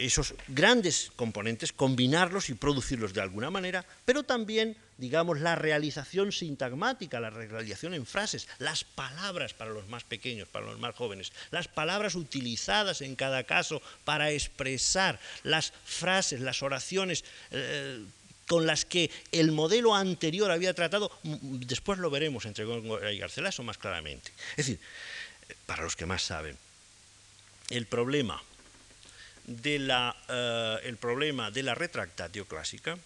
esos 0.00 0.34
grandes 0.48 1.12
componentes, 1.14 1.72
combinarlos 1.72 2.48
y 2.48 2.54
producirlos 2.54 3.12
de 3.12 3.20
alguna 3.20 3.50
manera, 3.50 3.84
pero 4.04 4.22
también, 4.22 4.76
digamos, 4.96 5.40
la 5.40 5.54
realización 5.54 6.32
sintagmática, 6.32 7.20
la 7.20 7.30
realización 7.30 7.94
en 7.94 8.06
frases, 8.06 8.48
las 8.58 8.84
palabras 8.84 9.52
para 9.52 9.70
los 9.70 9.88
más 9.88 10.04
pequeños, 10.04 10.48
para 10.48 10.66
los 10.66 10.78
más 10.78 10.94
jóvenes, 10.94 11.32
las 11.50 11.68
palabras 11.68 12.14
utilizadas 12.14 13.02
en 13.02 13.14
cada 13.14 13.44
caso 13.44 13.82
para 14.04 14.30
expresar 14.30 15.20
las 15.42 15.72
frases, 15.84 16.40
las 16.40 16.62
oraciones. 16.62 17.24
Eh, 17.50 18.04
con 18.46 18.66
las 18.66 18.84
que 18.84 19.12
el 19.30 19.52
modelo 19.52 19.94
anterior 19.94 20.50
había 20.50 20.74
tratado, 20.74 21.12
después 21.22 22.00
lo 22.00 22.10
veremos 22.10 22.46
entre 22.46 22.64
Góngora 22.64 23.12
y 23.12 23.18
Garcilaso 23.18 23.62
más 23.62 23.78
claramente. 23.78 24.32
Es 24.56 24.66
decir, 24.66 24.80
para 25.66 25.84
los 25.84 25.94
que 25.94 26.04
más 26.04 26.22
saben, 26.22 26.58
el 27.68 27.86
problema 27.86 28.42
de 29.46 29.78
la, 29.78 30.16
eh, 30.28 30.94
problema 31.00 31.50
de 31.50 31.62
la 31.62 31.74
retractatio 31.74 32.46
clásica 32.46 32.98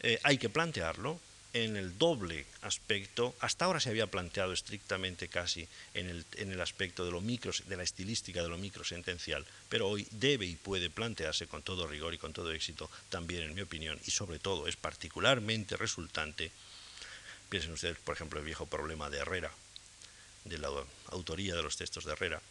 eh, 0.00 0.18
hay 0.22 0.38
que 0.38 0.48
plantearlo 0.48 1.18
en 1.54 1.76
el 1.76 1.96
doble 1.96 2.44
aspecto, 2.62 3.34
hasta 3.38 3.64
ahora 3.64 3.78
se 3.78 3.88
había 3.88 4.08
planteado 4.08 4.52
estrictamente 4.52 5.28
casi 5.28 5.66
en 5.94 6.10
el, 6.10 6.24
en 6.36 6.50
el 6.50 6.60
aspecto 6.60 7.04
de, 7.04 7.12
lo 7.12 7.20
micro, 7.20 7.52
de 7.68 7.76
la 7.76 7.84
estilística 7.84 8.42
de 8.42 8.48
lo 8.48 8.58
microsentencial, 8.58 9.46
pero 9.68 9.88
hoy 9.88 10.06
debe 10.10 10.46
y 10.46 10.56
puede 10.56 10.90
plantearse 10.90 11.46
con 11.46 11.62
todo 11.62 11.86
rigor 11.86 12.12
y 12.12 12.18
con 12.18 12.32
todo 12.32 12.52
éxito 12.52 12.90
también, 13.08 13.44
en 13.44 13.54
mi 13.54 13.62
opinión, 13.62 13.98
y 14.04 14.10
sobre 14.10 14.40
todo 14.40 14.66
es 14.66 14.74
particularmente 14.74 15.76
resultante, 15.76 16.50
piensen 17.48 17.72
ustedes, 17.72 17.98
por 17.98 18.16
ejemplo, 18.16 18.40
el 18.40 18.46
viejo 18.46 18.66
problema 18.66 19.08
de 19.08 19.18
Herrera, 19.18 19.52
de 20.44 20.58
la 20.58 20.70
autoría 21.12 21.54
de 21.54 21.62
los 21.62 21.76
textos 21.76 22.04
de 22.04 22.12
Herrera, 22.12 22.42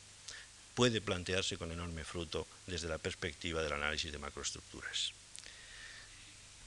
puede 0.75 1.01
plantearse 1.01 1.57
con 1.57 1.71
enorme 1.71 2.03
fruto 2.03 2.47
desde 2.67 2.87
la 2.87 2.97
perspectiva 2.97 3.61
del 3.61 3.73
análisis 3.73 4.11
de 4.11 4.17
macroestructuras. 4.17 5.11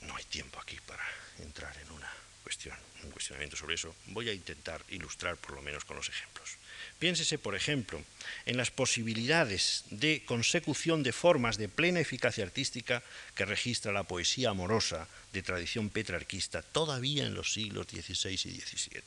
No 0.02 0.16
hay 0.16 0.24
tiempo 0.24 0.60
aquí 0.60 0.78
para 0.86 1.02
entrar 1.38 1.76
en 1.78 1.90
una 1.90 2.10
cuestión, 2.42 2.76
un 3.02 3.10
cuestionamiento 3.10 3.56
sobre 3.56 3.74
eso. 3.74 3.94
Voy 4.06 4.28
a 4.28 4.32
intentar 4.32 4.82
ilustrar 4.90 5.36
por 5.36 5.52
lo 5.52 5.62
menos 5.62 5.84
con 5.84 5.96
los 5.96 6.08
ejemplos. 6.08 6.56
Piénsese, 6.98 7.38
por 7.38 7.54
ejemplo, 7.54 8.02
en 8.46 8.56
las 8.56 8.70
posibilidades 8.70 9.84
de 9.90 10.22
consecución 10.24 11.02
de 11.02 11.12
formas 11.12 11.58
de 11.58 11.68
plena 11.68 12.00
eficacia 12.00 12.44
artística 12.44 13.02
que 13.34 13.44
registra 13.44 13.92
la 13.92 14.04
poesía 14.04 14.50
amorosa 14.50 15.06
de 15.32 15.42
tradición 15.42 15.90
petrarquista 15.90 16.62
todavía 16.62 17.26
en 17.26 17.34
los 17.34 17.52
siglos 17.52 17.86
XVI 17.90 18.32
y 18.32 18.60
XVII. 18.60 19.02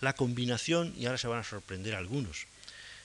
La 0.00 0.12
combinación, 0.12 0.92
y 0.98 1.06
ahora 1.06 1.16
se 1.16 1.28
van 1.28 1.40
a 1.40 1.44
sorprender 1.44 1.94
algunos, 1.94 2.46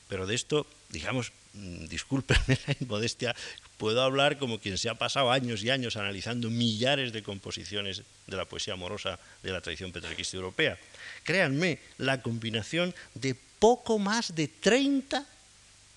pero 0.10 0.28
de 0.28 0.36
esto, 0.36 0.68
digamos, 0.90 1.32
mm, 1.54 1.86
discúlpenme 1.86 2.58
la 2.68 2.76
inmodestia, 2.80 3.36
puedo 3.78 4.02
hablar 4.02 4.38
como 4.38 4.60
quien 4.60 4.78
se 4.78 4.90
ha 4.90 4.96
pasado 4.96 5.32
años 5.32 5.64
y 5.64 5.70
años 5.70 5.96
analizando 5.96 6.50
millares 6.50 7.14
de 7.14 7.24
composiciones 7.24 8.04
de 8.28 8.38
la 8.38 8.46
poesía 8.46 8.74
amorosa 8.74 9.20
de 9.44 9.52
la 9.52 9.62
tradición 9.62 9.92
petrarquista 9.92 10.38
europea. 10.38 10.78
Créanme, 11.24 11.80
la 11.98 12.22
combinación 12.22 12.94
de 13.14 13.36
poco 13.60 14.00
más 14.00 14.36
de 14.36 14.48
30, 14.48 15.26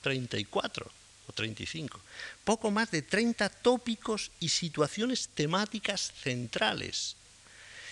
34 0.03 0.91
o 1.27 1.33
35, 1.33 2.01
poco 2.45 2.71
más 2.71 2.91
de 2.91 3.03
30 3.03 3.49
tópicos 3.49 4.31
y 4.41 4.49
situaciones 4.49 5.29
temáticas 5.35 6.13
centrales 6.23 7.17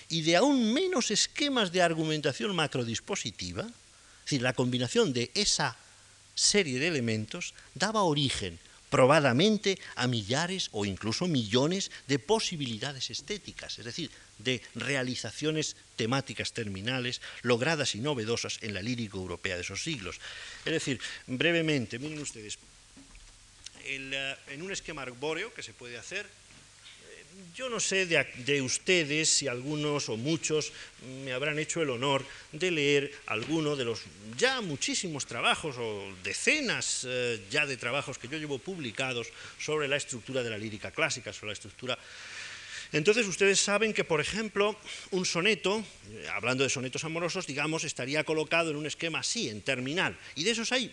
y 0.09 0.23
de 0.23 0.37
aún 0.37 0.75
menos 0.75 1.11
esquemas 1.11 1.71
de 1.71 1.83
argumentación 1.83 2.55
macrodispositiva, 2.55 3.63
es 3.63 4.25
decir, 4.25 4.43
la 4.43 4.53
combinación 4.53 5.13
de 5.13 5.31
esa 5.35 5.77
serie 6.41 6.79
de 6.79 6.89
elementos 6.89 7.53
daba 7.75 8.03
origen 8.03 8.59
probadamente 8.89 9.79
a 9.95 10.09
millares 10.09 10.69
o 10.73 10.89
incluso 10.89 11.29
millones 11.29 11.93
de 12.09 12.19
posibilidades 12.19 13.13
estéticas, 13.13 13.79
es 13.79 13.85
decir, 13.85 14.11
de 14.39 14.61
realizaciones 14.75 15.77
temáticas 15.95 16.53
terminales 16.53 17.21
logradas 17.43 17.95
y 17.95 18.01
novedosas 18.01 18.59
en 18.63 18.75
la 18.75 18.83
lírica 18.83 19.17
europea 19.17 19.55
de 19.55 19.63
esos 19.63 19.85
siglos. 19.85 20.19
Es 20.65 20.73
decir, 20.73 20.99
brevemente, 21.29 22.01
miren 22.01 22.19
ustedes, 22.19 22.59
eh, 23.85 24.37
en 24.49 24.63
un 24.63 24.73
esquema 24.73 25.03
arbóreo 25.03 25.55
que 25.55 25.63
se 25.63 25.73
puede 25.73 25.99
hacer, 25.99 26.27
yo 27.55 27.69
no 27.69 27.81
sé 27.81 28.07
de, 28.07 28.63
ustedes 28.63 29.29
si 29.29 29.49
algunos 29.49 30.09
o 30.09 30.17
muchos 30.17 30.73
me 31.25 31.33
habrán 31.33 31.59
hecho 31.59 31.83
el 31.83 31.91
honor 31.91 32.25
de 32.53 32.71
leer 32.71 33.13
alguno 33.27 33.77
de 33.77 33.85
los 33.85 34.03
ya 34.39 34.61
muchísimos 34.61 35.27
trabajos 35.27 35.77
o 35.79 36.09
decenas 36.23 37.07
eh, 37.09 37.41
ya 37.51 37.67
de 37.67 37.77
trabajos 37.77 38.19
que 38.19 38.29
yo 38.29 38.39
llevo 38.39 38.59
publicados 38.59 39.29
sobre 39.59 39.89
la 39.89 39.97
estructura 39.97 40.43
de 40.43 40.51
la 40.51 40.59
lírica 40.59 40.91
clásica, 40.91 41.33
sobre 41.33 41.49
la 41.49 41.55
estructura 41.55 41.99
entonces 42.93 43.27
ustedes 43.29 43.61
saben 43.61 43.93
que, 43.93 44.03
por 44.03 44.21
ejemplo, 44.21 44.77
un 45.13 45.25
soneto, 45.25 45.85
eh, 46.11 46.27
hablando 46.33 46.65
de 46.65 46.71
sonetos 46.71 47.05
amorosos, 47.05 47.47
digamos, 47.47 47.85
estaría 47.85 48.25
colocado 48.25 48.71
en 48.71 48.77
un 48.77 48.87
esquema 48.87 49.21
así, 49.21 49.49
en 49.49 49.63
terminal. 49.63 50.19
Y 50.35 50.43
de 50.43 50.51
esos 50.51 50.73
hay 50.73 50.91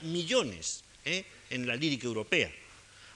millones 0.00 0.82
¿eh? 1.04 1.24
en 1.50 1.66
la 1.66 1.76
lírica 1.76 2.06
europea. 2.06 2.50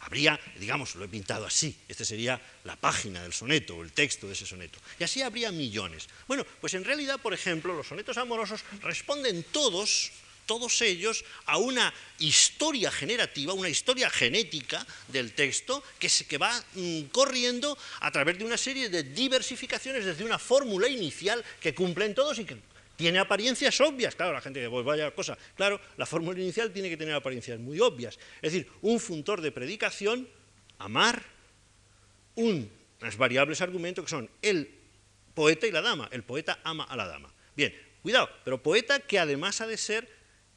Habría, 0.00 0.40
digamos, 0.58 0.94
lo 0.94 1.04
he 1.04 1.08
pintado 1.08 1.44
así, 1.44 1.76
esta 1.86 2.04
sería 2.04 2.40
la 2.64 2.76
página 2.76 3.22
del 3.22 3.34
soneto 3.34 3.76
o 3.76 3.82
el 3.82 3.92
texto 3.92 4.26
de 4.26 4.32
ese 4.32 4.46
soneto. 4.46 4.78
Y 4.98 5.04
así 5.04 5.20
habría 5.20 5.52
millones. 5.52 6.08
Bueno, 6.26 6.46
pues 6.60 6.74
en 6.74 6.84
realidad, 6.84 7.20
por 7.20 7.34
ejemplo, 7.34 7.74
los 7.74 7.86
sonetos 7.86 8.16
amorosos 8.16 8.64
responden 8.80 9.44
todos, 9.52 10.10
todos 10.46 10.80
ellos, 10.80 11.22
a 11.44 11.58
una 11.58 11.92
historia 12.18 12.90
generativa, 12.90 13.52
una 13.52 13.68
historia 13.68 14.08
genética 14.08 14.86
del 15.08 15.34
texto 15.34 15.84
que, 15.98 16.08
se, 16.08 16.24
que 16.26 16.38
va 16.38 16.64
mm, 16.74 17.02
corriendo 17.12 17.76
a 18.00 18.10
través 18.10 18.38
de 18.38 18.44
una 18.44 18.56
serie 18.56 18.88
de 18.88 19.02
diversificaciones 19.02 20.06
desde 20.06 20.24
una 20.24 20.38
fórmula 20.38 20.88
inicial 20.88 21.44
que 21.60 21.74
cumplen 21.74 22.14
todos 22.14 22.38
y 22.38 22.44
que 22.46 22.56
tiene 23.00 23.18
apariencias 23.18 23.80
obvias, 23.80 24.14
claro, 24.14 24.34
la 24.34 24.42
gente 24.42 24.60
dice, 24.60 24.68
pues 24.68 24.84
vaya 24.84 25.10
cosa, 25.12 25.38
claro, 25.56 25.80
la 25.96 26.04
fórmula 26.04 26.38
inicial 26.38 26.70
tiene 26.70 26.90
que 26.90 26.98
tener 26.98 27.14
apariencias 27.14 27.58
muy 27.58 27.80
obvias. 27.80 28.18
Es 28.42 28.52
decir, 28.52 28.70
un 28.82 29.00
funtor 29.00 29.40
de 29.40 29.50
predicación, 29.50 30.28
amar, 30.78 31.22
unos 32.34 33.16
variables 33.16 33.62
argumentos 33.62 34.04
que 34.04 34.10
son 34.10 34.28
el 34.42 34.68
poeta 35.34 35.66
y 35.66 35.70
la 35.70 35.80
dama. 35.80 36.10
El 36.12 36.24
poeta 36.24 36.60
ama 36.62 36.84
a 36.84 36.94
la 36.94 37.06
dama. 37.06 37.32
Bien, 37.56 37.74
cuidado, 38.02 38.28
pero 38.44 38.62
poeta 38.62 39.00
que 39.00 39.18
además 39.18 39.62
ha 39.62 39.66
de 39.66 39.78
ser 39.78 40.06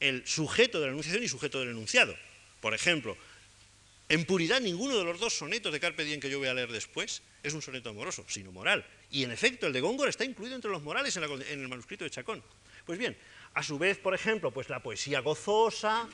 el 0.02 0.28
sujeto 0.28 0.82
de 0.82 0.88
la 0.88 0.92
enunciación 0.92 1.24
y 1.24 1.30
sujeto 1.30 1.62
del 1.62 1.70
enunciado. 1.70 2.14
Por 2.60 2.74
ejemplo, 2.74 3.16
En 4.10 4.26
puridad, 4.26 4.60
ninguno 4.60 4.98
de 4.98 5.06
los 5.06 5.18
dos 5.18 5.34
sonetos 5.34 5.72
de 5.72 5.80
Carpe 5.80 6.04
Diem 6.04 6.20
que 6.20 6.30
yo 6.30 6.38
voy 6.38 6.50
a 6.50 6.54
leer 6.54 6.72
después 6.72 7.24
es 7.42 7.54
un 7.54 7.62
soneto 7.62 7.90
amoroso, 7.90 8.26
sino 8.28 8.52
moral. 8.52 8.86
Y 9.14 9.24
en 9.24 9.32
efecto, 9.32 9.68
el 9.68 9.74
de 9.74 9.80
Góngora 9.80 10.10
está 10.10 10.26
incluido 10.26 10.56
entre 10.56 10.72
los 10.72 10.82
morales 10.82 11.16
en, 11.18 11.24
el 11.24 11.68
manuscrito 11.68 12.04
de 12.04 12.10
Chacón. 12.10 12.44
Pues 12.84 12.98
bien, 12.98 13.16
a 13.54 13.62
su 13.62 13.78
vez, 13.78 14.00
por 14.00 14.16
ejemplo, 14.16 14.50
pues 14.50 14.70
la 14.70 14.82
poesía 14.82 15.20
gozosa, 15.20 16.10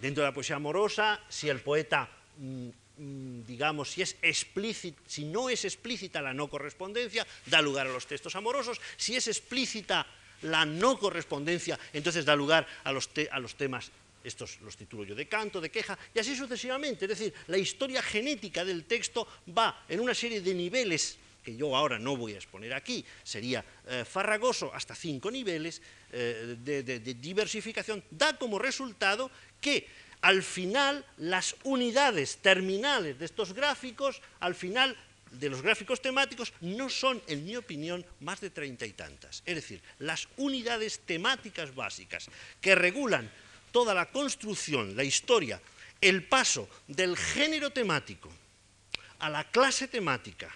dentro 0.00 0.22
de 0.22 0.30
la 0.30 0.32
poesía 0.32 0.54
amorosa, 0.54 1.20
si 1.28 1.48
el 1.48 1.58
poeta, 1.58 2.08
mm, 2.38 2.68
mm, 2.98 3.44
digamos, 3.44 3.90
si, 3.90 4.02
es 4.02 4.16
si 5.04 5.24
no 5.24 5.50
es 5.50 5.64
explícita 5.64 6.22
la 6.22 6.32
no 6.32 6.46
correspondencia, 6.46 7.26
da 7.46 7.60
lugar 7.60 7.88
a 7.88 7.92
los 7.92 8.06
textos 8.06 8.36
amorosos, 8.36 8.80
si 8.96 9.16
es 9.16 9.26
explícita 9.26 10.06
la 10.42 10.64
no 10.64 11.00
correspondencia, 11.00 11.76
entonces 11.92 12.24
da 12.24 12.36
lugar 12.36 12.68
a 12.84 12.92
los, 12.92 13.10
a 13.32 13.40
los 13.40 13.56
temas 13.56 13.90
estos 14.22 14.60
los 14.60 14.76
titulo 14.76 15.02
yo 15.02 15.16
de 15.16 15.26
canto, 15.26 15.60
de 15.60 15.72
queja, 15.72 15.98
y 16.14 16.20
así 16.20 16.36
sucesivamente. 16.36 17.06
Es 17.06 17.18
decir, 17.18 17.34
la 17.48 17.58
historia 17.58 18.00
genética 18.00 18.64
del 18.64 18.84
texto 18.84 19.26
va 19.58 19.84
en 19.88 19.98
una 19.98 20.14
serie 20.14 20.40
de 20.40 20.54
niveles 20.54 21.18
que 21.42 21.56
yo 21.56 21.74
ahora 21.76 21.98
no 21.98 22.16
voy 22.16 22.34
a 22.34 22.36
exponer 22.36 22.72
aquí, 22.72 23.04
sería 23.22 23.64
eh, 23.86 24.04
farragoso 24.08 24.72
hasta 24.72 24.94
cinco 24.94 25.30
niveles 25.30 25.82
eh, 26.12 26.56
de, 26.58 26.82
de 26.82 27.14
diversificación, 27.14 28.02
da 28.10 28.38
como 28.38 28.58
resultado 28.58 29.30
que 29.60 29.86
al 30.22 30.42
final 30.42 31.04
las 31.18 31.56
unidades 31.64 32.38
terminales 32.38 33.18
de 33.18 33.24
estos 33.24 33.52
gráficos, 33.52 34.22
al 34.40 34.54
final 34.54 34.96
de 35.32 35.48
los 35.48 35.62
gráficos 35.62 36.00
temáticos 36.00 36.52
no 36.60 36.88
son, 36.88 37.20
en 37.26 37.44
mi 37.44 37.56
opinión, 37.56 38.04
más 38.20 38.40
de 38.40 38.50
treinta 38.50 38.86
y 38.86 38.92
tantas. 38.92 39.42
Es 39.46 39.56
decir, 39.56 39.82
las 39.98 40.28
unidades 40.36 41.00
temáticas 41.00 41.74
básicas 41.74 42.28
que 42.60 42.74
regulan 42.74 43.30
toda 43.72 43.94
la 43.94 44.10
construcción, 44.10 44.94
la 44.94 45.04
historia, 45.04 45.60
el 46.00 46.24
paso 46.24 46.68
del 46.86 47.16
género 47.16 47.70
temático 47.70 48.30
a 49.18 49.30
la 49.30 49.50
clase 49.50 49.88
temática 49.88 50.54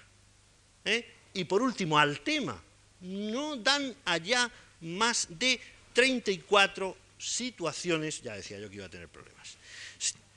¿eh? 0.86 1.04
y 1.34 1.44
por 1.44 1.60
último 1.60 1.98
al 1.98 2.20
tema, 2.20 2.60
no 3.00 3.56
dan 3.56 3.94
allá 4.06 4.50
más 4.80 5.26
de 5.28 5.60
34 5.92 6.96
situaciones, 7.18 8.22
ya 8.22 8.34
decía 8.34 8.58
yo 8.58 8.70
que 8.70 8.76
iba 8.76 8.86
a 8.86 8.90
tener 8.90 9.08
problemas, 9.08 9.56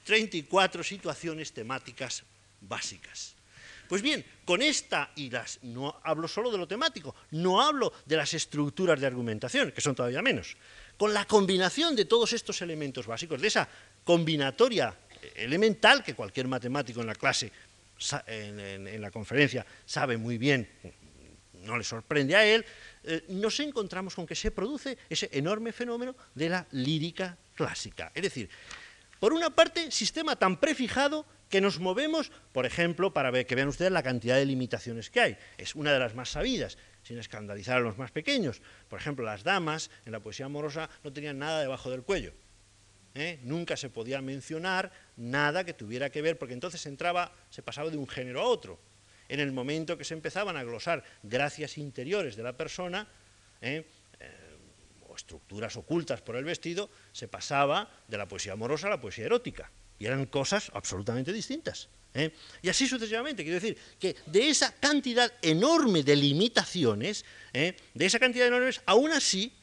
34 0.04 0.84
situaciones 0.84 1.54
temáticas 1.54 2.24
básicas. 2.62 3.36
Pues 3.88 4.04
bien, 4.04 4.24
con 4.46 4.62
esta, 4.62 5.12
y 5.16 5.32
las, 5.32 5.60
no 5.64 6.00
hablo 6.04 6.28
solo 6.28 6.52
de 6.52 6.60
lo 6.60 6.68
temático, 6.68 7.16
no 7.32 7.62
hablo 7.62 7.92
de 8.06 8.18
las 8.18 8.34
estructuras 8.36 9.00
de 9.00 9.08
argumentación, 9.08 9.72
que 9.72 9.82
son 9.82 9.96
todavía 9.96 10.22
menos, 10.22 10.58
con 10.98 11.12
la 11.12 11.26
combinación 11.26 11.96
de 11.96 12.06
todos 12.06 12.34
estos 12.34 12.62
elementos 12.62 13.08
básicos, 13.08 13.42
de 13.42 13.48
esa 13.48 13.68
combinatoria 14.04 14.96
elemental 15.36 16.04
que 16.04 16.14
cualquier 16.14 16.48
matemático 16.48 17.02
en 17.02 17.08
la 17.08 17.16
clase, 17.16 17.52
en, 18.28 19.02
la 19.02 19.12
conferencia, 19.12 19.66
sabe 19.86 20.18
muy 20.18 20.38
bien, 20.38 20.68
no 21.54 21.78
le 21.78 21.84
sorprende 21.84 22.36
a 22.36 22.46
él, 22.46 22.66
eh, 23.04 23.26
nos 23.30 23.60
encontramos 23.60 24.16
con 24.16 24.26
que 24.26 24.36
se 24.36 24.52
produce 24.52 24.98
ese 25.10 25.30
enorme 25.34 25.72
fenómeno 25.72 26.16
de 26.36 26.50
la 26.50 26.68
lírica 26.72 27.38
clásica. 27.56 28.12
Es 28.16 28.24
decir, 28.24 28.50
por 29.20 29.34
una 29.34 29.50
parte, 29.50 29.92
sistema 29.92 30.38
tan 30.38 30.58
prefijado 30.60 31.26
que 31.50 31.62
nos 31.62 31.80
movemos, 31.80 32.32
por 32.54 32.66
ejemplo, 32.66 33.12
para 33.12 33.32
que 33.44 33.56
vean 33.56 33.68
ustedes 33.68 33.92
la 33.92 34.04
cantidad 34.04 34.38
de 34.38 34.46
limitaciones 34.46 35.10
que 35.10 35.20
hay. 35.20 35.38
Es 35.58 35.76
una 35.76 35.92
de 35.92 36.00
las 36.00 36.16
más 36.16 36.30
sabidas, 36.30 36.78
sin 37.04 37.18
escandalizar 37.18 37.78
a 37.78 37.82
los 37.82 37.98
más 37.98 38.12
pequeños. 38.12 38.62
Por 38.88 39.00
ejemplo, 39.00 39.26
las 39.26 39.44
damas 39.44 39.90
en 40.06 40.12
la 40.12 40.20
poesía 40.20 40.46
amorosa 40.46 40.90
no 41.04 41.12
tenían 41.12 41.40
nada 41.40 41.60
debajo 41.60 41.90
del 41.90 42.04
cuello. 42.04 42.34
¿Eh? 43.16 43.40
Nunca 43.44 43.78
se 43.78 43.90
podía 43.90 44.22
mencionar 44.22 44.92
nada 45.18 45.64
que 45.64 45.74
tuviera 45.74 46.10
que 46.10 46.22
ver, 46.22 46.38
porque 46.38 46.54
entonces 46.54 46.86
entraba, 46.86 47.32
se 47.50 47.62
pasaba 47.62 47.90
de 47.90 47.98
un 47.98 48.08
género 48.08 48.42
a 48.42 48.46
otro. 48.46 48.80
En 49.28 49.40
el 49.40 49.52
momento 49.52 49.98
que 49.98 50.04
se 50.04 50.14
empezaban 50.14 50.58
a 50.58 50.64
glosar 50.64 51.04
gracias 51.24 51.78
interiores 51.78 52.36
de 52.36 52.44
la 52.44 52.58
persona, 52.58 53.08
¿eh? 53.62 53.86
Eh, 54.20 54.58
o 55.08 55.16
estructuras 55.16 55.76
ocultas 55.76 56.22
por 56.22 56.36
el 56.36 56.46
vestido, 56.46 56.90
se 57.12 57.28
pasaba 57.28 57.90
de 58.08 58.18
la 58.18 58.28
poesía 58.28 58.54
amorosa 58.54 58.88
a 58.88 58.92
la 58.92 59.02
poesía 59.02 59.26
erótica. 59.26 59.72
Y 60.00 60.06
eran 60.06 60.26
cosas 60.26 60.72
absolutamente 60.74 61.34
distintas. 61.34 61.90
Y 62.62 62.70
así 62.70 62.88
sucesivamente. 62.88 63.44
Quiero 63.44 63.60
decir 63.60 63.78
que 64.00 64.16
de 64.26 64.50
esa 64.50 64.74
cantidad 64.74 65.32
enorme 65.42 66.04
de 66.04 66.16
limitaciones, 66.16 67.24
de 67.54 67.76
esa 67.94 68.20
cantidad 68.20 68.48
enorme, 68.48 68.72
aún 68.86 69.12
así, 69.12 69.54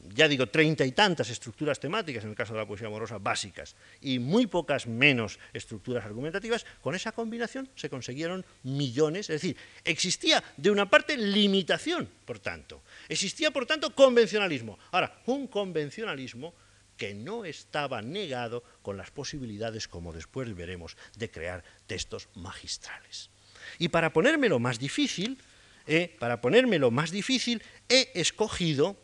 ya 0.00 0.28
digo, 0.28 0.46
treinta 0.46 0.84
y 0.84 0.92
tantas 0.92 1.30
estructuras 1.30 1.80
temáticas 1.80 2.24
en 2.24 2.30
el 2.30 2.36
caso 2.36 2.52
de 2.52 2.60
la 2.60 2.66
poesía 2.66 2.86
amorosa 2.86 3.18
básicas 3.18 3.74
y 4.00 4.18
muy 4.18 4.46
pocas 4.46 4.86
menos 4.86 5.38
estructuras 5.52 6.04
argumentativas, 6.04 6.64
con 6.80 6.94
esa 6.94 7.12
combinación 7.12 7.68
se 7.74 7.90
consiguieron 7.90 8.44
millones. 8.62 9.30
Es 9.30 9.42
decir, 9.42 9.56
existía 9.84 10.42
de 10.56 10.70
una 10.70 10.88
parte 10.88 11.16
limitación, 11.16 12.08
por 12.24 12.38
tanto. 12.38 12.82
Existía, 13.08 13.50
por 13.50 13.66
tanto, 13.66 13.94
convencionalismo. 13.94 14.78
Ahora, 14.92 15.20
un 15.26 15.48
convencionalismo 15.48 16.54
que 16.96 17.14
no 17.14 17.44
estaba 17.44 18.02
negado 18.02 18.62
con 18.82 18.96
las 18.96 19.10
posibilidades, 19.10 19.88
como 19.88 20.12
después 20.12 20.54
veremos, 20.54 20.96
de 21.16 21.30
crear 21.30 21.64
textos 21.86 22.28
magistrales. 22.34 23.30
Y 23.78 23.88
para 23.88 24.12
ponérmelo 24.12 24.58
más 24.58 24.78
difícil, 24.78 25.38
eh, 25.86 26.16
para 26.18 26.40
ponérmelo 26.40 26.90
más 26.90 27.10
difícil, 27.10 27.62
he 27.88 28.10
escogido 28.14 28.96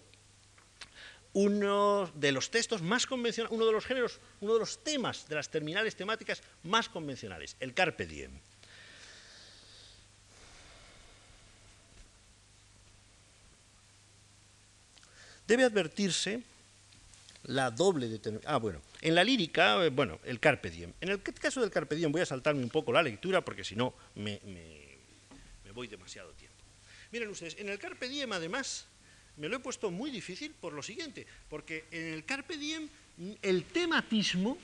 uno 1.35 2.11
de 2.15 2.33
los 2.33 2.51
textos 2.51 2.81
más 2.81 3.07
convencionales, 3.07 3.55
uno 3.55 3.67
de 3.67 3.73
los 3.73 3.85
géneros, 3.85 4.21
uno 4.41 4.55
de 4.55 4.61
los 4.61 4.83
temas 4.83 5.29
de 5.29 5.35
las 5.35 5.51
terminales 5.51 5.95
temáticas 5.95 6.43
más 6.63 6.89
convencionales, 6.89 7.57
el 7.61 7.75
Carpe 7.75 8.07
Diem. 8.07 8.33
Debe 15.47 15.65
advertirse 15.65 16.43
la 17.45 17.71
doble 17.71 18.09
determinación. 18.09 18.55
Ah, 18.55 18.59
bueno, 18.59 18.81
en 19.03 19.15
la 19.15 19.25
lírica, 19.25 19.85
eh, 19.85 19.91
bueno, 19.91 20.19
el 20.25 20.41
carpe 20.41 20.71
diem. 20.71 20.93
En 21.01 21.11
el 21.11 21.23
caso 21.23 21.61
del 21.61 21.71
carpe 21.71 21.97
diem 21.97 22.11
voy 22.11 22.23
a 22.23 22.27
saltarme 22.27 22.63
un 22.63 22.71
poco 22.71 22.93
la 22.93 23.03
lectura 23.03 23.45
porque 23.45 23.65
si 23.65 23.77
no 23.77 23.95
me, 24.15 24.41
voy 25.75 25.89
demasiado 25.89 26.31
tiempo. 26.33 26.57
Miren 27.13 27.29
ustedes, 27.29 27.57
en 27.59 27.69
el 27.69 27.79
carpe 27.79 28.09
diem 28.09 28.33
además 28.33 28.87
me 29.37 29.49
lo 29.49 29.57
he 29.57 29.61
puesto 29.61 29.91
muy 29.91 30.11
difícil 30.11 30.53
por 30.53 30.73
lo 30.73 30.83
siguiente, 30.83 31.27
porque 31.49 31.85
en 31.91 32.15
el 32.15 32.25
carpe 32.25 32.57
diem 32.57 32.89
el 33.43 33.65
tematismo, 33.65 34.59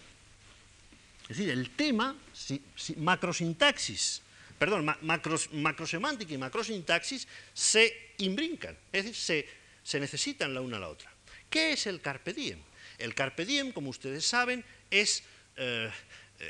es 1.28 1.36
decir, 1.36 1.50
el 1.50 1.70
tema, 1.70 2.16
macrosintaxis, 2.96 4.22
perdón, 4.58 4.84
macrosemántica 5.02 6.34
y 6.34 6.38
macrosintaxis 6.38 7.26
se 7.54 8.14
imbrincan, 8.18 8.76
es 8.92 9.04
decir, 9.04 9.46
se, 9.82 10.00
necesitan 10.00 10.54
la 10.54 10.60
una 10.60 10.76
a 10.76 10.80
la 10.80 10.88
otra. 10.88 11.12
¿Qué 11.48 11.72
es 11.72 11.86
el 11.86 12.00
carpe 12.00 12.32
diem? 12.32 12.58
El 12.98 13.14
carpe 13.14 13.44
diem, 13.44 13.72
como 13.72 13.90
ustedes 13.90 14.24
saben, 14.24 14.64
es... 14.90 15.22
Eh, 15.56 15.90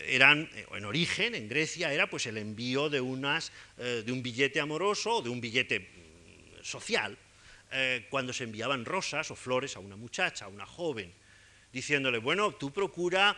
eran, 0.07 0.49
en 0.73 0.85
origen, 0.85 1.35
en 1.35 1.49
Grecia, 1.49 1.93
era 1.93 2.09
pues 2.09 2.27
el 2.27 2.39
envío 2.39 2.89
de, 2.89 3.01
unas, 3.01 3.51
eh, 3.77 4.05
de 4.07 4.13
un 4.13 4.23
billete 4.23 4.61
amoroso 4.61 5.17
o 5.17 5.23
de 5.23 5.31
un 5.31 5.41
billete 5.41 5.81
mm, 5.81 6.63
social, 6.63 7.19
eh, 7.73 8.07
cuando 8.11 8.33
se 8.33 8.45
enviaban 8.45 8.85
rosas 8.85 9.31
o 9.31 9.37
flores 9.37 9.77
a 9.77 9.81
una 9.81 9.97
muchacha, 9.97 10.47
a 10.47 10.49
una 10.49 10.67
joven, 10.67 11.13
diciéndole, 11.73 12.19
bueno, 12.19 12.53
tú 12.55 12.73
procura 12.73 13.37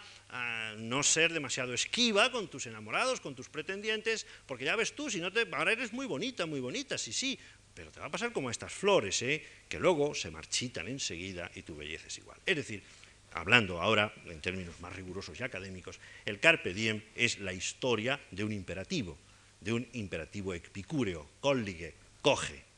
no 0.78 1.02
ser 1.02 1.34
demasiado 1.34 1.74
esquiva 1.74 2.32
con 2.32 2.48
tus 2.48 2.66
enamorados, 2.66 3.20
con 3.20 3.34
tus 3.34 3.50
pretendientes, 3.50 4.26
porque 4.46 4.64
ya 4.64 4.74
ves 4.74 4.94
tú, 4.94 5.10
si 5.10 5.20
no 5.20 5.30
te, 5.30 5.46
ahora 5.52 5.72
eres 5.72 5.92
muy 5.92 6.06
bonita, 6.06 6.46
muy 6.46 6.60
bonita, 6.60 6.96
sí, 6.96 7.12
sí, 7.12 7.38
pero 7.74 7.90
te 7.90 8.00
va 8.00 8.06
a 8.06 8.10
pasar 8.10 8.32
como 8.32 8.50
estas 8.50 8.72
flores, 8.72 9.20
¿eh? 9.22 9.44
que 9.68 9.78
luego 9.78 10.14
se 10.14 10.30
marchitan 10.30 10.88
enseguida 10.88 11.50
y 11.54 11.62
tu 11.62 11.76
belleza 11.76 12.06
es 12.06 12.18
igual. 12.18 12.38
Es 12.44 12.56
decir, 12.56 12.82
hablando 13.32 13.80
ahora 13.80 14.12
en 14.26 14.40
términos 14.40 14.78
más 14.80 14.94
rigurosos 14.94 15.38
y 15.38 15.42
académicos, 15.42 15.98
el 16.24 16.40
carpe 16.40 16.74
diem 16.74 17.02
es 17.14 17.38
la 17.38 17.52
historia 17.52 18.20
de 18.30 18.44
un 18.44 18.52
imperativo, 18.52 19.18
de 19.60 19.72
un 19.72 19.88
imperativo 19.92 20.54
epicúreo, 20.54 21.28
collige, 21.40 21.94
coge. 22.20 22.71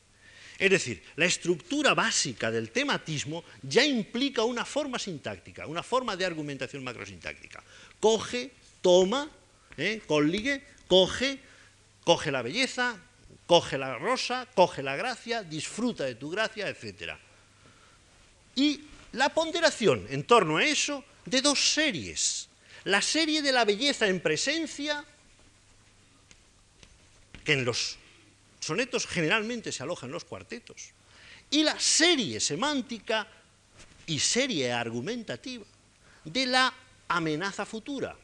Es 0.57 0.69
decir, 0.69 1.03
la 1.17 1.25
estructura 1.25 1.93
básica 1.93 2.49
del 2.49 2.71
tematismo 2.71 3.43
ya 3.61 3.83
implica 3.83 4.43
una 4.43 4.63
forma 4.63 4.97
sintáctica, 4.97 5.67
una 5.67 5.83
forma 5.83 6.15
de 6.15 6.25
argumentación 6.25 6.83
macrosintáctica. 6.83 7.61
Coge, 7.99 8.51
toma, 8.81 9.29
¿eh? 9.77 10.01
coge, 10.87 11.39
coge 12.03 12.31
la 12.31 12.41
belleza, 12.41 12.97
Coge 13.45 13.77
la 13.77 13.97
rosa, 13.97 14.47
coge 14.55 14.81
la 14.81 14.95
gracia, 14.95 15.43
disfruta 15.43 16.03
de 16.03 16.15
tu 16.15 16.31
gracia, 16.31 16.67
etc. 16.67 17.13
Y 18.55 18.81
la 19.11 19.29
ponderación 19.29 20.07
en 20.09 20.23
torno 20.23 20.57
a 20.57 20.65
eso 20.65 21.03
de 21.25 21.41
dos 21.41 21.73
series. 21.73 22.49
La 22.85 23.01
serie 23.01 23.41
de 23.43 23.51
la 23.51 23.65
belleza 23.65 24.07
en 24.07 24.19
presencia, 24.19 25.05
que 27.43 27.53
en 27.53 27.65
los 27.65 27.97
sonetos 28.65 29.05
generalmente 29.05 29.71
se 29.71 29.83
aloja 29.83 30.05
en 30.05 30.11
los 30.11 30.25
cuartetos, 30.25 30.91
y 31.51 31.63
la 31.63 31.79
serie 31.79 32.39
semántica 32.39 33.27
y 34.07 34.19
serie 34.19 34.71
argumentativa 34.71 35.65
de 36.23 36.45
la 36.47 36.73
amenaza 37.07 37.65
futura, 37.65 38.15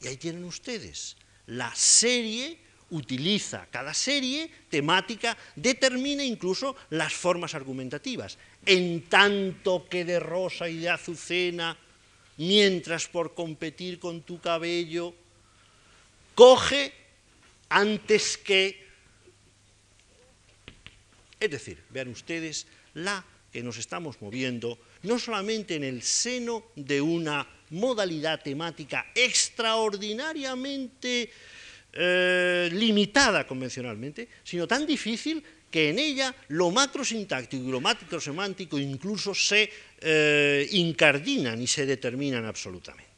Y 0.00 0.08
ahí 0.08 0.16
tienen 0.16 0.42
ustedes. 0.42 1.16
La 1.46 1.72
serie 1.76 2.58
utiliza, 2.90 3.68
cada 3.70 3.94
serie 3.94 4.50
temática 4.68 5.36
determina 5.54 6.24
incluso 6.24 6.74
las 6.90 7.12
formas 7.12 7.54
argumentativas. 7.54 8.36
En 8.66 9.02
tanto 9.08 9.86
que 9.88 10.04
de 10.04 10.18
rosa 10.18 10.68
y 10.68 10.78
de 10.78 10.90
azucena, 10.90 11.78
mientras 12.38 13.06
por 13.06 13.34
competir 13.34 14.00
con 14.00 14.22
tu 14.22 14.40
cabello, 14.40 15.14
coge 16.34 16.92
antes 17.68 18.36
que... 18.38 18.81
Es 21.42 21.50
decir, 21.50 21.82
vean 21.90 22.06
ustedes 22.06 22.68
la 22.94 23.26
que 23.50 23.64
nos 23.64 23.76
estamos 23.76 24.22
moviendo, 24.22 24.78
no 25.02 25.18
solamente 25.18 25.74
en 25.74 25.82
el 25.82 26.02
seno 26.02 26.66
de 26.76 27.00
una 27.00 27.44
modalidad 27.70 28.40
temática 28.40 29.06
extraordinariamente 29.12 31.32
eh, 31.92 32.70
limitada 32.72 33.44
convencionalmente, 33.44 34.28
sino 34.44 34.68
tan 34.68 34.86
difícil 34.86 35.42
que 35.68 35.90
en 35.90 35.98
ella 35.98 36.32
lo 36.48 36.70
macrosintáctico 36.70 37.64
y 37.64 37.72
lo 37.72 37.80
macrosemántico 37.80 38.78
incluso 38.78 39.34
se 39.34 39.68
eh, 39.98 40.68
incardinan 40.70 41.60
y 41.60 41.66
se 41.66 41.86
determinan 41.86 42.44
absolutamente. 42.44 43.11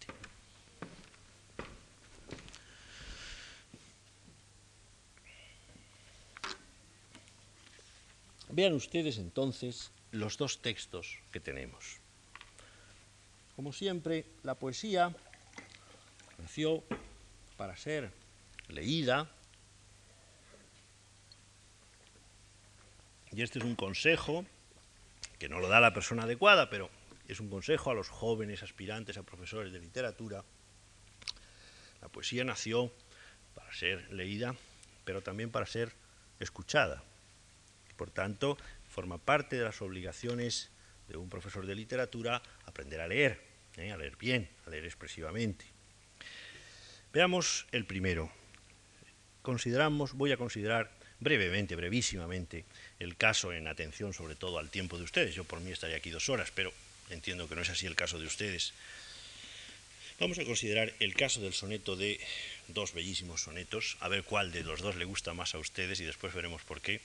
Vean 8.55 8.75
ustedes 8.75 9.19
entonces 9.19 9.91
los 10.13 10.39
dos 10.39 10.63
textos 10.63 11.19
que 11.33 11.41
tenemos. 11.41 11.99
Como 13.57 13.73
siempre, 13.73 14.27
la 14.45 14.55
poesía 14.55 15.13
nació 16.39 16.85
para 17.57 17.77
ser 17.77 18.13
leída, 18.69 19.29
y 23.33 23.43
este 23.43 23.59
es 23.59 23.65
un 23.65 23.75
consejo 23.75 24.47
que 25.41 25.49
no 25.49 25.59
lo 25.59 25.67
da 25.67 25.81
la 25.81 25.93
persona 25.93 26.23
adecuada, 26.23 26.71
pero 26.71 26.91
es 27.27 27.41
un 27.41 27.51
consejo 27.51 27.91
a 27.91 27.95
los 27.95 28.09
jóvenes 28.09 28.63
aspirantes 28.63 29.17
a 29.17 29.25
profesores 29.25 29.73
de 29.73 29.81
literatura. 29.81 30.45
La 32.01 32.07
poesía 32.07 32.45
nació 32.45 32.93
para 33.57 33.75
ser 33.75 34.13
leída, 34.13 34.55
pero 35.05 35.23
también 35.23 35.51
para 35.51 35.67
ser 35.67 35.93
escuchada. 36.39 37.03
Por 37.97 38.11
tanto, 38.11 38.59
forma 38.89 39.19
parte 39.19 39.57
de 39.57 39.65
las 39.65 39.83
obligaciones 39.83 40.71
de 41.09 41.17
un 41.17 41.29
profesor 41.29 41.67
de 41.67 41.75
literatura 41.75 42.43
aprender 42.67 43.01
a 43.01 43.09
leer, 43.09 43.41
¿eh? 43.77 43.93
a 43.93 43.97
leer 43.97 44.17
bien, 44.17 44.49
a 44.67 44.71
leer 44.71 44.85
expresivamente. 44.85 45.65
Veamos 47.13 47.67
el 47.73 47.85
primero. 47.85 48.31
Consideramos, 49.43 50.15
voy 50.15 50.33
a 50.33 50.37
considerar 50.37 50.91
brevemente, 51.21 51.77
brevísimamente, 51.77 52.65
el 52.99 53.17
caso 53.17 53.53
en 53.53 53.69
atención 53.69 54.13
sobre 54.13 54.35
todo 54.35 54.59
al 54.59 54.71
tiempo 54.71 54.99
de 54.99 55.05
ustedes. 55.05 55.35
Yo 55.35 55.45
por 55.45 55.61
mí 55.61 55.71
estaría 55.71 55.97
aquí 55.97 56.11
dos 56.11 56.29
horas, 56.29 56.51
pero 56.55 56.73
entiendo 57.11 57.49
que 57.49 57.55
no 57.55 57.63
es 57.63 57.71
así 57.71 57.87
el 57.87 57.97
caso 57.97 58.19
de 58.19 58.27
ustedes. 58.27 58.73
Vamos 60.21 60.39
a 60.39 60.45
considerar 60.45 60.93
el 61.01 61.15
caso 61.15 61.41
del 61.41 61.53
soneto 61.53 61.97
de 61.97 62.21
dos 62.69 62.95
bellísimos 62.95 63.43
sonetos, 63.43 63.97
a 64.01 64.09
ver 64.09 64.23
cuál 64.23 64.53
de 64.53 64.63
los 64.63 64.81
dos 64.81 64.97
le 64.97 65.05
gusta 65.05 65.35
más 65.35 65.55
a 65.55 65.59
ustedes 65.59 66.01
y 66.01 66.05
después 66.05 66.33
veremos 66.33 66.63
por 66.63 66.81
qué 66.81 67.01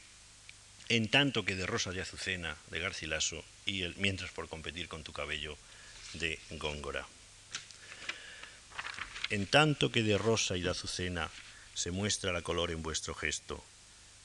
en 0.89 1.07
tanto 1.07 1.45
que 1.45 1.55
de 1.55 1.67
Rosas 1.67 1.93
de 1.93 2.01
Azucena 2.01 2.57
de 2.71 2.79
Garcilaso 2.79 3.45
y 3.65 3.83
el 3.83 3.95
Mientras 3.97 4.31
por 4.31 4.49
competir 4.49 4.87
con 4.87 5.03
tu 5.03 5.13
cabello 5.13 5.55
de 6.13 6.39
Góngora. 6.49 7.07
En 9.29 9.45
tanto 9.45 9.91
que 9.91 10.01
de 10.01 10.17
rosa 10.17 10.57
y 10.57 10.61
de 10.61 10.71
azucena 10.71 11.29
se 11.75 11.91
muestra 11.91 12.33
la 12.33 12.41
color 12.41 12.71
en 12.71 12.81
vuestro 12.81 13.13
gesto, 13.13 13.63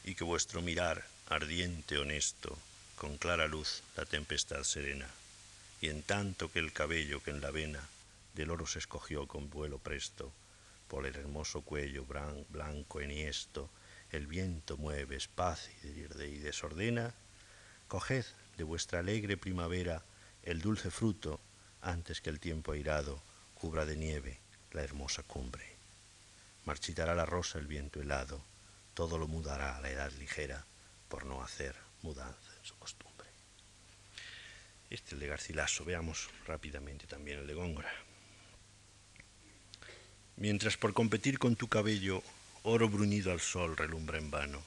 y 0.03 0.15
que 0.15 0.25
vuestro 0.25 0.63
mirar, 0.63 1.07
ardiente, 1.29 1.99
honesto, 1.99 2.59
con 2.97 3.19
clara 3.19 3.47
luz 3.47 3.83
la 3.97 4.07
tempestad 4.07 4.65
serena, 4.65 5.09
y 5.83 5.91
en 5.91 6.03
tanto 6.03 6.51
que 6.51 6.59
el 6.59 6.73
cabello 6.73 7.23
que 7.23 7.31
en 7.31 7.43
la 7.43 7.51
vena 7.51 7.87
del 8.33 8.51
oro 8.51 8.67
se 8.67 8.79
escogió 8.79 9.27
con 9.27 9.51
vuelo 9.51 9.79
presto, 9.79 10.33
por 10.89 11.05
el 11.05 11.15
hermoso 11.17 11.61
cuello 11.61 12.07
blanco 12.49 13.03
enhiesto, 13.03 13.69
el 14.15 14.27
viento 14.29 14.77
mueve 14.77 15.17
espacio 15.17 15.73
y 15.83 16.39
desordena, 16.39 17.15
coged 17.89 18.25
de 18.57 18.63
vuestra 18.63 19.01
alegre 19.01 19.37
primavera 19.37 20.05
el 20.45 20.61
dulce 20.61 20.91
fruto 20.91 21.41
antes 21.83 22.21
que 22.21 22.31
el 22.31 22.39
tiempo 22.39 22.73
airado 22.73 23.21
cubra 23.55 23.85
de 23.85 23.97
nieve 23.97 24.39
la 24.71 24.83
hermosa 24.83 25.25
cumbre. 25.25 25.65
Marchitará 26.65 27.15
la 27.15 27.27
rosa 27.27 27.59
el 27.59 27.67
viento 27.67 28.01
helado, 28.01 28.45
todo 28.95 29.19
lo 29.19 29.27
mudará 29.27 29.77
a 29.77 29.81
la 29.81 29.91
edad 29.91 30.13
ligera 30.13 30.65
por 31.09 31.27
no 31.27 31.43
hacer 31.43 31.75
mudanza 32.03 32.57
en 32.59 32.65
su 32.65 32.79
costumbre. 32.79 33.29
Este 34.91 35.09
es 35.09 35.13
el 35.15 35.21
de 35.21 35.27
Garcilaso, 35.27 35.85
veamos 35.85 36.31
rápidamente 36.47 37.07
también 37.07 37.41
el 37.41 37.47
de 37.49 37.55
Góngora. 37.55 37.93
Mientras 40.37 40.77
por 40.77 40.95
competir 40.95 41.39
con 41.39 41.57
tu 41.57 41.69
cabello 41.69 42.23
oro 42.67 42.89
bruñido 42.89 43.31
al 43.31 43.43
sol 43.43 43.77
relumbra 43.77 44.17
en 44.17 44.31
vano, 44.31 44.63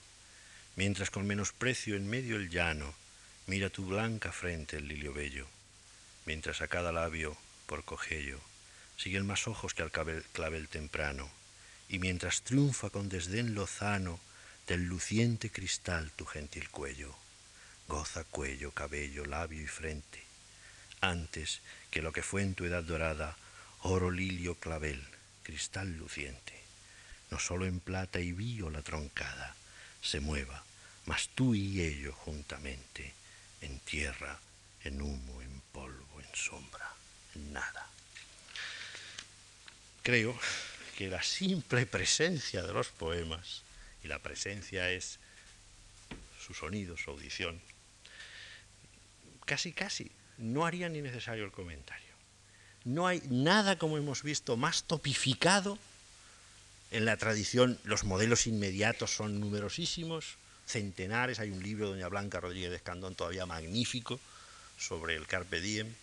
mientras 0.75 1.09
con 1.09 1.25
menosprecio 1.25 1.95
en 1.95 2.07
medio 2.07 2.35
el 2.35 2.51
llano 2.51 2.93
mira 3.47 3.71
tu 3.71 3.87
blanca 3.87 4.31
frente 4.31 4.77
el 4.77 4.87
lilio 4.87 5.13
bello, 5.13 5.47
mientras 6.27 6.61
a 6.61 6.67
cada 6.67 6.91
labio, 6.91 7.35
por 7.65 7.83
cogello, 7.85 8.39
siguen 8.97 9.25
más 9.25 9.47
ojos 9.47 9.73
que 9.73 9.81
al 9.81 9.91
clavel 9.91 10.67
temprano, 10.67 11.27
y 11.89 11.97
mientras 11.97 12.43
triunfa 12.43 12.91
con 12.91 13.09
desdén 13.09 13.55
lozano 13.55 14.19
del 14.67 14.83
luciente 14.83 15.49
cristal 15.49 16.11
tu 16.11 16.27
gentil 16.27 16.69
cuello, 16.69 17.15
goza 17.87 18.23
cuello, 18.25 18.69
cabello, 18.73 19.25
labio 19.25 19.63
y 19.63 19.67
frente, 19.67 20.21
antes 21.01 21.61
que 21.89 22.03
lo 22.03 22.11
que 22.11 22.21
fue 22.21 22.43
en 22.43 22.53
tu 22.53 22.65
edad 22.65 22.83
dorada, 22.83 23.35
oro, 23.81 24.11
lilio, 24.11 24.53
clavel, 24.53 25.03
cristal 25.41 25.97
luciente 25.97 26.66
no 27.29 27.39
solo 27.39 27.65
en 27.65 27.79
plata 27.79 28.19
y 28.19 28.31
bío 28.31 28.69
la 28.69 28.81
troncada 28.81 29.55
se 30.01 30.19
mueva, 30.19 30.63
mas 31.05 31.29
tú 31.35 31.55
y 31.55 31.81
ello 31.81 32.13
juntamente, 32.13 33.13
en 33.61 33.79
tierra, 33.79 34.39
en 34.83 35.01
humo, 35.01 35.41
en 35.41 35.61
polvo, 35.71 36.21
en 36.21 36.35
sombra, 36.35 36.93
en 37.35 37.53
nada. 37.53 37.87
Creo 40.03 40.37
que 40.97 41.09
la 41.09 41.23
simple 41.23 41.85
presencia 41.85 42.63
de 42.63 42.73
los 42.73 42.89
poemas, 42.89 43.63
y 44.03 44.07
la 44.07 44.19
presencia 44.19 44.89
es 44.91 45.19
su 46.39 46.53
sonido, 46.53 46.95
su 46.97 47.11
audición, 47.11 47.59
casi, 49.45 49.73
casi, 49.73 50.11
no 50.37 50.65
haría 50.65 50.87
ni 50.87 51.01
necesario 51.01 51.43
el 51.43 51.51
comentario. 51.51 52.07
No 52.85 53.07
hay 53.07 53.21
nada, 53.29 53.77
como 53.77 53.97
hemos 53.97 54.23
visto, 54.23 54.55
más 54.55 54.83
topificado 54.83 55.77
en 56.91 57.05
la 57.05 57.17
tradición 57.17 57.79
los 57.83 58.03
modelos 58.03 58.47
inmediatos 58.47 59.11
son 59.11 59.39
numerosísimos, 59.39 60.37
centenares. 60.65 61.39
Hay 61.39 61.49
un 61.49 61.63
libro 61.63 61.87
de 61.87 61.93
doña 61.93 62.07
Blanca 62.07 62.39
Rodríguez 62.39 62.69
de 62.69 62.77
Escandón 62.77 63.15
todavía 63.15 63.45
magnífico 63.45 64.19
sobre 64.77 65.15
el 65.15 65.27
Carpe 65.27 65.61
Diem. 65.61 65.93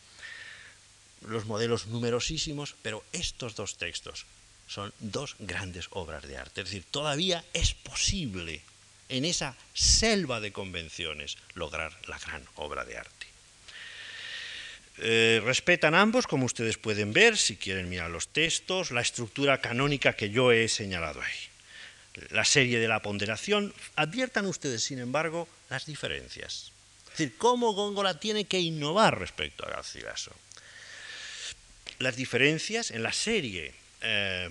Los 1.26 1.46
modelos 1.46 1.86
numerosísimos, 1.86 2.74
pero 2.82 3.02
estos 3.12 3.56
dos 3.56 3.76
textos 3.76 4.26
son 4.66 4.92
dos 5.00 5.36
grandes 5.38 5.86
obras 5.90 6.26
de 6.26 6.36
arte. 6.36 6.62
Es 6.62 6.68
decir, 6.68 6.84
todavía 6.90 7.44
es 7.52 7.74
posible 7.74 8.62
en 9.08 9.24
esa 9.24 9.56
selva 9.74 10.40
de 10.40 10.52
convenciones 10.52 11.36
lograr 11.54 11.92
la 12.08 12.18
gran 12.18 12.44
obra 12.56 12.84
de 12.84 12.98
arte. 12.98 13.33
Eh, 14.98 15.42
respetan 15.44 15.94
ambos, 15.94 16.26
como 16.26 16.46
ustedes 16.46 16.78
pueden 16.78 17.12
ver, 17.12 17.36
si 17.36 17.56
quieren 17.56 17.88
mirar 17.88 18.10
los 18.10 18.28
textos, 18.28 18.92
la 18.92 19.00
estructura 19.00 19.60
canónica 19.60 20.12
que 20.14 20.30
yo 20.30 20.52
he 20.52 20.68
señalado 20.68 21.20
ahí. 21.20 22.28
La 22.30 22.44
serie 22.44 22.78
de 22.78 22.86
la 22.86 23.02
ponderación, 23.02 23.74
adviertan 23.96 24.46
ustedes, 24.46 24.84
sin 24.84 25.00
embargo, 25.00 25.48
las 25.68 25.86
diferencias. 25.86 26.70
Es 27.06 27.18
decir, 27.18 27.36
cómo 27.36 27.72
Góngora 27.72 28.20
tiene 28.20 28.44
que 28.44 28.60
innovar 28.60 29.18
respecto 29.18 29.66
a 29.66 29.70
Garcilaso. 29.70 30.32
Las 31.98 32.14
diferencias 32.14 32.92
en 32.92 33.02
la 33.02 33.12
serie, 33.12 33.74
eh, 34.00 34.48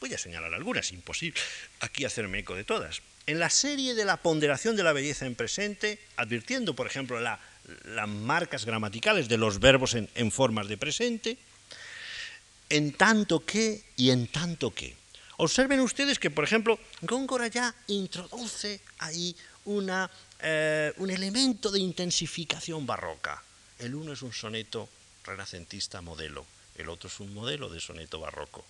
voy 0.00 0.14
a 0.14 0.18
señalar 0.18 0.54
algunas, 0.54 0.92
imposible 0.92 1.40
aquí 1.80 2.06
hacerme 2.06 2.38
eco 2.38 2.54
de 2.54 2.64
todas. 2.64 3.02
En 3.26 3.38
la 3.38 3.50
serie 3.50 3.94
de 3.94 4.04
la 4.04 4.18
ponderación 4.18 4.76
de 4.76 4.82
la 4.82 4.92
belleza 4.92 5.24
en 5.26 5.34
presente, 5.34 5.98
advirtiendo, 6.16 6.74
por 6.74 6.86
ejemplo, 6.86 7.20
la 7.20 7.40
las 7.84 8.08
marcas 8.08 8.64
gramaticales 8.64 9.28
de 9.28 9.38
los 9.38 9.58
verbos 9.58 9.94
en, 9.94 10.30
formas 10.30 10.68
de 10.68 10.76
presente, 10.76 11.38
en 12.68 12.92
tanto 12.92 13.44
que 13.44 13.82
y 13.96 14.10
en 14.10 14.28
tanto 14.28 14.72
que. 14.72 14.96
Observen 15.38 15.80
ustedes 15.80 16.18
que, 16.18 16.30
por 16.30 16.44
ejemplo, 16.44 16.78
Góngora 17.02 17.48
ya 17.48 17.74
introduce 17.88 18.80
ahí 18.98 19.34
una, 19.64 20.10
eh, 20.40 20.92
un 20.98 21.10
elemento 21.10 21.70
de 21.70 21.80
intensificación 21.80 22.86
barroca. 22.86 23.42
El 23.78 23.94
uno 23.94 24.12
es 24.12 24.22
un 24.22 24.32
soneto 24.32 24.88
renacentista 25.24 26.00
modelo, 26.00 26.46
el 26.76 26.88
otro 26.88 27.08
es 27.08 27.18
un 27.20 27.34
modelo 27.34 27.68
de 27.68 27.80
soneto 27.80 28.20
barroco. 28.20 28.64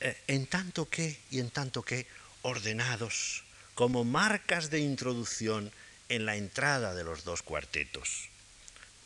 eh, 0.00 0.16
en 0.26 0.46
tanto 0.46 0.90
que 0.90 1.20
y 1.30 1.40
en 1.40 1.48
tanto 1.50 1.82
que 1.82 2.06
ordenados 2.42 3.44
como 3.74 4.04
marcas 4.04 4.68
de 4.68 4.80
introducción 4.80 5.72
en 6.08 6.26
la 6.26 6.36
entrada 6.36 6.94
de 6.94 7.04
los 7.04 7.24
dos 7.24 7.42
cuartetos. 7.42 8.28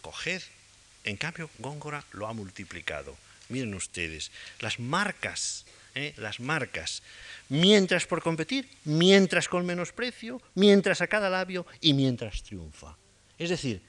Coged, 0.02 0.42
en 1.04 1.16
cambio, 1.16 1.50
Góngora 1.58 2.04
lo 2.12 2.26
ha 2.26 2.32
multiplicado. 2.32 3.16
Miren 3.48 3.74
ustedes, 3.74 4.30
las 4.60 4.78
marcas, 4.78 5.66
¿eh? 5.94 6.14
las 6.16 6.40
marcas, 6.40 7.02
mientras 7.48 8.06
por 8.06 8.22
competir, 8.22 8.68
mientras 8.84 9.48
con 9.48 9.66
menosprecio, 9.66 10.40
mientras 10.54 11.00
a 11.00 11.08
cada 11.08 11.30
labio 11.30 11.66
y 11.80 11.94
mientras 11.94 12.42
triunfa. 12.42 12.96
Es 13.38 13.50
decir, 13.50 13.82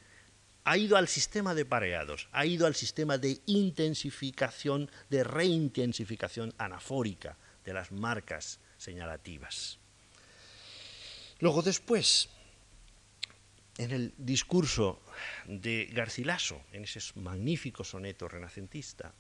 ha 0.64 0.78
ido 0.78 0.98
al 0.98 1.08
sistema 1.08 1.54
de 1.54 1.66
pareados, 1.66 2.28
ha 2.32 2.46
ido 2.46 2.68
al 2.68 2.76
sistema 2.76 3.18
de 3.18 3.40
intensificación, 3.46 4.90
de 5.10 5.24
reintensificación 5.24 6.54
anafórica 6.58 7.38
de 7.66 7.74
las 7.74 7.92
marcas 7.92 8.60
señalativas. 8.78 9.78
Luego 11.40 11.62
después, 11.62 12.30
en 13.82 13.90
el 13.92 14.14
discurso 14.16 15.02
de 15.48 15.90
Garcilaso, 15.92 16.64
en 16.72 16.84
ese 16.84 17.00
magnífico 17.20 17.84
soneto 17.84 18.28
renacentista, 18.28 19.12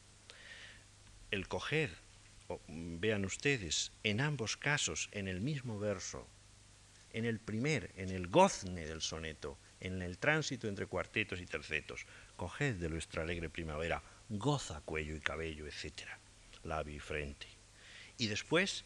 el 1.31 1.47
coger, 1.47 1.89
vean 2.67 3.25
ustedes, 3.25 3.91
en 4.03 4.21
ambos 4.21 4.57
casos, 4.57 5.09
en 5.13 5.27
el 5.27 5.41
mismo 5.41 5.79
verso, 5.79 6.27
en 7.11 7.25
el 7.25 7.39
primer, 7.39 7.89
en 7.95 8.11
el 8.11 8.27
gozne 8.27 8.85
del 8.85 9.01
soneto, 9.01 9.57
en 9.79 10.03
el 10.03 10.19
tránsito 10.19 10.67
entre 10.67 10.85
cuartetos 10.85 11.41
y 11.41 11.47
tercetos, 11.47 12.05
coged 12.35 12.75
de 12.75 12.89
nuestra 12.89 13.23
alegre 13.23 13.49
primavera, 13.49 14.03
goza 14.29 14.81
cuello 14.81 15.15
y 15.15 15.21
cabello, 15.21 15.65
etc., 15.65 16.07
labio 16.63 16.97
y 16.97 16.99
frente. 16.99 17.47
Y 18.19 18.27
después, 18.27 18.85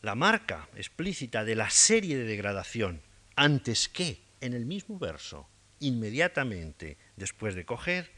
la 0.00 0.14
marca 0.14 0.68
explícita 0.76 1.44
de 1.44 1.56
la 1.56 1.70
serie 1.70 2.16
de 2.16 2.24
degradación, 2.24 3.02
antes 3.34 3.88
que, 3.88 4.20
en 4.42 4.52
el 4.52 4.66
mismo 4.66 4.98
verso, 4.98 5.48
inmediatamente 5.80 6.98
después 7.16 7.54
de 7.54 7.64
coger, 7.64 8.10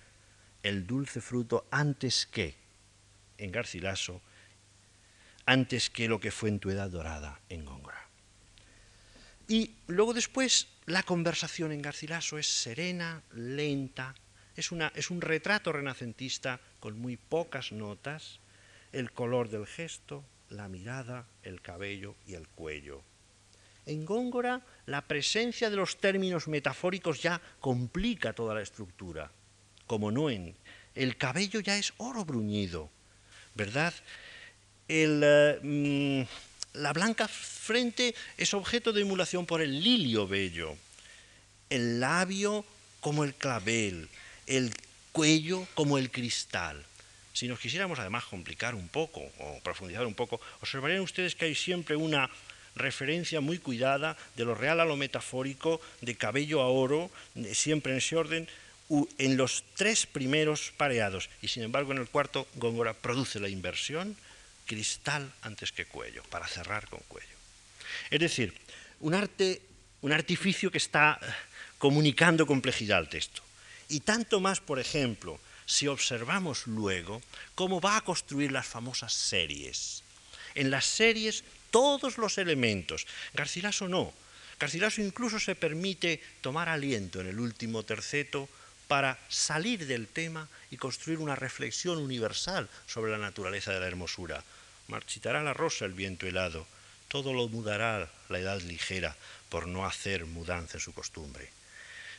el 0.63 0.87
dulce 0.87 1.21
fruto 1.21 1.69
antes 1.71 2.27
que, 2.27 2.57
en 3.39 3.53
Garcilaso, 3.53 4.23
antes 5.47 5.91
que 5.91 6.09
lo 6.09 6.19
que 6.19 6.31
fue 6.31 6.49
en 6.49 6.59
tu 6.59 6.71
edad 6.71 6.91
dorada 6.91 7.41
en 7.51 7.67
Góngora. 7.67 8.09
Y 9.47 9.77
luego 9.87 10.15
después 10.15 10.69
la 10.87 11.03
conversación 11.03 11.71
en 11.71 11.83
Garcilaso 11.83 12.39
es 12.39 12.47
serena, 12.47 13.23
lenta, 13.35 14.15
es, 14.57 14.73
una, 14.73 14.91
es 14.95 15.11
un 15.11 15.21
retrato 15.21 15.71
renacentista 15.71 16.61
con 16.81 16.99
muy 16.99 17.19
pocas 17.19 17.71
notas, 17.71 18.41
el 18.93 19.13
color 19.13 19.51
del 19.51 19.67
gesto, 19.67 20.25
la 20.49 20.69
mirada, 20.69 21.27
el 21.43 21.61
cabello 21.61 22.17
y 22.27 22.35
el 22.35 22.49
cuello. 22.49 23.03
En 23.87 24.05
Góngora 24.05 24.63
la 24.87 25.03
presencia 25.03 25.71
de 25.71 25.77
los 25.77 25.99
términos 25.99 26.49
metafóricos 26.49 27.21
ya 27.21 27.41
complica 27.61 28.33
toda 28.33 28.55
la 28.55 28.63
estructura, 28.63 29.31
como 29.87 30.11
no 30.11 30.31
en 30.31 30.55
el 30.95 31.17
cabello 31.17 31.61
ya 31.61 31.77
es 31.77 31.93
oro 31.99 32.25
bruñido, 32.25 32.91
¿verdad? 33.55 33.93
El, 34.89 35.21
eh, 35.25 35.59
mm, 35.63 36.81
la 36.81 36.93
blanca 36.93 37.29
frente 37.29 38.15
es 38.37 38.55
objeto 38.55 38.93
de 38.93 39.03
emulación 39.03 39.47
por 39.47 39.61
el 39.61 39.83
lilio 39.83 40.27
bello, 40.27 40.77
el 41.71 42.01
labio 42.01 42.65
como 43.01 43.25
el 43.25 43.35
clavel, 43.35 44.09
el 44.47 44.73
cuello 45.13 45.67
como 45.75 45.99
el 45.99 46.11
cristal. 46.11 46.85
Si 47.33 47.49
nos 47.49 47.59
quisiéramos 47.59 47.99
además 47.99 48.25
complicar 48.25 48.75
un 48.75 48.89
poco 48.89 49.21
o 49.41 49.61
profundizar 49.63 50.07
un 50.07 50.15
poco, 50.15 50.41
observarían 50.61 51.01
ustedes 51.01 51.35
que 51.35 51.47
hay 51.47 51.55
siempre 51.55 51.97
una 51.97 52.31
referencia 52.77 53.41
muy 53.41 53.59
cuidada 53.59 54.17
de 54.37 54.45
lo 54.45 54.55
real 54.55 54.81
a 54.81 54.85
lo 54.85 54.97
metafórico, 54.97 55.81
de 56.01 56.17
cabello 56.17 56.61
a 56.61 56.69
oro, 56.69 57.11
siempre 57.53 57.93
en 57.93 57.99
ese 57.99 58.17
orden, 58.17 58.49
en 59.19 59.37
los 59.37 59.65
tres 59.77 60.07
primeros 60.07 60.73
pareados. 60.77 61.31
Y 61.43 61.49
sin 61.49 61.63
embargo 61.63 61.93
en 61.93 61.99
el 61.99 62.09
cuarto 62.09 62.47
Góngora 62.57 62.95
produce 62.95 63.41
la 63.41 63.49
inversión 63.49 64.17
cristal 64.67 65.31
antes 65.43 65.73
que 65.73 65.87
cuello, 65.87 66.23
para 66.31 66.47
cerrar 66.47 66.89
con 66.89 67.01
cuello. 67.09 67.29
Es 68.11 68.21
decir, 68.21 68.55
un 69.01 69.15
arte, 69.15 69.61
un 70.01 70.13
artificio 70.13 70.71
que 70.71 70.79
está 70.79 71.19
eh, 71.21 71.27
comunicando 71.79 72.47
complejidad 72.47 72.99
al 72.99 73.09
texto. 73.09 73.43
Y 73.89 74.01
tanto 74.01 74.41
más, 74.41 74.61
por 74.61 74.79
ejemplo, 74.79 75.39
si 75.67 75.87
observamos 75.87 76.67
luego 76.67 77.23
cómo 77.55 77.81
va 77.81 77.97
a 77.97 78.01
construir 78.01 78.53
las 78.53 78.67
famosas 78.67 79.13
series. 79.13 80.03
En 80.55 80.71
las 80.71 80.87
series 80.87 81.45
todos 81.75 82.19
los 82.19 82.39
elementos. 82.39 83.05
Garcilaso 83.35 83.89
no. 83.89 84.15
Garcilaso 84.61 85.03
incluso 85.03 85.41
se 85.41 85.57
permite 85.57 86.23
tomar 86.41 86.69
aliento 86.69 87.21
en 87.21 87.27
el 87.27 87.41
último 87.41 87.83
terceto 87.83 88.49
para 88.87 89.19
salir 89.29 89.85
del 89.85 90.07
tema 90.07 90.49
y 90.71 90.77
construir 90.77 91.19
una 91.19 91.35
reflexión 91.35 91.99
universal 91.99 92.71
sobre 92.87 93.11
la 93.11 93.19
naturaleza 93.19 93.73
de 93.73 93.81
la 93.81 93.89
hermosura. 93.89 94.45
Marchitará 94.87 95.43
la 95.43 95.53
rosa 95.53 95.85
el 95.85 95.95
viento 95.95 96.29
helado, 96.29 96.65
todo 97.09 97.33
lo 97.33 97.49
mudará 97.49 98.09
la 98.29 98.39
edad 98.39 98.61
ligera 98.61 99.17
por 99.49 99.67
no 99.67 99.85
hacer 99.85 100.27
mudanza 100.27 100.79
en 100.79 100.81
su 100.81 100.95
costumbre. 100.95 101.51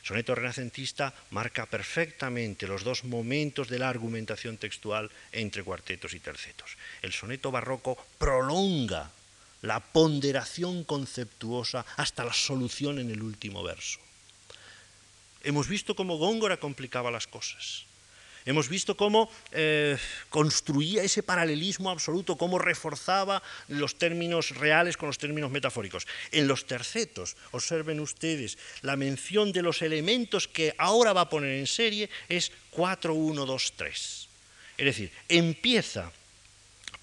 Soneto 0.04 0.36
renacentista 0.36 1.14
marca 1.32 1.66
perfectamente 1.66 2.68
los 2.68 2.84
dos 2.84 3.06
momentos 3.06 3.70
de 3.70 3.80
la 3.80 3.88
argumentación 3.88 4.58
textual 4.58 5.10
entre 5.32 5.64
cuartetos 5.64 6.14
y 6.14 6.20
tercetos. 6.20 6.76
El 7.02 7.14
soneto 7.14 7.52
barroco 7.52 7.96
prolonga 8.18 9.12
la 9.62 9.80
ponderación 9.80 10.84
conceptuosa 10.84 11.86
hasta 11.98 12.24
la 12.24 12.34
solución 12.34 13.00
en 13.00 13.12
el 13.12 13.22
último 13.22 13.64
verso. 13.64 14.00
Hemos 15.44 15.68
visto 15.68 15.96
cómo 15.96 16.18
Góngora 16.18 16.58
complicaba 16.58 17.12
las 17.12 17.28
cosas. 17.28 17.86
Hemos 18.46 18.70
visto 18.70 18.96
cómo 18.96 19.30
eh, 19.52 19.98
construía 20.30 21.02
ese 21.02 21.24
paralelismo 21.24 21.90
absoluto, 21.90 22.38
cómo 22.38 22.60
reforzaba 22.60 23.42
los 23.70 23.98
términos 23.98 24.52
reales 24.52 24.98
con 24.98 25.08
los 25.08 25.18
términos 25.18 25.50
metafóricos. 25.50 26.06
En 26.32 26.48
los 26.48 26.68
tercetos, 26.68 27.36
observen 27.52 28.00
ustedes, 28.00 28.60
la 28.84 28.96
mención 28.96 29.52
de 29.52 29.64
los 29.64 29.82
elementos 29.82 30.48
que 30.48 30.76
ahora 30.78 31.12
va 31.12 31.22
a 31.22 31.30
poner 31.30 31.58
en 31.58 31.66
serie 31.66 32.08
es 32.30 32.52
4, 32.70 33.16
1, 33.16 33.46
2, 33.48 33.74
3. 33.78 34.30
Es 34.78 34.86
decir, 34.86 35.12
empieza 35.28 36.12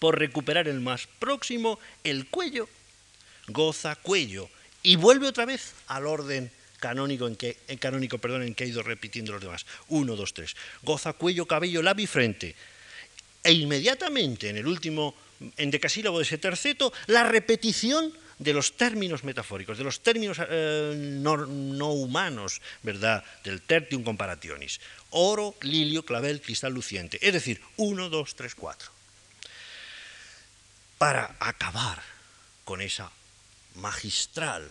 por 0.02 0.18
recuperar 0.18 0.66
el 0.66 0.80
más 0.80 1.06
próximo, 1.06 1.78
el 2.02 2.26
cuello, 2.26 2.68
goza 3.46 3.94
cuello, 3.94 4.50
y 4.82 4.96
vuelve 4.96 5.28
otra 5.28 5.44
vez 5.44 5.74
al 5.86 6.08
orden 6.08 6.50
canónico 6.80 7.28
en 7.28 7.36
que, 7.36 7.58
en 7.68 7.78
canónico, 7.78 8.18
perdón, 8.18 8.42
en 8.42 8.56
que 8.56 8.64
he 8.64 8.66
ido 8.66 8.82
repitiendo 8.82 9.30
los 9.30 9.40
demás. 9.40 9.64
Uno, 9.90 10.16
dos, 10.16 10.34
tres. 10.34 10.56
Goza 10.82 11.12
cuello, 11.12 11.46
cabello, 11.46 11.82
labio 11.82 12.08
frente. 12.08 12.56
E 13.44 13.52
inmediatamente 13.52 14.48
en 14.48 14.56
el 14.56 14.66
último, 14.66 15.14
en 15.56 15.70
decasílabo 15.70 16.18
de 16.18 16.24
ese 16.24 16.38
terceto, 16.38 16.92
la 17.06 17.22
repetición 17.22 18.12
de 18.40 18.54
los 18.54 18.76
términos 18.76 19.22
metafóricos, 19.22 19.78
de 19.78 19.84
los 19.84 20.00
términos 20.00 20.38
eh, 20.50 20.96
no, 21.22 21.92
humanos, 21.92 22.60
¿verdad? 22.82 23.22
Del 23.44 23.62
tertium 23.62 24.02
comparationis. 24.02 24.80
Oro, 25.10 25.54
lilio, 25.62 26.04
clavel, 26.04 26.42
cristal 26.42 26.72
luciente. 26.74 27.20
Es 27.22 27.32
decir, 27.32 27.60
uno, 27.76 28.08
dos, 28.08 28.34
tres, 28.34 28.56
cuatro. 28.56 28.90
Para 31.02 31.34
acabar 31.40 32.00
con 32.62 32.80
esa 32.80 33.10
magistral 33.74 34.70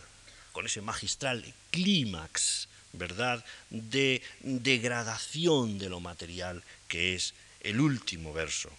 con 0.53 0.65
ese 0.65 0.79
magistral 0.79 1.43
clímax, 1.71 2.69
¿verdad?, 2.93 3.43
de 3.69 4.23
degradación 4.39 5.77
de 5.77 5.89
lo 5.89 5.99
material 5.99 6.63
que 6.87 7.15
es 7.15 7.33
el 7.59 7.81
último 7.81 8.31
verso, 8.31 8.69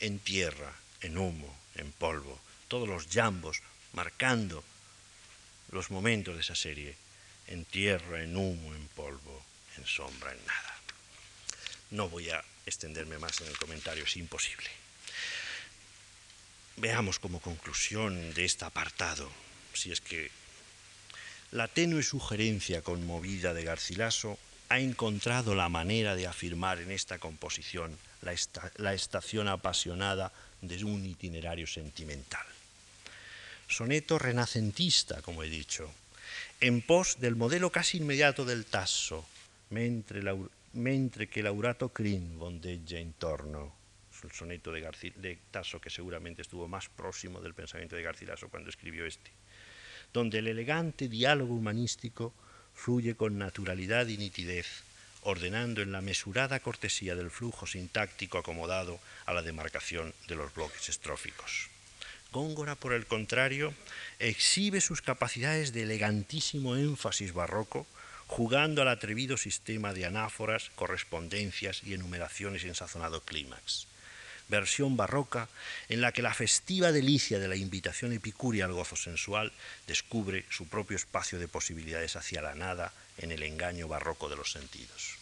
en 0.00 0.18
tierra, 0.18 0.70
en 1.00 1.16
humo, 1.16 1.58
en 1.76 1.92
polvo, 1.92 2.38
todos 2.68 2.86
los 2.86 3.06
jambos 3.06 3.62
marcando 3.94 4.62
los 5.72 5.90
momentos 5.90 6.34
de 6.34 6.42
esa 6.42 6.54
serie, 6.54 6.94
en 7.46 7.64
tierra, 7.64 8.22
en 8.22 8.36
humo, 8.36 8.74
en 8.74 8.86
polvo, 8.88 9.42
en 9.78 9.86
sombra, 9.86 10.30
en 10.30 10.44
nada. 10.44 10.76
No 11.90 12.10
voy 12.10 12.28
a 12.28 12.44
extenderme 12.66 13.16
más 13.16 13.40
en 13.40 13.46
el 13.48 13.56
comentario, 13.56 14.04
es 14.04 14.16
imposible. 14.18 14.68
Veamos 16.80 17.18
como 17.18 17.40
conclusión 17.40 18.32
de 18.34 18.44
este 18.44 18.64
apartado, 18.64 19.28
si 19.74 19.90
es 19.90 20.00
que 20.00 20.30
la 21.50 21.66
tenue 21.66 22.04
sugerencia 22.04 22.82
conmovida 22.82 23.52
de 23.52 23.64
Garcilaso 23.64 24.38
ha 24.68 24.78
encontrado 24.78 25.56
la 25.56 25.68
manera 25.68 26.14
de 26.14 26.28
afirmar 26.28 26.78
en 26.78 26.92
esta 26.92 27.18
composición 27.18 27.98
la, 28.22 28.94
estación 28.94 29.48
apasionada 29.48 30.30
de 30.60 30.84
un 30.84 31.04
itinerario 31.04 31.66
sentimental. 31.66 32.46
Soneto 33.66 34.16
renacentista, 34.16 35.20
como 35.22 35.42
he 35.42 35.48
dicho, 35.48 35.90
en 36.60 36.80
pos 36.82 37.18
del 37.18 37.34
modelo 37.34 37.72
casi 37.72 37.98
inmediato 37.98 38.44
del 38.44 38.66
Tasso, 38.66 39.26
mentre, 39.70 40.22
che 41.28 41.42
Laurato 41.42 41.88
Crin 41.88 42.38
bondeggia 42.38 43.00
intorno 43.00 43.77
el 44.24 44.32
soneto 44.32 44.72
de, 44.72 44.80
de 45.16 45.38
Tasso 45.50 45.80
que 45.80 45.90
seguramente 45.90 46.42
estuvo 46.42 46.68
más 46.68 46.88
próximo 46.88 47.40
del 47.40 47.54
pensamiento 47.54 47.96
de 47.96 48.02
Garcilaso 48.02 48.48
cuando 48.48 48.70
escribió 48.70 49.06
este, 49.06 49.30
donde 50.12 50.38
el 50.38 50.48
elegante 50.48 51.08
diálogo 51.08 51.54
humanístico 51.54 52.34
fluye 52.74 53.14
con 53.14 53.38
naturalidad 53.38 54.06
y 54.06 54.16
nitidez, 54.16 54.84
ordenando 55.22 55.82
en 55.82 55.92
la 55.92 56.00
mesurada 56.00 56.60
cortesía 56.60 57.14
del 57.14 57.30
flujo 57.30 57.66
sintáctico 57.66 58.38
acomodado 58.38 59.00
a 59.26 59.34
la 59.34 59.42
demarcación 59.42 60.14
de 60.28 60.36
los 60.36 60.54
bloques 60.54 60.88
estróficos. 60.88 61.68
Góngora, 62.30 62.74
por 62.74 62.92
el 62.92 63.06
contrario, 63.06 63.74
exhibe 64.18 64.80
sus 64.80 65.02
capacidades 65.02 65.72
de 65.72 65.82
elegantísimo 65.82 66.76
énfasis 66.76 67.32
barroco, 67.32 67.86
jugando 68.26 68.82
al 68.82 68.88
atrevido 68.88 69.36
sistema 69.38 69.94
de 69.94 70.04
anáforas, 70.04 70.70
correspondencias 70.74 71.82
y 71.82 71.94
enumeraciones 71.94 72.64
en 72.64 72.74
sazonado 72.74 73.22
clímax. 73.22 73.86
Versión 74.48 74.96
barroca 74.96 75.48
en 75.88 76.00
la 76.00 76.12
que 76.12 76.22
la 76.22 76.34
festiva 76.34 76.90
delicia 76.92 77.38
de 77.38 77.48
la 77.48 77.56
invitación 77.56 78.12
epicúrea 78.12 78.64
al 78.64 78.72
gozo 78.72 78.96
sensual 78.96 79.52
descubre 79.86 80.44
su 80.50 80.68
propio 80.68 80.96
espacio 80.96 81.38
de 81.38 81.48
posibilidades 81.48 82.16
hacia 82.16 82.42
la 82.42 82.54
nada 82.54 82.92
en 83.18 83.32
el 83.32 83.42
engaño 83.42 83.88
barroco 83.88 84.28
de 84.28 84.36
los 84.36 84.52
sentidos. 84.52 85.18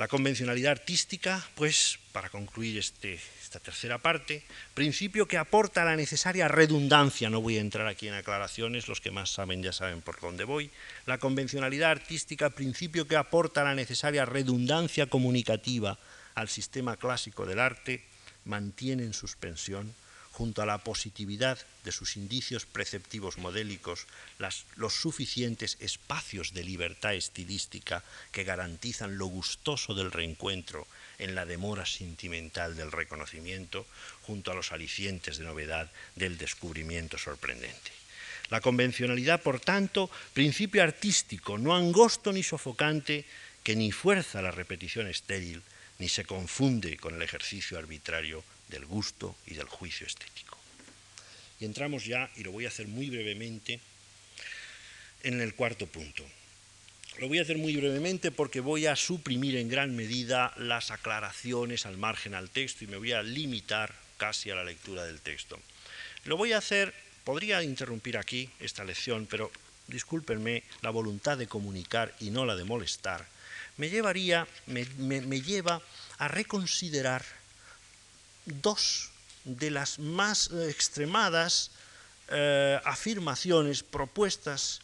La 0.00 0.08
convencionalidad 0.08 0.72
artística, 0.72 1.46
pues, 1.56 1.98
para 2.12 2.30
concluir 2.30 2.78
este, 2.78 3.20
esta 3.42 3.60
tercera 3.60 3.98
parte, 3.98 4.42
principio 4.72 5.28
que 5.28 5.36
aporta 5.36 5.84
la 5.84 5.94
necesaria 5.94 6.48
redundancia, 6.48 7.28
no 7.28 7.42
voy 7.42 7.58
a 7.58 7.60
entrar 7.60 7.86
aquí 7.86 8.08
en 8.08 8.14
aclaraciones, 8.14 8.88
los 8.88 9.02
que 9.02 9.10
más 9.10 9.28
saben 9.28 9.62
ya 9.62 9.74
saben 9.74 10.00
por 10.00 10.18
dónde 10.18 10.44
voy, 10.44 10.70
la 11.04 11.18
convencionalidad 11.18 11.90
artística, 11.90 12.48
principio 12.48 13.06
que 13.06 13.16
aporta 13.16 13.62
la 13.62 13.74
necesaria 13.74 14.24
redundancia 14.24 15.04
comunicativa 15.04 15.98
al 16.34 16.48
sistema 16.48 16.96
clásico 16.96 17.46
del 17.46 17.58
arte, 17.58 18.04
mantiene 18.44 19.04
en 19.04 19.14
suspensión 19.14 19.94
junto 20.32 20.62
a 20.62 20.66
la 20.66 20.78
positividad 20.78 21.58
de 21.84 21.92
sus 21.92 22.16
indicios 22.16 22.64
preceptivos 22.64 23.36
modélicos, 23.36 24.06
los 24.76 24.94
suficientes 24.94 25.76
espacios 25.80 26.54
de 26.54 26.64
libertad 26.64 27.14
estilística 27.14 28.02
que 28.32 28.44
garantizan 28.44 29.18
lo 29.18 29.26
gustoso 29.26 29.92
del 29.92 30.12
reencuentro 30.12 30.86
en 31.18 31.34
la 31.34 31.44
demora 31.44 31.84
sentimental 31.84 32.76
del 32.76 32.92
reconocimiento, 32.92 33.84
junto 34.22 34.50
a 34.50 34.54
los 34.54 34.72
alicientes 34.72 35.36
de 35.36 35.44
novedad 35.44 35.90
del 36.16 36.38
descubrimiento 36.38 37.18
sorprendente. 37.18 37.90
La 38.48 38.60
convencionalidad, 38.60 39.42
por 39.42 39.60
tanto, 39.60 40.10
principio 40.32 40.82
artístico, 40.82 41.58
no 41.58 41.76
angosto 41.76 42.32
ni 42.32 42.42
sofocante, 42.42 43.26
que 43.62 43.76
ni 43.76 43.92
fuerza 43.92 44.40
la 44.40 44.50
repetición 44.50 45.06
estéril, 45.06 45.62
ni 46.00 46.08
se 46.08 46.24
confunde 46.24 46.96
con 46.96 47.14
el 47.14 47.22
ejercicio 47.22 47.78
arbitrario 47.78 48.42
del 48.68 48.86
gusto 48.86 49.36
y 49.46 49.54
del 49.54 49.68
juicio 49.68 50.06
estético. 50.06 50.58
Y 51.60 51.66
entramos 51.66 52.06
ya, 52.06 52.30
y 52.36 52.42
lo 52.42 52.52
voy 52.52 52.64
a 52.64 52.68
hacer 52.68 52.88
muy 52.88 53.10
brevemente, 53.10 53.78
en 55.22 55.42
el 55.42 55.54
cuarto 55.54 55.86
punto. 55.86 56.24
Lo 57.18 57.28
voy 57.28 57.38
a 57.38 57.42
hacer 57.42 57.58
muy 57.58 57.76
brevemente 57.76 58.30
porque 58.30 58.60
voy 58.60 58.86
a 58.86 58.96
suprimir 58.96 59.56
en 59.56 59.68
gran 59.68 59.94
medida 59.94 60.54
las 60.56 60.90
aclaraciones 60.90 61.84
al 61.84 61.98
margen 61.98 62.34
al 62.34 62.48
texto 62.48 62.84
y 62.84 62.86
me 62.86 62.96
voy 62.96 63.12
a 63.12 63.22
limitar 63.22 63.94
casi 64.16 64.50
a 64.50 64.54
la 64.54 64.64
lectura 64.64 65.04
del 65.04 65.20
texto. 65.20 65.60
Lo 66.24 66.38
voy 66.38 66.52
a 66.52 66.58
hacer, 66.58 66.94
podría 67.24 67.62
interrumpir 67.62 68.16
aquí 68.16 68.48
esta 68.58 68.84
lección, 68.84 69.26
pero 69.26 69.52
discúlpenme, 69.86 70.62
la 70.80 70.88
voluntad 70.88 71.36
de 71.36 71.46
comunicar 71.46 72.14
y 72.20 72.30
no 72.30 72.46
la 72.46 72.56
de 72.56 72.64
molestar, 72.64 73.26
me 73.76 73.88
llevaría, 73.88 74.46
me, 74.66 74.84
me 74.98 75.40
lleva 75.40 75.80
a 76.18 76.28
reconsiderar 76.28 77.24
dos 78.44 79.10
de 79.44 79.70
las 79.70 79.98
más 79.98 80.50
eh, 80.50 80.68
extremadas 80.70 81.70
eh, 82.28 82.78
afirmaciones, 82.84 83.82
propuestas 83.82 84.80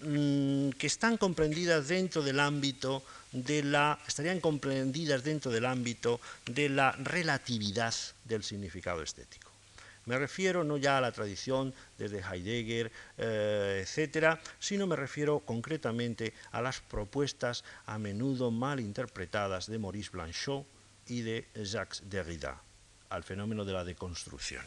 mm, 0.00 0.70
que 0.70 0.86
están 0.86 1.16
comprendidas 1.16 1.88
dentro 1.88 2.22
del 2.22 2.40
ámbito 2.40 3.04
de 3.32 3.62
la, 3.62 3.98
estarían 4.06 4.40
comprendidas 4.40 5.22
dentro 5.24 5.50
del 5.50 5.66
ámbito 5.66 6.20
de 6.46 6.68
la 6.68 6.92
relatividad 6.92 7.94
del 8.24 8.42
significado 8.42 9.02
estético. 9.02 9.43
Me 10.06 10.18
refiero 10.18 10.64
no 10.64 10.76
ya 10.76 10.98
a 10.98 11.00
la 11.00 11.12
tradición 11.12 11.74
desde 11.96 12.20
Heidegger, 12.20 12.92
eh, 13.16 13.80
etcétera, 13.82 14.40
sino 14.58 14.86
me 14.86 14.96
refiero 14.96 15.40
concretamente 15.40 16.34
a 16.52 16.60
las 16.60 16.80
propuestas 16.80 17.64
a 17.86 17.98
menudo 17.98 18.50
mal 18.50 18.80
interpretadas 18.80 19.66
de 19.66 19.78
Maurice 19.78 20.10
Blanchot 20.10 20.66
y 21.06 21.22
de 21.22 21.46
Jacques 21.54 22.02
Derrida 22.10 22.60
al 23.10 23.24
fenómeno 23.24 23.64
de 23.64 23.72
la 23.72 23.84
deconstrucción. 23.84 24.64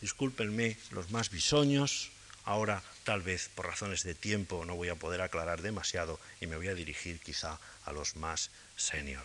Discúlpenme 0.00 0.76
los 0.90 1.10
más 1.10 1.30
bisoños, 1.30 2.10
ahora 2.44 2.82
tal 3.04 3.22
vez 3.22 3.48
por 3.54 3.66
razones 3.66 4.02
de 4.02 4.14
tiempo 4.14 4.64
no 4.64 4.76
voy 4.76 4.90
a 4.90 4.96
poder 4.96 5.22
aclarar 5.22 5.62
demasiado 5.62 6.20
y 6.40 6.46
me 6.46 6.56
voy 6.56 6.68
a 6.68 6.74
dirigir 6.74 7.20
quizá 7.20 7.58
a 7.86 7.92
los 7.92 8.16
más 8.16 8.50
senior. 8.76 9.24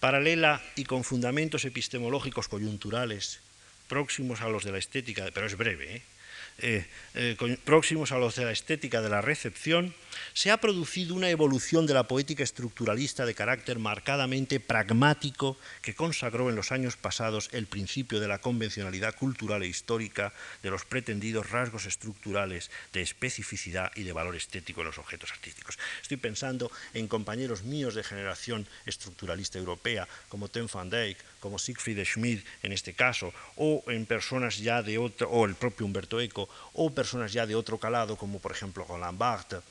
Paralela 0.00 0.62
y 0.76 0.84
con 0.84 1.04
fundamentos 1.04 1.66
epistemológicos 1.66 2.48
coyunturales 2.48 3.40
próximos 3.90 4.40
a 4.40 4.48
los 4.48 4.62
de 4.62 4.70
la 4.70 4.78
estética, 4.78 5.26
pero 5.34 5.46
es 5.46 5.58
breve, 5.58 5.96
¿eh? 5.96 6.02
Eh, 6.62 6.84
eh, 7.14 7.58
próximos 7.64 8.12
a 8.12 8.18
los 8.18 8.36
de 8.36 8.44
la 8.44 8.52
estética 8.52 9.00
de 9.00 9.08
la 9.08 9.22
recepción, 9.22 9.94
se 10.34 10.50
ha 10.50 10.60
producido 10.60 11.14
una 11.14 11.30
evolución 11.30 11.86
de 11.86 11.94
la 11.94 12.04
poética 12.04 12.44
estructuralista 12.44 13.24
de 13.24 13.34
carácter 13.34 13.78
marcadamente 13.78 14.60
pragmático 14.60 15.56
que 15.80 15.94
consagró 15.94 16.50
en 16.50 16.56
los 16.56 16.70
años 16.70 16.96
pasados 16.96 17.48
el 17.52 17.66
principio 17.66 18.20
de 18.20 18.28
la 18.28 18.38
convencionalidad 18.38 19.16
cultural 19.16 19.62
e 19.62 19.72
histórica 19.72 20.32
de 20.62 20.70
los 20.70 20.84
pretendidos 20.84 21.50
rasgos 21.50 21.86
estructurales 21.86 22.70
de 22.92 23.00
especificidad 23.00 23.90
y 23.96 24.02
de 24.02 24.12
valor 24.12 24.36
estético 24.36 24.82
en 24.82 24.88
los 24.88 24.98
objetos 24.98 25.32
artísticos. 25.32 25.78
Estoy 26.02 26.18
pensando 26.18 26.70
en 26.92 27.08
compañeros 27.08 27.62
míos 27.62 27.94
de 27.94 28.04
generación 28.04 28.66
estructuralista 28.84 29.58
europea, 29.58 30.06
como 30.28 30.48
Ten 30.48 30.68
van 30.72 30.90
Dijk, 30.90 31.16
como 31.40 31.58
Siegfried 31.58 32.04
Schmidt 32.04 32.44
en 32.62 32.72
este 32.72 32.92
caso, 32.92 33.32
o 33.56 33.82
en 33.88 34.06
personas 34.06 34.58
ya 34.58 34.82
de 34.82 34.98
otro, 34.98 35.28
o 35.30 35.46
el 35.46 35.54
propio 35.54 35.86
Humberto 35.86 36.20
Eco, 36.20 36.48
o 36.74 36.94
personas 36.94 37.32
ya 37.32 37.46
de 37.46 37.54
otro 37.54 37.78
calado, 37.78 38.16
como 38.16 38.38
por 38.38 38.52
ejemplo 38.52 38.84
Roland 38.86 39.18
Barthes, 39.18 39.62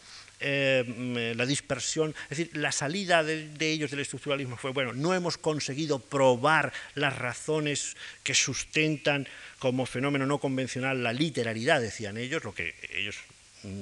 eh, 0.41 0.85
mm, 0.87 1.37
la 1.37 1.45
dispersión, 1.45 2.15
es 2.29 2.37
decir, 2.37 2.55
la 2.55 2.71
salida 2.71 3.23
de, 3.23 3.51
ellos 3.59 3.91
del 3.91 3.99
estructuralismo 3.99 4.55
fue, 4.55 4.71
bueno, 4.71 4.93
no 4.93 5.13
hemos 5.13 5.37
conseguido 5.37 5.99
probar 5.99 6.71
las 6.95 7.17
razones 7.17 7.97
que 8.23 8.33
sustentan 8.33 9.27
como 9.59 9.85
fenómeno 9.85 10.25
no 10.25 10.39
convencional 10.39 11.03
la 11.03 11.11
literalidad, 11.11 11.81
decían 11.81 12.17
ellos, 12.17 12.43
lo 12.45 12.53
que 12.53 12.73
ellos 12.93 13.17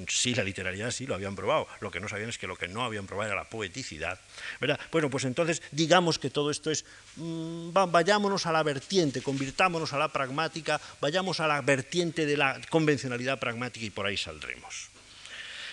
sí, 0.08 0.34
la 0.34 0.44
literalidad 0.44 0.90
sí 0.90 1.06
lo 1.06 1.14
habían 1.14 1.36
probado, 1.36 1.66
lo 1.80 1.90
que 1.90 2.00
no 2.00 2.08
sabían 2.08 2.28
es 2.28 2.38
que 2.38 2.46
lo 2.46 2.56
que 2.56 2.68
no 2.68 2.82
habían 2.84 3.06
probado 3.06 3.32
era 3.32 3.42
la 3.42 3.48
poeticidad, 3.48 4.18
¿verdad? 4.60 4.78
Bueno, 4.90 5.10
pues 5.10 5.24
entonces 5.24 5.62
digamos 5.72 6.18
que 6.18 6.30
todo 6.30 6.50
esto 6.50 6.70
es, 6.70 6.84
mm, 7.16 7.72
vayámonos 7.72 8.46
a 8.46 8.52
la 8.52 8.62
vertiente, 8.62 9.22
convirtámonos 9.22 9.92
a 9.92 9.98
la 9.98 10.08
pragmática, 10.08 10.80
vayamos 11.00 11.40
a 11.40 11.46
la 11.46 11.60
vertiente 11.62 12.26
de 12.26 12.36
la 12.36 12.60
convencionalidad 12.70 13.38
pragmática 13.38 13.86
y 13.86 13.90
por 13.90 14.06
ahí 14.06 14.16
saldremos. 14.16 14.90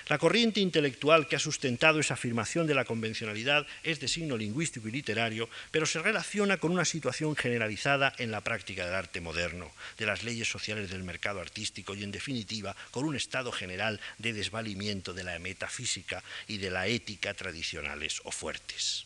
La 0.08 0.20
corriente 0.20 0.60
intelectual 0.60 1.28
que 1.28 1.36
ha 1.36 1.40
sustentado 1.40 2.00
esa 2.00 2.14
afirmación 2.14 2.68
de 2.68 2.76
la 2.76 2.86
convencionalidad 2.86 3.66
es 3.84 4.00
de 4.00 4.08
signo 4.08 4.38
lingüístico 4.38 4.88
y 4.88 4.92
literario, 4.92 5.50
pero 5.72 5.88
se 5.88 6.00
relaciona 6.00 6.58
con 6.58 6.72
una 6.72 6.86
situación 6.86 7.36
generalizada 7.36 8.14
en 8.20 8.30
la 8.30 8.42
práctica 8.42 8.86
del 8.86 8.94
arte 8.94 9.20
moderno, 9.20 9.72
de 9.98 10.06
las 10.06 10.24
leyes 10.24 10.48
sociales 10.48 10.92
del 10.92 11.04
mercado 11.04 11.42
artístico 11.42 11.96
y, 11.96 12.04
en 12.04 12.12
definitiva, 12.12 12.76
con 12.92 13.06
un 13.06 13.16
estado 13.16 13.52
general 13.52 14.00
de 14.20 14.34
desvalimiento 14.34 15.12
de 15.12 15.24
la 15.24 15.40
metafísica 15.40 16.24
y 16.48 16.58
de 16.58 16.70
la 16.70 16.86
ética 16.86 17.34
tradicionales 17.34 18.22
o 18.26 18.32
fuertes. 18.32 19.06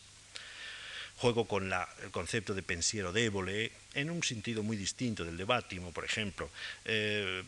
Juego 1.15 1.47
con 1.47 1.71
el 1.71 2.11
concepto 2.11 2.53
de 2.53 2.63
pensiero 2.63 3.13
débole 3.13 3.71
en 3.93 4.09
un 4.09 4.23
sentido 4.23 4.63
muy 4.63 4.77
distinto 4.77 5.25
del 5.25 5.37
de 5.37 5.45
por 5.45 6.05
ejemplo. 6.05 6.49
Eh, 6.85 7.43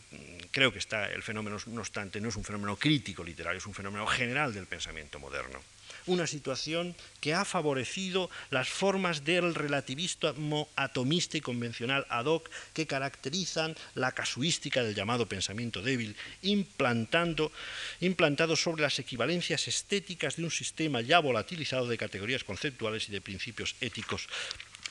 creo 0.50 0.72
que 0.72 0.78
está 0.78 1.06
el 1.10 1.22
fenómeno, 1.22 1.58
no 1.66 1.80
obstante, 1.80 2.20
no 2.20 2.28
es 2.28 2.36
un 2.36 2.44
fenómeno 2.44 2.76
crítico 2.76 3.22
literario, 3.22 3.58
es 3.58 3.66
un 3.66 3.74
fenómeno 3.74 4.06
general 4.06 4.52
del 4.52 4.66
pensamiento 4.66 5.18
moderno 5.18 5.60
una 6.06 6.26
situación 6.26 6.94
que 7.20 7.34
ha 7.34 7.44
favorecido 7.44 8.30
las 8.50 8.68
formas 8.68 9.24
del 9.24 9.54
relativismo 9.54 10.68
atomista 10.76 11.36
y 11.36 11.40
convencional 11.40 12.06
ad 12.08 12.26
hoc 12.26 12.50
que 12.72 12.86
caracterizan 12.86 13.76
la 13.94 14.12
casuística 14.12 14.82
del 14.82 14.94
llamado 14.94 15.26
pensamiento 15.26 15.82
débil, 15.82 16.16
implantando, 16.42 17.52
implantado 18.00 18.56
sobre 18.56 18.82
las 18.82 18.98
equivalencias 18.98 19.68
estéticas 19.68 20.36
de 20.36 20.44
un 20.44 20.50
sistema 20.50 21.00
ya 21.00 21.20
volatilizado 21.20 21.86
de 21.86 21.98
categorías 21.98 22.44
conceptuales 22.44 23.08
y 23.08 23.12
de 23.12 23.20
principios 23.20 23.76
éticos 23.80 24.28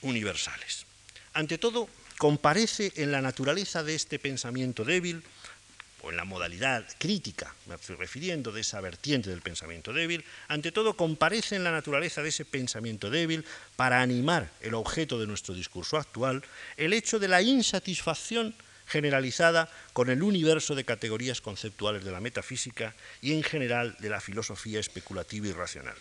universales. 0.01 0.85
Ante 1.33 1.57
todo, 1.57 1.87
comparece 2.17 2.91
en 2.97 3.11
la 3.11 3.21
naturaleza 3.21 3.83
de 3.83 3.95
este 3.95 4.19
pensamiento 4.19 4.83
débil 4.83 5.23
o 6.03 6.09
en 6.09 6.17
la 6.17 6.25
modalidad 6.25 6.85
crítica, 6.97 7.53
me 7.67 7.75
estoy 7.75 7.95
refiriendo, 7.95 8.51
de 8.51 8.61
esa 8.61 8.81
vertiente 8.81 9.29
del 9.29 9.41
pensamiento 9.41 9.93
débil, 9.93 10.25
ante 10.47 10.71
todo 10.71 10.95
comparece 10.95 11.55
en 11.55 11.63
la 11.63 11.71
naturaleza 11.71 12.21
de 12.23 12.29
ese 12.29 12.43
pensamiento 12.43 13.09
débil 13.09 13.45
para 13.75 14.01
animar 14.01 14.49
el 14.61 14.73
objeto 14.73 15.19
de 15.19 15.27
nuestro 15.27 15.53
discurso 15.53 15.97
actual, 15.97 16.43
el 16.75 16.93
hecho 16.93 17.19
de 17.19 17.27
la 17.27 17.41
insatisfacción 17.41 18.55
generalizada 18.87 19.69
con 19.93 20.09
el 20.09 20.21
universo 20.21 20.75
de 20.75 20.83
categorías 20.83 21.39
conceptuales 21.39 22.03
de 22.03 22.11
la 22.11 22.19
metafísica 22.19 22.93
y 23.21 23.33
en 23.33 23.43
general 23.43 23.95
de 23.99 24.09
la 24.09 24.19
filosofía 24.19 24.79
especulativa 24.79 25.47
y 25.47 25.53
racional. 25.53 25.95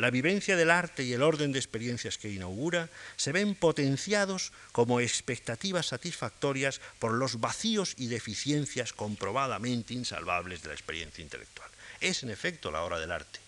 La 0.00 0.08
vivencia 0.08 0.56
del 0.56 0.70
arte 0.70 1.04
y 1.04 1.12
el 1.12 1.20
orden 1.20 1.52
de 1.52 1.58
experiencias 1.58 2.16
que 2.16 2.32
inaugura 2.32 2.88
se 3.16 3.32
ven 3.32 3.54
potenciados 3.54 4.50
como 4.72 4.98
expectativas 4.98 5.88
satisfactorias 5.88 6.80
por 6.98 7.12
los 7.12 7.38
vacíos 7.38 7.92
y 7.98 8.06
deficiencias 8.06 8.94
comprobadamente 8.94 9.92
insalvables 9.92 10.62
de 10.62 10.68
la 10.68 10.74
experiencia 10.74 11.20
intelectual. 11.20 11.68
Es 12.00 12.22
en 12.22 12.30
efecto 12.30 12.70
la 12.70 12.80
hora 12.80 12.98
del 12.98 13.12
arte, 13.12 13.40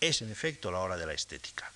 es 0.00 0.22
en 0.22 0.32
efecto 0.32 0.72
la 0.72 0.80
hora 0.80 0.96
de 0.96 1.06
la 1.06 1.12
estética. 1.12 1.70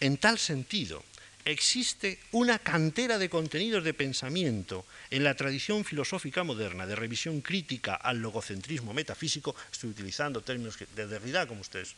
En 0.00 0.16
tal 0.16 0.38
sentido, 0.38 1.04
existe 1.44 2.18
una 2.32 2.58
cantera 2.60 3.18
de 3.18 3.28
contenidos 3.28 3.84
de 3.84 3.92
pensamiento 3.92 4.86
en 5.10 5.22
la 5.22 5.34
tradición 5.34 5.84
filosófica 5.84 6.44
moderna 6.44 6.86
de 6.86 6.96
revisión 6.96 7.42
crítica 7.42 7.94
al 7.94 8.22
logocentrismo 8.22 8.94
metafísico, 8.94 9.54
estoy 9.70 9.90
utilizando 9.90 10.40
términos 10.40 10.78
de 10.96 11.06
Derrida, 11.06 11.46
como 11.46 11.60
ustedes 11.60 11.94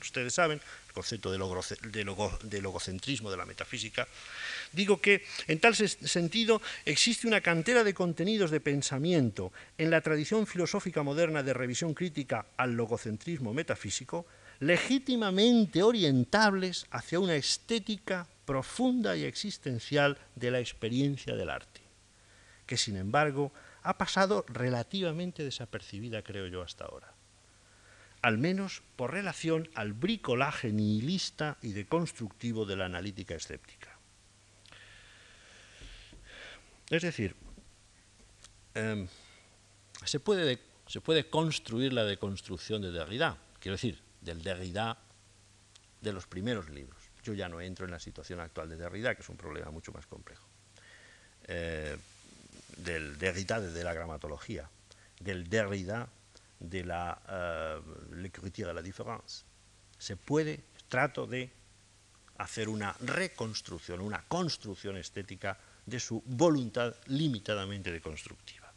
ustedes 0.00 0.34
saben, 0.34 0.60
el 0.86 0.92
concepto 0.92 1.30
de, 1.30 1.38
logocentrismo 2.60 3.30
de 3.30 3.36
la 3.36 3.46
metafísica, 3.46 4.06
digo 4.72 5.00
que 5.00 5.24
en 5.46 5.60
tal 5.60 5.74
sentido 5.74 6.62
existe 6.84 7.26
una 7.26 7.40
cantera 7.40 7.84
de 7.84 7.94
contenidos 7.94 8.50
de 8.50 8.60
pensamiento 8.60 9.52
en 9.78 9.90
la 9.90 10.00
tradición 10.00 10.46
filosófica 10.46 11.02
moderna 11.02 11.42
de 11.42 11.54
revisión 11.54 11.94
crítica 11.94 12.46
al 12.56 12.72
logocentrismo 12.72 13.52
metafísico, 13.52 14.26
legítimamente 14.60 15.82
orientables 15.82 16.86
hacia 16.90 17.20
una 17.20 17.34
estética 17.34 18.26
profunda 18.44 19.16
y 19.16 19.24
existencial 19.24 20.18
de 20.34 20.50
la 20.50 20.60
experiencia 20.60 21.34
del 21.34 21.50
arte, 21.50 21.80
que 22.64 22.76
sin 22.76 22.96
embargo 22.96 23.52
ha 23.82 23.98
pasado 23.98 24.44
relativamente 24.48 25.44
desapercibida, 25.44 26.22
creo 26.22 26.46
yo, 26.46 26.62
hasta 26.62 26.84
ahora 26.84 27.15
al 28.26 28.38
menos 28.38 28.82
por 28.96 29.12
relación 29.12 29.70
al 29.76 29.92
bricolaje 29.92 30.72
nihilista 30.72 31.58
y 31.62 31.70
deconstructivo 31.70 32.66
de 32.66 32.74
la 32.74 32.86
analítica 32.86 33.36
escéptica. 33.36 33.96
Es 36.90 37.02
decir, 37.02 37.36
em, 38.74 39.06
se, 40.04 40.18
puede 40.18 40.58
se, 40.88 41.00
puede 41.00 41.30
construir 41.30 41.92
la 41.92 42.02
deconstrucción 42.02 42.82
de 42.82 42.90
Derrida, 42.90 43.38
quiero 43.60 43.76
decir, 43.76 44.02
del 44.20 44.42
Derrida 44.42 44.98
de 46.00 46.12
los 46.12 46.26
primeros 46.26 46.68
libros. 46.68 46.98
Yo 47.22 47.32
ya 47.32 47.48
no 47.48 47.60
entro 47.60 47.84
en 47.84 47.92
la 47.92 48.00
situación 48.00 48.40
actual 48.40 48.68
de 48.68 48.76
Derrida, 48.76 49.14
que 49.14 49.22
es 49.22 49.28
un 49.28 49.36
problema 49.36 49.70
mucho 49.70 49.92
más 49.92 50.06
complejo. 50.08 50.48
Eh, 51.44 51.96
del 52.78 53.18
Derrida 53.18 53.60
de 53.60 53.84
la 53.84 53.94
gramatología, 53.94 54.68
del 55.20 55.48
Derrida 55.48 56.08
de 56.58 56.84
la 56.84 57.80
uh, 57.82 58.12
de 58.12 58.74
la 58.74 58.82
différence. 58.82 59.44
Se 59.98 60.16
puede, 60.16 60.64
trato 60.88 61.26
de 61.26 61.50
hacer 62.38 62.68
una 62.68 62.94
reconstrucción, 63.00 64.00
una 64.00 64.22
construcción 64.28 64.96
estética 64.96 65.58
de 65.84 66.00
su 66.00 66.22
voluntad 66.26 66.94
limitadamente 67.06 67.92
deconstructiva. 67.92 68.72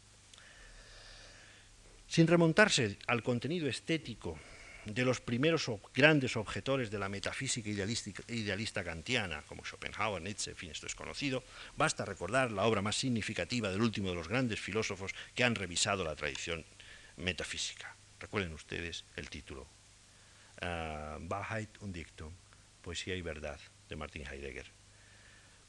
Sin 2.06 2.26
remontarse 2.26 2.98
al 3.06 3.22
contenido 3.22 3.68
estético 3.68 4.38
de 4.84 5.04
los 5.04 5.20
primeros 5.20 5.70
grandes 5.94 6.36
objetores 6.36 6.90
de 6.90 6.98
la 6.98 7.08
metafísica 7.08 7.68
idealista 7.68 8.82
kantiana, 8.82 9.42
como 9.46 9.64
Schopenhauer, 9.64 10.22
Nietzsche, 10.22 10.50
en 10.50 10.56
fin, 10.56 10.70
esto 10.70 10.86
es 10.86 10.94
conocido, 10.94 11.44
basta 11.76 12.04
recordar 12.04 12.50
la 12.50 12.64
obra 12.64 12.82
más 12.82 12.96
significativa 12.96 13.70
del 13.70 13.82
último 13.82 14.08
de 14.08 14.14
los 14.14 14.28
grandes 14.28 14.58
filósofos 14.58 15.14
que 15.34 15.44
han 15.44 15.54
revisado 15.54 16.02
la 16.02 16.16
tradición 16.16 16.64
metafísica. 17.20 17.94
Recuerden 18.18 18.52
ustedes 18.52 19.04
el 19.16 19.30
título. 19.30 19.66
Uh, 20.60 21.22
Wahrheit 21.28 21.70
und 21.80 21.94
Dictum, 21.94 22.32
Poesía 22.82 23.14
y 23.14 23.22
Verdad, 23.22 23.58
de 23.88 23.96
Martin 23.96 24.26
Heidegger. 24.26 24.66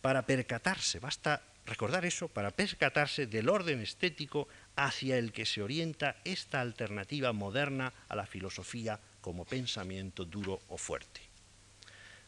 Para 0.01 0.25
percatarse, 0.25 0.99
basta 0.99 1.41
recordar 1.65 2.05
eso, 2.05 2.27
para 2.27 2.51
percatarse 2.51 3.27
del 3.27 3.47
orden 3.47 3.81
estético 3.81 4.47
hacia 4.75 5.17
el 5.17 5.31
que 5.31 5.45
se 5.45 5.61
orienta 5.61 6.17
esta 6.25 6.59
alternativa 6.59 7.31
moderna 7.33 7.93
a 8.09 8.15
la 8.15 8.25
filosofía 8.25 8.99
como 9.21 9.45
pensamiento 9.45 10.25
duro 10.25 10.59
o 10.69 10.77
fuerte. 10.77 11.21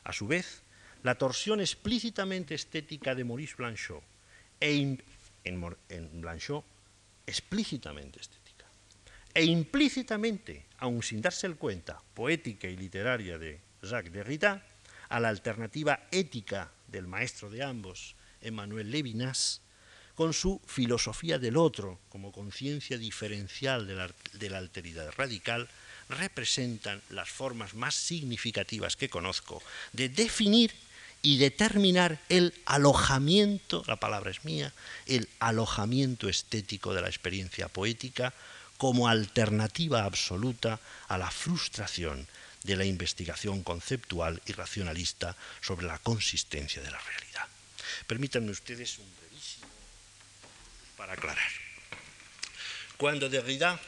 A 0.03 0.13
su 0.13 0.27
vez, 0.27 0.61
la 1.01 1.15
torsión 1.15 1.59
explícitamente 1.59 2.55
estética 2.55 3.15
de 3.15 3.23
Maurice 3.23 3.55
Blanchot, 3.57 4.03
e 4.59 4.71
en, 4.71 5.03
en 5.43 6.21
Blanchot 6.21 6.63
explícitamente 7.25 8.19
estética, 8.19 8.42
e 9.33 9.43
implícitamente, 9.45 10.65
aun 10.77 11.01
sin 11.01 11.21
darse 11.21 11.49
el 11.49 11.57
cuenta, 11.57 11.97
poética 12.13 12.69
y 12.69 12.77
literaria 12.77 13.37
de 13.37 13.59
Jacques 13.81 14.13
Derrida, 14.13 14.61
a 15.09 15.19
la 15.19 15.29
alternativa 15.29 16.07
ética 16.11 16.71
del 16.87 17.07
maestro 17.07 17.49
de 17.49 17.63
ambos, 17.63 18.15
Emmanuel 18.41 18.91
Levinas, 18.91 19.61
con 20.15 20.33
su 20.33 20.61
filosofía 20.65 21.39
del 21.39 21.57
otro 21.57 21.99
como 22.09 22.31
conciencia 22.31 22.97
diferencial 22.97 23.87
de 23.87 23.95
la, 23.95 24.11
de 24.33 24.49
la, 24.49 24.59
alteridad 24.59 25.11
radical, 25.17 25.67
representan 26.09 27.01
las 27.09 27.29
formas 27.29 27.73
más 27.73 27.95
significativas 27.95 28.95
que 28.95 29.09
conozco 29.09 29.63
de 29.93 30.09
definir 30.09 30.71
y 31.23 31.37
determinar 31.37 32.19
el 32.29 32.53
alojamiento, 32.65 33.83
la 33.87 33.95
palabra 33.95 34.29
es 34.29 34.43
mía, 34.45 34.73
el 35.07 35.29
alojamiento 35.39 36.29
estético 36.29 36.93
de 36.93 37.01
la 37.01 37.07
experiencia 37.07 37.69
poética 37.69 38.33
como 38.83 39.07
alternativa 39.07 40.03
absoluta 40.03 40.77
a 41.07 41.17
la 41.17 41.31
frustración 41.31 42.27
de 42.67 42.75
la 42.75 42.83
investigación 42.83 43.63
conceptual 43.63 44.41
y 44.45 44.51
racionalista 44.51 45.37
sobre 45.61 45.87
la 45.87 45.99
consistencia 45.99 46.81
de 46.81 46.91
la 46.91 46.99
realidad. 46.99 47.47
Permítanme 48.07 48.51
ustedes 48.51 48.99
un 48.99 49.07
brevísimo 49.15 49.67
para 50.97 51.13
aclarar. 51.13 51.47
Cuando 52.97 53.29
Derrida, 53.29 53.79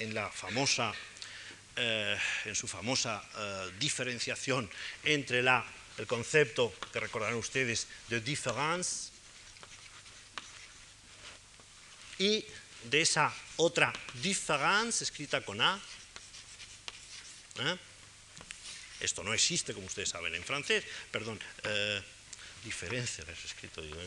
en 0.00 0.14
la 0.14 0.28
eh, 1.76 2.18
su 2.52 2.66
famosa 2.66 3.22
eh, 3.38 3.70
diferenciación 3.78 4.68
entre 5.04 5.44
el 5.46 6.06
concepto 6.08 6.74
que 6.92 6.98
recordarán 6.98 7.36
ustedes 7.36 7.86
de 8.08 8.20
différence 8.20 9.12
y 12.18 12.44
de 12.84 13.00
esa 13.00 13.32
otra 13.56 13.92
différence 14.22 15.04
escrita 15.04 15.42
con 15.42 15.60
A. 15.60 15.80
¿eh? 17.60 17.76
Esto 19.00 19.22
no 19.22 19.32
existe, 19.34 19.74
como 19.74 19.86
ustedes 19.86 20.08
saben, 20.08 20.34
en 20.34 20.44
francés, 20.44 20.84
perdón, 21.10 21.38
eh, 21.64 22.02
diferencia 22.64 23.24
es 23.30 23.44
escrito, 23.44 23.80
digo, 23.80 23.98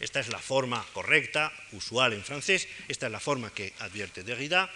Esta 0.00 0.20
es 0.20 0.28
la 0.28 0.38
forma 0.38 0.84
correcta, 0.92 1.52
usual 1.72 2.14
en 2.14 2.24
francés, 2.24 2.66
esta 2.88 3.06
es 3.06 3.12
la 3.12 3.20
forma 3.20 3.52
que 3.52 3.74
advierte 3.80 4.22
Derrida. 4.22 4.70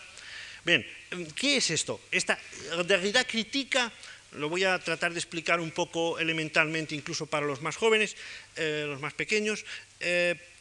Bien, 0.65 0.87
¿qué 1.35 1.57
es 1.59 1.71
esto? 1.71 2.01
Esta, 2.11 2.39
Derrida 2.87 3.25
critica, 3.25 3.91
lo 4.33 4.49
voy 4.49 4.65
a 4.65 4.79
tratar 4.79 5.13
de 5.13 5.19
explicar 5.19 5.61
un 5.61 5.71
poco 5.71 6.19
elementalmente, 6.19 6.95
incluso 6.95 7.27
para 7.27 7.47
los 7.47 7.63
más 7.63 7.77
jóvenes, 7.77 8.17
eh, 8.57 8.85
los 8.87 9.01
más 9.01 9.15
pequeños. 9.15 9.65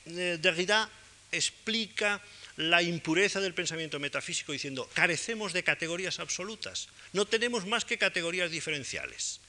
Derrida 0.05 0.89
explica 1.31 2.21
la 2.57 2.81
impureza 2.81 3.39
del 3.39 3.53
pensamiento 3.53 3.99
metafísico 3.99 4.51
diciendo, 4.51 4.89
carecemos 4.93 5.53
de 5.53 5.63
categorías 5.63 6.19
absolutas, 6.19 6.89
no 7.11 7.25
tenemos 7.25 7.65
más 7.65 7.85
que 7.85 7.97
categorías 7.97 8.51
diferenciales. 8.51 9.39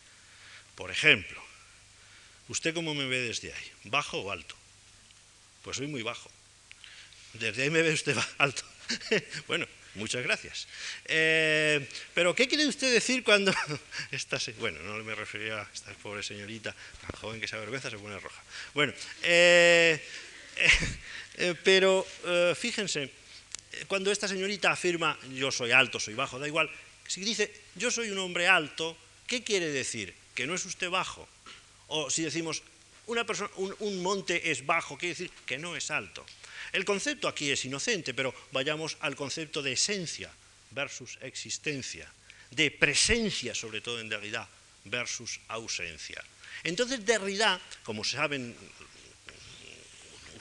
Por 0.74 0.90
ejemplo, 0.90 1.42
¿usted 2.48 2.74
cómo 2.74 2.94
me 2.94 3.06
ve 3.06 3.20
desde 3.20 3.52
ahí? 3.52 3.72
¿Bajo 3.84 4.20
o 4.20 4.30
alto? 4.30 4.56
Pues 5.62 5.76
soy 5.76 5.86
muy 5.86 6.02
bajo. 6.02 6.30
Desde 7.34 7.62
ahí 7.62 7.70
me 7.70 7.82
ve 7.82 7.92
usted 7.92 8.16
alto. 8.38 8.62
bueno, 9.46 9.66
muchas 9.94 10.22
gracias. 10.22 10.66
Eh, 11.06 11.88
pero, 12.14 12.34
¿qué 12.34 12.48
quiere 12.48 12.66
usted 12.66 12.92
decir 12.92 13.22
cuando 13.22 13.54
esta 14.10 14.38
Bueno, 14.58 14.80
no 14.80 15.02
me 15.04 15.14
refería 15.14 15.60
a 15.60 15.70
esta 15.72 15.92
pobre 15.94 16.22
señorita, 16.22 16.74
tan 17.00 17.20
joven 17.20 17.40
que 17.40 17.48
se 17.48 17.56
avergüenza, 17.56 17.90
se 17.90 17.98
pone 17.98 18.18
roja. 18.18 18.42
Bueno, 18.74 18.92
eh, 19.22 20.02
eh, 20.56 20.70
pero 21.62 22.06
eh, 22.24 22.54
fíjense, 22.56 23.10
cuando 23.88 24.10
esta 24.10 24.28
señorita 24.28 24.70
afirma 24.70 25.18
yo 25.34 25.50
soy 25.50 25.72
alto, 25.72 25.98
soy 25.98 26.14
bajo, 26.14 26.38
da 26.38 26.46
igual, 26.46 26.70
si 27.06 27.22
dice 27.22 27.52
yo 27.74 27.90
soy 27.90 28.10
un 28.10 28.18
hombre 28.18 28.46
alto, 28.46 28.96
¿qué 29.26 29.42
quiere 29.42 29.70
decir? 29.70 30.14
¿Que 30.34 30.46
no 30.46 30.54
es 30.54 30.64
usted 30.64 30.90
bajo? 30.90 31.28
O 31.88 32.10
si 32.10 32.22
decimos 32.22 32.62
Una 33.06 33.26
persona, 33.26 33.50
un, 33.56 34.02
monte 34.02 34.50
es 34.50 34.64
bajo, 34.64 34.96
quiere 34.96 35.12
decir 35.12 35.30
que 35.44 35.58
no 35.58 35.76
es 35.76 35.90
alto. 35.90 36.24
El 36.72 36.86
concepto 36.86 37.28
aquí 37.28 37.50
es 37.50 37.64
inocente, 37.66 38.14
pero 38.14 38.32
vayamos 38.50 38.96
al 39.00 39.14
concepto 39.14 39.60
de 39.60 39.72
esencia 39.72 40.32
versus 40.70 41.18
existencia, 41.20 42.08
de 42.50 42.70
presencia, 42.70 43.54
sobre 43.54 43.82
todo 43.82 44.00
en 44.00 44.08
Derrida, 44.08 44.48
versus 44.84 45.38
ausencia. 45.48 46.24
Entonces 46.62 47.04
Derrida, 47.04 47.60
como 47.84 48.04
saben 48.04 48.56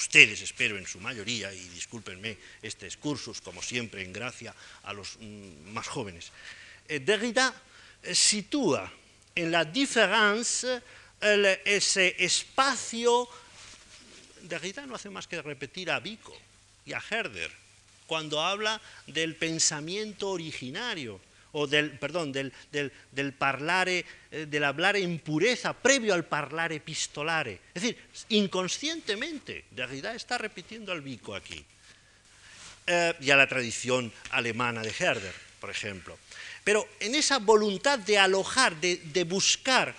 ustedes, 0.03 0.41
espero 0.41 0.77
en 0.77 0.85
su 0.85 0.99
mayoría, 0.99 1.53
y 1.53 1.69
discúlpenme 1.69 2.38
este 2.61 2.88
excursus, 2.88 3.39
como 3.39 3.61
siempre, 3.61 4.03
en 4.03 4.11
gracia 4.11 4.53
a 4.84 4.91
los 4.91 5.15
mm, 5.19 5.71
más 5.71 5.88
jóvenes, 5.88 6.31
eh, 6.89 6.99
Derrida 6.99 7.53
eh, 8.03 8.13
sitúa 8.13 8.91
en 9.34 9.51
la 9.51 9.63
diferencia 9.63 10.84
ese 11.63 12.17
espacio, 12.19 13.30
Derrida 14.41 14.85
no 14.85 14.95
hace 14.95 15.09
más 15.09 15.25
que 15.25 15.41
repetir 15.41 15.89
a 15.89 16.01
Vico 16.01 16.38
y 16.85 16.91
a 16.91 17.01
Herder, 17.09 17.49
cuando 18.05 18.41
habla 18.41 18.81
del 19.07 19.38
pensamiento 19.38 20.31
originario, 20.31 21.21
o 21.53 21.67
del, 21.67 21.91
perdón, 21.97 22.31
del, 22.31 22.51
del, 22.71 22.91
del 23.11 23.34
parlare, 23.34 24.05
eh, 24.31 24.45
del 24.49 24.63
hablar 24.63 24.97
en 24.97 25.19
pureza 25.19 25.73
previo 25.73 26.13
al 26.13 26.25
parlare 26.25 26.75
epistolare. 26.75 27.59
Es 27.73 27.81
decir, 27.81 27.97
inconscientemente, 28.30 29.65
Derrida 29.71 30.13
está 30.13 30.38
repitiendo 30.38 30.91
al 30.91 31.01
Vico 31.01 31.34
aquí. 31.35 31.63
Eh, 32.85 33.13
y 33.21 33.31
a 33.31 33.38
la 33.38 33.47
tradición 33.47 34.11
alemana 34.31 34.81
de 34.81 34.93
Herder, 34.97 35.34
por 35.61 35.69
ejemplo. 35.69 36.17
Pero 36.63 36.85
en 36.99 37.15
esa 37.15 37.39
voluntad 37.39 37.97
de 37.99 38.17
alojar, 38.17 38.75
de, 38.81 38.97
de 38.97 39.23
buscar 39.23 39.95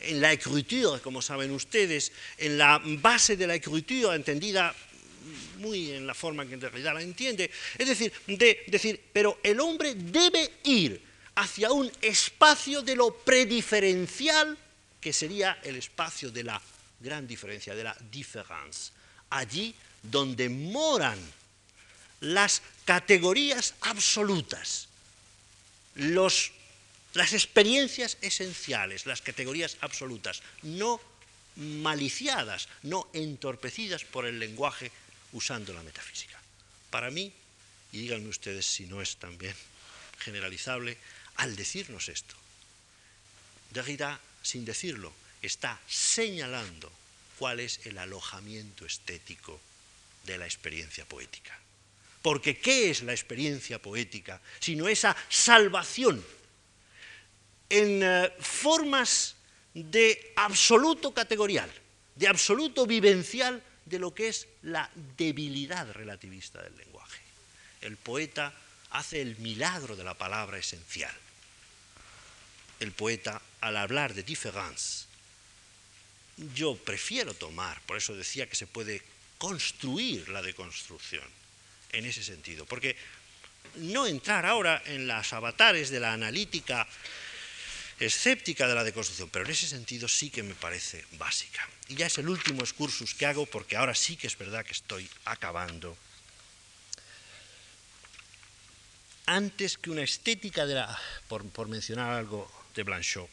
en 0.00 0.20
la 0.20 0.32
escritura, 0.32 1.00
como 1.00 1.20
saben 1.20 1.50
ustedes, 1.50 2.12
en 2.38 2.56
la 2.56 2.80
base 2.82 3.36
de 3.36 3.46
la 3.46 3.56
escritura 3.56 4.14
entendida 4.14 4.74
muy 5.64 5.92
en 5.92 6.06
la 6.06 6.14
forma 6.14 6.46
que 6.46 6.54
en 6.54 6.60
realidad 6.60 6.94
la 6.94 7.02
entiende. 7.02 7.50
Es 7.78 7.88
decir, 7.88 8.12
de 8.26 8.64
decir, 8.66 9.00
pero 9.12 9.40
el 9.42 9.58
hombre 9.60 9.94
debe 9.94 10.60
ir 10.64 11.00
hacia 11.36 11.72
un 11.72 11.90
espacio 12.00 12.82
de 12.82 12.96
lo 12.96 13.16
prediferencial, 13.16 14.56
que 15.00 15.12
sería 15.12 15.58
el 15.62 15.76
espacio 15.76 16.30
de 16.30 16.44
la 16.44 16.60
gran 17.00 17.26
diferencia, 17.26 17.74
de 17.74 17.84
la 17.84 17.96
difference. 18.10 18.92
Allí 19.30 19.74
donde 20.02 20.48
moran 20.48 21.18
las 22.20 22.62
categorías 22.84 23.74
absolutas, 23.80 24.88
los, 25.94 26.52
las 27.14 27.32
experiencias 27.32 28.16
esenciales, 28.20 29.06
las 29.06 29.22
categorías 29.22 29.76
absolutas, 29.80 30.42
no 30.62 31.00
maliciadas, 31.56 32.68
no 32.82 33.08
entorpecidas 33.12 34.04
por 34.04 34.26
el 34.26 34.38
lenguaje 34.38 34.90
usando 35.34 35.72
la 35.72 35.82
metafísica. 35.82 36.40
Para 36.90 37.10
mí, 37.10 37.32
y 37.92 37.98
díganme 37.98 38.28
ustedes 38.28 38.66
si 38.66 38.86
no 38.86 39.02
es 39.02 39.16
también 39.16 39.54
generalizable, 40.18 40.96
al 41.36 41.54
decirnos 41.54 42.08
esto, 42.08 42.34
Derrida, 43.70 44.20
sin 44.42 44.64
decirlo, 44.64 45.12
está 45.42 45.80
señalando 45.88 46.90
cuál 47.38 47.58
es 47.58 47.84
el 47.86 47.98
alojamiento 47.98 48.86
estético 48.86 49.60
de 50.24 50.38
la 50.38 50.44
experiencia 50.46 51.04
poética. 51.04 51.58
Porque 52.22 52.56
¿qué 52.58 52.90
es 52.90 53.02
la 53.02 53.12
experiencia 53.12 53.82
poética? 53.82 54.40
Sino 54.60 54.88
esa 54.88 55.16
salvación 55.28 56.24
en 57.68 58.02
eh, 58.02 58.32
formas 58.38 59.34
de 59.74 60.32
absoluto 60.36 61.12
categorial, 61.12 61.70
de 62.14 62.28
absoluto 62.28 62.86
vivencial 62.86 63.60
de 63.86 63.98
lo 63.98 64.14
que 64.14 64.28
es 64.28 64.48
la 64.62 64.90
debilidad 65.16 65.90
relativista 65.92 66.62
del 66.62 66.76
lenguaje. 66.76 67.22
El 67.80 67.96
poeta 67.96 68.52
hace 68.90 69.20
el 69.20 69.36
milagro 69.38 69.96
de 69.96 70.04
la 70.04 70.14
palabra 70.14 70.58
esencial. 70.58 71.14
El 72.80 72.92
poeta, 72.92 73.40
al 73.60 73.76
hablar 73.76 74.14
de 74.14 74.22
différence, 74.22 75.06
yo 76.54 76.76
prefiero 76.76 77.34
tomar, 77.34 77.80
por 77.82 77.96
eso 77.96 78.16
decía 78.16 78.48
que 78.48 78.56
se 78.56 78.66
puede 78.66 79.02
construir 79.38 80.28
la 80.28 80.42
deconstrucción 80.42 81.24
en 81.92 82.06
ese 82.06 82.24
sentido, 82.24 82.64
porque 82.66 82.96
no 83.76 84.06
entrar 84.06 84.46
ahora 84.46 84.82
en 84.86 85.06
las 85.06 85.32
avatares 85.32 85.90
de 85.90 86.00
la 86.00 86.12
analítica 86.12 86.86
escéptica 88.00 88.66
de 88.66 88.74
la 88.74 88.84
deconstrucción, 88.84 89.30
pero 89.30 89.44
en 89.44 89.52
ese 89.52 89.66
sentido 89.66 90.08
sí 90.08 90.30
que 90.30 90.42
me 90.42 90.54
parece 90.54 91.04
básica. 91.18 91.66
Y 91.88 91.96
ya 91.96 92.06
es 92.06 92.18
el 92.18 92.28
último 92.28 92.62
excursus 92.62 93.14
que 93.14 93.26
hago 93.26 93.46
porque 93.46 93.76
ahora 93.76 93.94
sí 93.94 94.16
que 94.16 94.26
es 94.26 94.36
verdad 94.36 94.64
que 94.64 94.72
estoy 94.72 95.08
acabando. 95.24 95.96
Antes 99.26 99.78
que 99.78 99.90
una 99.90 100.02
estética 100.02 100.66
de 100.66 100.74
la, 100.74 100.98
por, 101.28 101.48
por 101.48 101.68
mencionar 101.68 102.12
algo 102.12 102.50
de 102.74 102.82
Blanchot, 102.82 103.28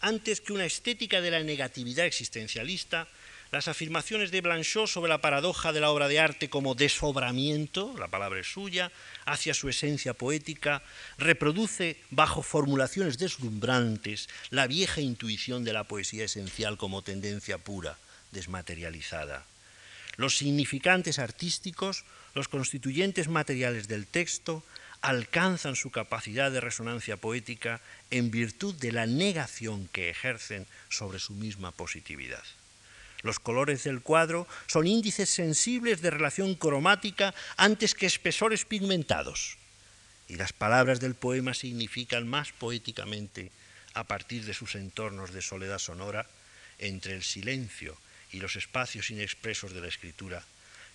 antes 0.00 0.40
que 0.40 0.52
una 0.52 0.66
estética 0.66 1.20
de 1.20 1.30
la 1.30 1.40
negatividad 1.42 2.06
existencialista, 2.06 3.08
las 3.52 3.68
afirmaciones 3.68 4.30
de 4.30 4.40
Blanchot 4.40 4.86
sobre 4.86 5.10
la 5.10 5.20
paradoja 5.20 5.72
de 5.72 5.80
la 5.80 5.90
obra 5.90 6.08
de 6.08 6.18
arte 6.18 6.48
como 6.48 6.74
desobramiento, 6.74 7.94
la 7.98 8.08
palabra 8.08 8.40
es 8.40 8.50
suya, 8.50 8.90
hacia 9.26 9.52
su 9.52 9.68
esencia 9.68 10.14
poética, 10.14 10.82
reproduce 11.18 11.98
bajo 12.10 12.42
formulaciones 12.42 13.18
deslumbrantes 13.18 14.30
la 14.48 14.66
vieja 14.66 15.02
intuición 15.02 15.64
de 15.64 15.74
la 15.74 15.84
poesía 15.84 16.24
esencial 16.24 16.78
como 16.78 17.02
tendencia 17.02 17.58
pura, 17.58 17.98
desmaterializada. 18.30 19.44
Los 20.16 20.38
significantes 20.38 21.18
artísticos, 21.18 22.06
los 22.34 22.48
constituyentes 22.48 23.28
materiales 23.28 23.86
del 23.86 24.06
texto, 24.06 24.64
alcanzan 25.02 25.76
su 25.76 25.90
capacidad 25.90 26.50
de 26.50 26.62
resonancia 26.62 27.18
poética 27.18 27.82
en 28.10 28.30
virtud 28.30 28.74
de 28.76 28.92
la 28.92 29.04
negación 29.04 29.88
que 29.92 30.08
ejercen 30.08 30.66
sobre 30.88 31.18
su 31.18 31.34
misma 31.34 31.70
positividad. 31.70 32.44
Los 33.22 33.38
colores 33.38 33.84
del 33.84 34.02
cuadro 34.02 34.48
son 34.66 34.86
índices 34.86 35.30
sensibles 35.30 36.02
de 36.02 36.10
relación 36.10 36.54
cromática 36.54 37.34
antes 37.56 37.94
que 37.94 38.06
espesores 38.06 38.64
pigmentados. 38.64 39.58
Y 40.28 40.36
las 40.36 40.52
palabras 40.52 40.98
del 41.00 41.14
poema 41.14 41.54
significan 41.54 42.26
más 42.26 42.52
poéticamente, 42.52 43.50
a 43.94 44.04
partir 44.04 44.44
de 44.44 44.54
sus 44.54 44.74
entornos 44.74 45.32
de 45.32 45.42
soledad 45.42 45.78
sonora, 45.78 46.26
entre 46.78 47.14
el 47.14 47.22
silencio 47.22 47.96
y 48.32 48.40
los 48.40 48.56
espacios 48.56 49.10
inexpresos 49.10 49.72
de 49.72 49.80
la 49.80 49.88
escritura, 49.88 50.42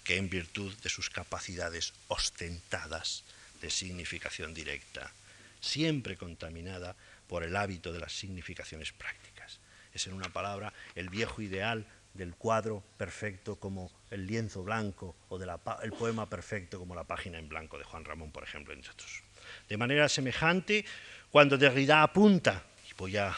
que 0.04 0.18
en 0.18 0.30
virtud 0.30 0.74
de 0.84 0.90
sus 0.90 1.10
capacidades 1.10 1.94
ostentadas 2.08 3.24
de 3.62 3.70
significación 3.70 4.54
directa, 4.54 5.12
siempre 5.62 6.18
contaminada 6.18 6.96
por 7.28 7.44
el 7.44 7.56
hábito 7.56 7.94
de 7.94 8.00
las 8.00 8.14
significaciones 8.14 8.92
prácticas. 8.92 9.60
Es 9.94 10.08
en 10.08 10.14
una 10.14 10.30
palabra 10.30 10.74
el 10.96 11.10
viejo 11.10 11.42
ideal 11.42 11.86
del 12.18 12.36
cuadro 12.36 12.84
perfecto 12.98 13.56
como 13.56 13.92
el 14.10 14.26
lienzo 14.26 14.64
blanco 14.64 15.16
o 15.30 15.38
del 15.38 15.52
poema 15.98 16.28
perfecto 16.28 16.80
como 16.80 16.96
la 16.96 17.04
página 17.04 17.38
en 17.38 17.48
blanco 17.48 17.78
de 17.78 17.84
Juan 17.84 18.04
Ramón, 18.04 18.32
por 18.32 18.44
ejemplo, 18.44 18.74
entre 18.74 18.92
otros. 18.92 19.24
De 19.70 19.78
manera 19.78 20.10
semejante, 20.10 20.84
cuando 21.32 21.58
Derrida 21.58 22.04
apunta, 22.04 22.64
y 22.90 22.94
voy 22.98 23.16
a 23.18 23.34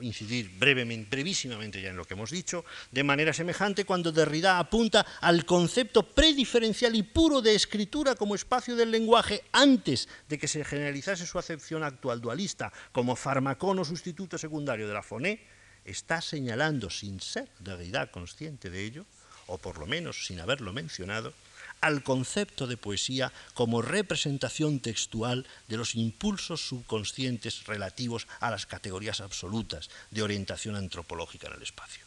incidir 0.00 0.50
brevemente, 0.58 1.08
brevísimamente 1.10 1.80
ya 1.80 1.90
en 1.90 1.96
lo 1.96 2.04
que 2.04 2.14
hemos 2.14 2.30
dicho, 2.30 2.64
de 2.90 3.02
manera 3.02 3.32
semejante 3.32 3.84
cuando 3.84 4.12
Derrida 4.12 4.58
apunta 4.58 5.04
al 5.20 5.44
concepto 5.44 6.02
prediferencial 6.02 6.94
y 6.94 7.02
puro 7.02 7.42
de 7.42 7.54
escritura 7.54 8.14
como 8.14 8.34
espacio 8.34 8.76
del 8.76 8.90
lenguaje 8.90 9.44
antes 9.52 10.08
de 10.28 10.38
que 10.38 10.48
se 10.48 10.64
generalizase 10.64 11.26
su 11.26 11.38
acepción 11.38 11.82
actual 11.82 12.20
dualista 12.20 12.72
como 12.92 13.16
farmacón 13.16 13.78
o 13.78 13.84
sustituto 13.84 14.38
secundario 14.38 14.88
de 14.88 14.94
la 14.94 15.02
foné, 15.02 15.40
está 15.84 16.20
señalando, 16.20 16.90
sin 16.90 17.20
ser 17.20 17.48
de 17.58 17.76
realidad 17.76 18.10
consciente 18.10 18.70
de 18.70 18.84
ello, 18.84 19.06
o 19.46 19.58
por 19.58 19.78
lo 19.78 19.86
menos 19.86 20.26
sin 20.26 20.40
haberlo 20.40 20.72
mencionado, 20.72 21.34
al 21.80 22.04
concepto 22.04 22.66
de 22.66 22.76
poesía 22.76 23.32
como 23.54 23.82
representación 23.82 24.80
textual 24.80 25.46
de 25.68 25.76
los 25.76 25.96
impulsos 25.96 26.66
subconscientes 26.66 27.66
relativos 27.66 28.28
a 28.38 28.50
las 28.50 28.66
categorías 28.66 29.20
absolutas 29.20 29.90
de 30.10 30.22
orientación 30.22 30.76
antropológica 30.76 31.48
en 31.48 31.54
el 31.54 31.62
espacio. 31.62 32.04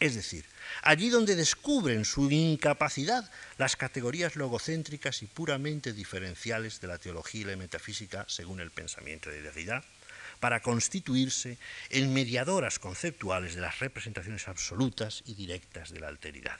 Es 0.00 0.14
decir, 0.14 0.44
allí 0.82 1.08
donde 1.08 1.36
descubren 1.36 2.04
su 2.04 2.30
incapacidad 2.30 3.30
las 3.56 3.76
categorías 3.76 4.36
logocéntricas 4.36 5.22
y 5.22 5.26
puramente 5.26 5.92
diferenciales 5.92 6.80
de 6.80 6.88
la 6.88 6.98
teología 6.98 7.40
y 7.42 7.44
la 7.44 7.56
metafísica 7.56 8.24
según 8.28 8.60
el 8.60 8.70
pensamiento 8.70 9.30
de 9.30 9.40
Derrida, 9.40 9.84
para 10.36 10.60
constituirse 10.60 11.58
en 11.90 12.12
mediadoras 12.12 12.78
conceptuales 12.78 13.54
de 13.54 13.60
las 13.60 13.78
representaciones 13.80 14.48
absolutas 14.48 15.22
y 15.26 15.34
directas 15.34 15.90
de 15.90 16.00
la 16.00 16.08
alteridad. 16.08 16.58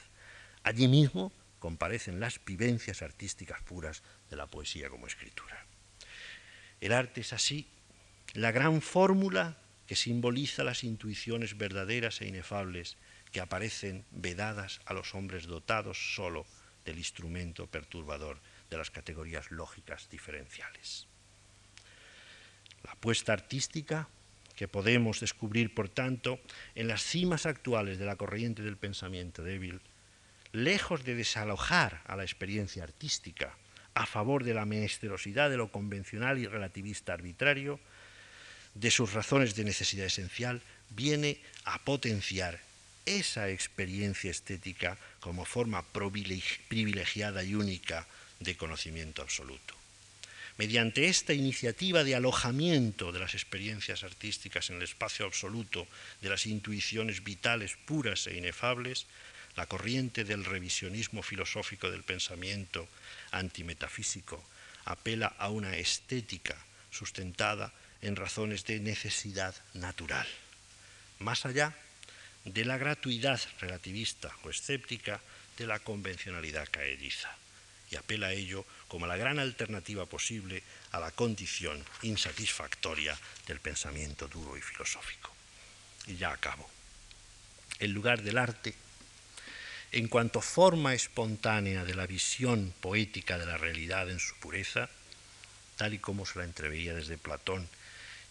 Allí 0.63 0.87
mismo 0.87 1.31
comparecen 1.59 2.19
las 2.19 2.43
vivencias 2.43 3.01
artísticas 3.01 3.61
puras 3.61 4.03
de 4.29 4.35
la 4.35 4.47
poesía 4.47 4.89
como 4.89 5.07
escritura. 5.07 5.65
El 6.81 6.93
arte 6.93 7.21
es 7.21 7.33
así 7.33 7.67
la 8.33 8.51
gran 8.51 8.81
fórmula 8.81 9.57
que 9.87 9.95
simboliza 9.95 10.63
las 10.63 10.83
intuiciones 10.83 11.57
verdaderas 11.57 12.21
e 12.21 12.27
inefables 12.27 12.97
que 13.31 13.41
aparecen 13.41 14.05
vedadas 14.11 14.81
a 14.85 14.93
los 14.93 15.15
hombres 15.15 15.47
dotados 15.47 16.15
solo 16.15 16.45
del 16.85 16.97
instrumento 16.97 17.67
perturbador 17.67 18.39
de 18.69 18.77
las 18.77 18.91
categorías 18.91 19.51
lógicas 19.51 20.09
diferenciales. 20.09 21.06
Apuesta 22.87 23.33
artística 23.33 24.07
que 24.55 24.67
podemos 24.67 25.19
descubrir, 25.19 25.73
por 25.73 25.87
tanto, 25.87 26.39
en 26.73 26.87
las 26.87 27.03
cimas 27.03 27.45
actuales 27.45 27.99
de 27.99 28.05
la 28.05 28.15
corriente 28.15 28.63
del 28.63 28.75
pensamiento 28.75 29.43
débil, 29.43 29.81
lejos 30.51 31.05
de 31.05 31.15
desalojar 31.15 32.01
a 32.07 32.15
la 32.15 32.23
experiencia 32.23 32.83
artística 32.83 33.55
a 33.93 34.05
favor 34.05 34.43
de 34.43 34.53
la 34.53 34.65
menesterosidad 34.65 35.49
de 35.49 35.57
lo 35.57 35.71
convencional 35.71 36.37
y 36.37 36.47
relativista 36.47 37.13
arbitrario, 37.13 37.79
de 38.75 38.91
sus 38.91 39.13
razones 39.13 39.55
de 39.55 39.63
necesidad 39.63 40.05
esencial, 40.05 40.61
viene 40.89 41.39
a 41.65 41.79
potenciar 41.79 42.59
esa 43.05 43.49
experiencia 43.49 44.29
estética 44.29 44.97
como 45.19 45.45
forma 45.45 45.83
privilegiada 46.67 47.43
y 47.43 47.55
única 47.55 48.05
de 48.39 48.55
conocimiento 48.55 49.21
absoluto. 49.21 49.73
Mediante 50.57 51.07
esta 51.07 51.33
iniciativa 51.33 52.03
de 52.03 52.15
alojamiento 52.15 53.11
de 53.11 53.19
las 53.19 53.35
experiencias 53.35 54.03
artísticas 54.03 54.69
en 54.69 54.77
el 54.77 54.83
espacio 54.83 55.25
absoluto 55.25 55.87
de 56.21 56.29
las 56.29 56.47
intuiciones 56.47 57.23
vitales 57.23 57.77
puras 57.85 58.25
e 58.25 58.35
inefables, 58.35 59.05
la 59.55 59.67
corriente 59.67 60.23
del 60.23 60.45
revisionismo 60.45 61.21
filosófico 61.21 61.91
del 61.91 62.03
pensamiento 62.03 62.87
antimetafísico 63.31 64.43
apela 64.85 65.27
a 65.37 65.49
una 65.49 65.77
estética 65.77 66.55
sustentada 66.91 67.73
en 68.01 68.15
razones 68.15 68.65
de 68.65 68.79
necesidad 68.79 69.55
natural, 69.73 70.27
más 71.19 71.45
allá 71.45 71.75
de 72.45 72.65
la 72.65 72.77
gratuidad 72.77 73.41
relativista 73.59 74.31
o 74.43 74.49
escéptica 74.49 75.19
de 75.57 75.67
la 75.67 75.79
convencionalidad 75.79 76.67
caediza, 76.69 77.35
y 77.91 77.95
apela 77.95 78.27
a 78.27 78.33
ello 78.33 78.65
como 78.87 79.07
la 79.07 79.17
gran 79.17 79.39
alternativa 79.39 80.05
posible 80.05 80.63
a 80.91 80.99
la 80.99 81.11
condición 81.11 81.83
insatisfactoria 82.01 83.17
del 83.45 83.59
pensamiento 83.59 84.27
duro 84.27 84.57
y 84.57 84.61
filosófico. 84.61 85.31
Y 86.07 86.17
ya 86.17 86.31
acabo. 86.31 86.69
El 87.79 87.91
lugar 87.91 88.21
del 88.21 88.37
arte 88.37 88.73
en 89.91 90.07
cuanto 90.07 90.41
forma 90.41 90.93
espontánea 90.93 91.85
de 91.85 91.95
la 91.95 92.07
visión 92.07 92.73
poética 92.81 93.37
de 93.37 93.45
la 93.45 93.57
realidad 93.57 94.09
en 94.09 94.19
su 94.19 94.35
pureza, 94.35 94.89
tal 95.77 95.93
y 95.93 95.99
como 95.99 96.25
se 96.25 96.39
la 96.39 96.45
entreveía 96.45 96.93
desde 96.93 97.17
Platón 97.17 97.67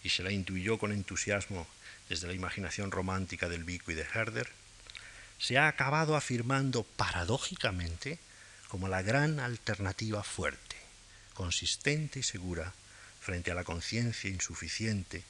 y 0.03 0.09
se 0.09 0.23
la 0.23 0.31
intuyó 0.31 0.77
con 0.77 0.91
entusiasmo 0.91 1.67
desde 2.09 2.27
la 2.27 2.33
imaginación 2.33 2.91
romántica 2.91 3.49
del 3.49 3.63
Vico 3.63 3.91
y 3.91 3.95
de 3.95 4.03
Herder, 4.13 4.49
se 5.39 5.57
ha 5.57 5.67
acabado 5.67 6.15
afirmando 6.15 6.83
paradójicamente 6.83 8.19
como 8.67 8.87
la 8.87 9.01
gran 9.01 9.39
alternativa 9.39 10.23
fuerte, 10.23 10.75
consistente 11.33 12.19
y 12.19 12.23
segura 12.23 12.73
frente 13.19 13.51
a 13.51 13.55
la 13.55 13.63
conciencia 13.63 14.29
insuficiente 14.29 15.23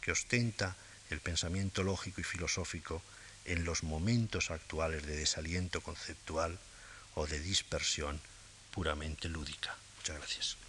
que 0.00 0.12
ostenta 0.12 0.76
el 1.10 1.20
pensamiento 1.20 1.82
lógico 1.82 2.20
y 2.20 2.24
filosófico 2.24 3.02
en 3.44 3.64
los 3.64 3.82
momentos 3.82 4.50
actuales 4.50 5.06
de 5.06 5.16
desaliento 5.16 5.80
conceptual 5.80 6.58
o 7.14 7.26
de 7.26 7.40
dispersión 7.40 8.20
puramente 8.72 9.28
lúdica. 9.28 9.76
Muchas 9.98 10.18
gracias. 10.18 10.65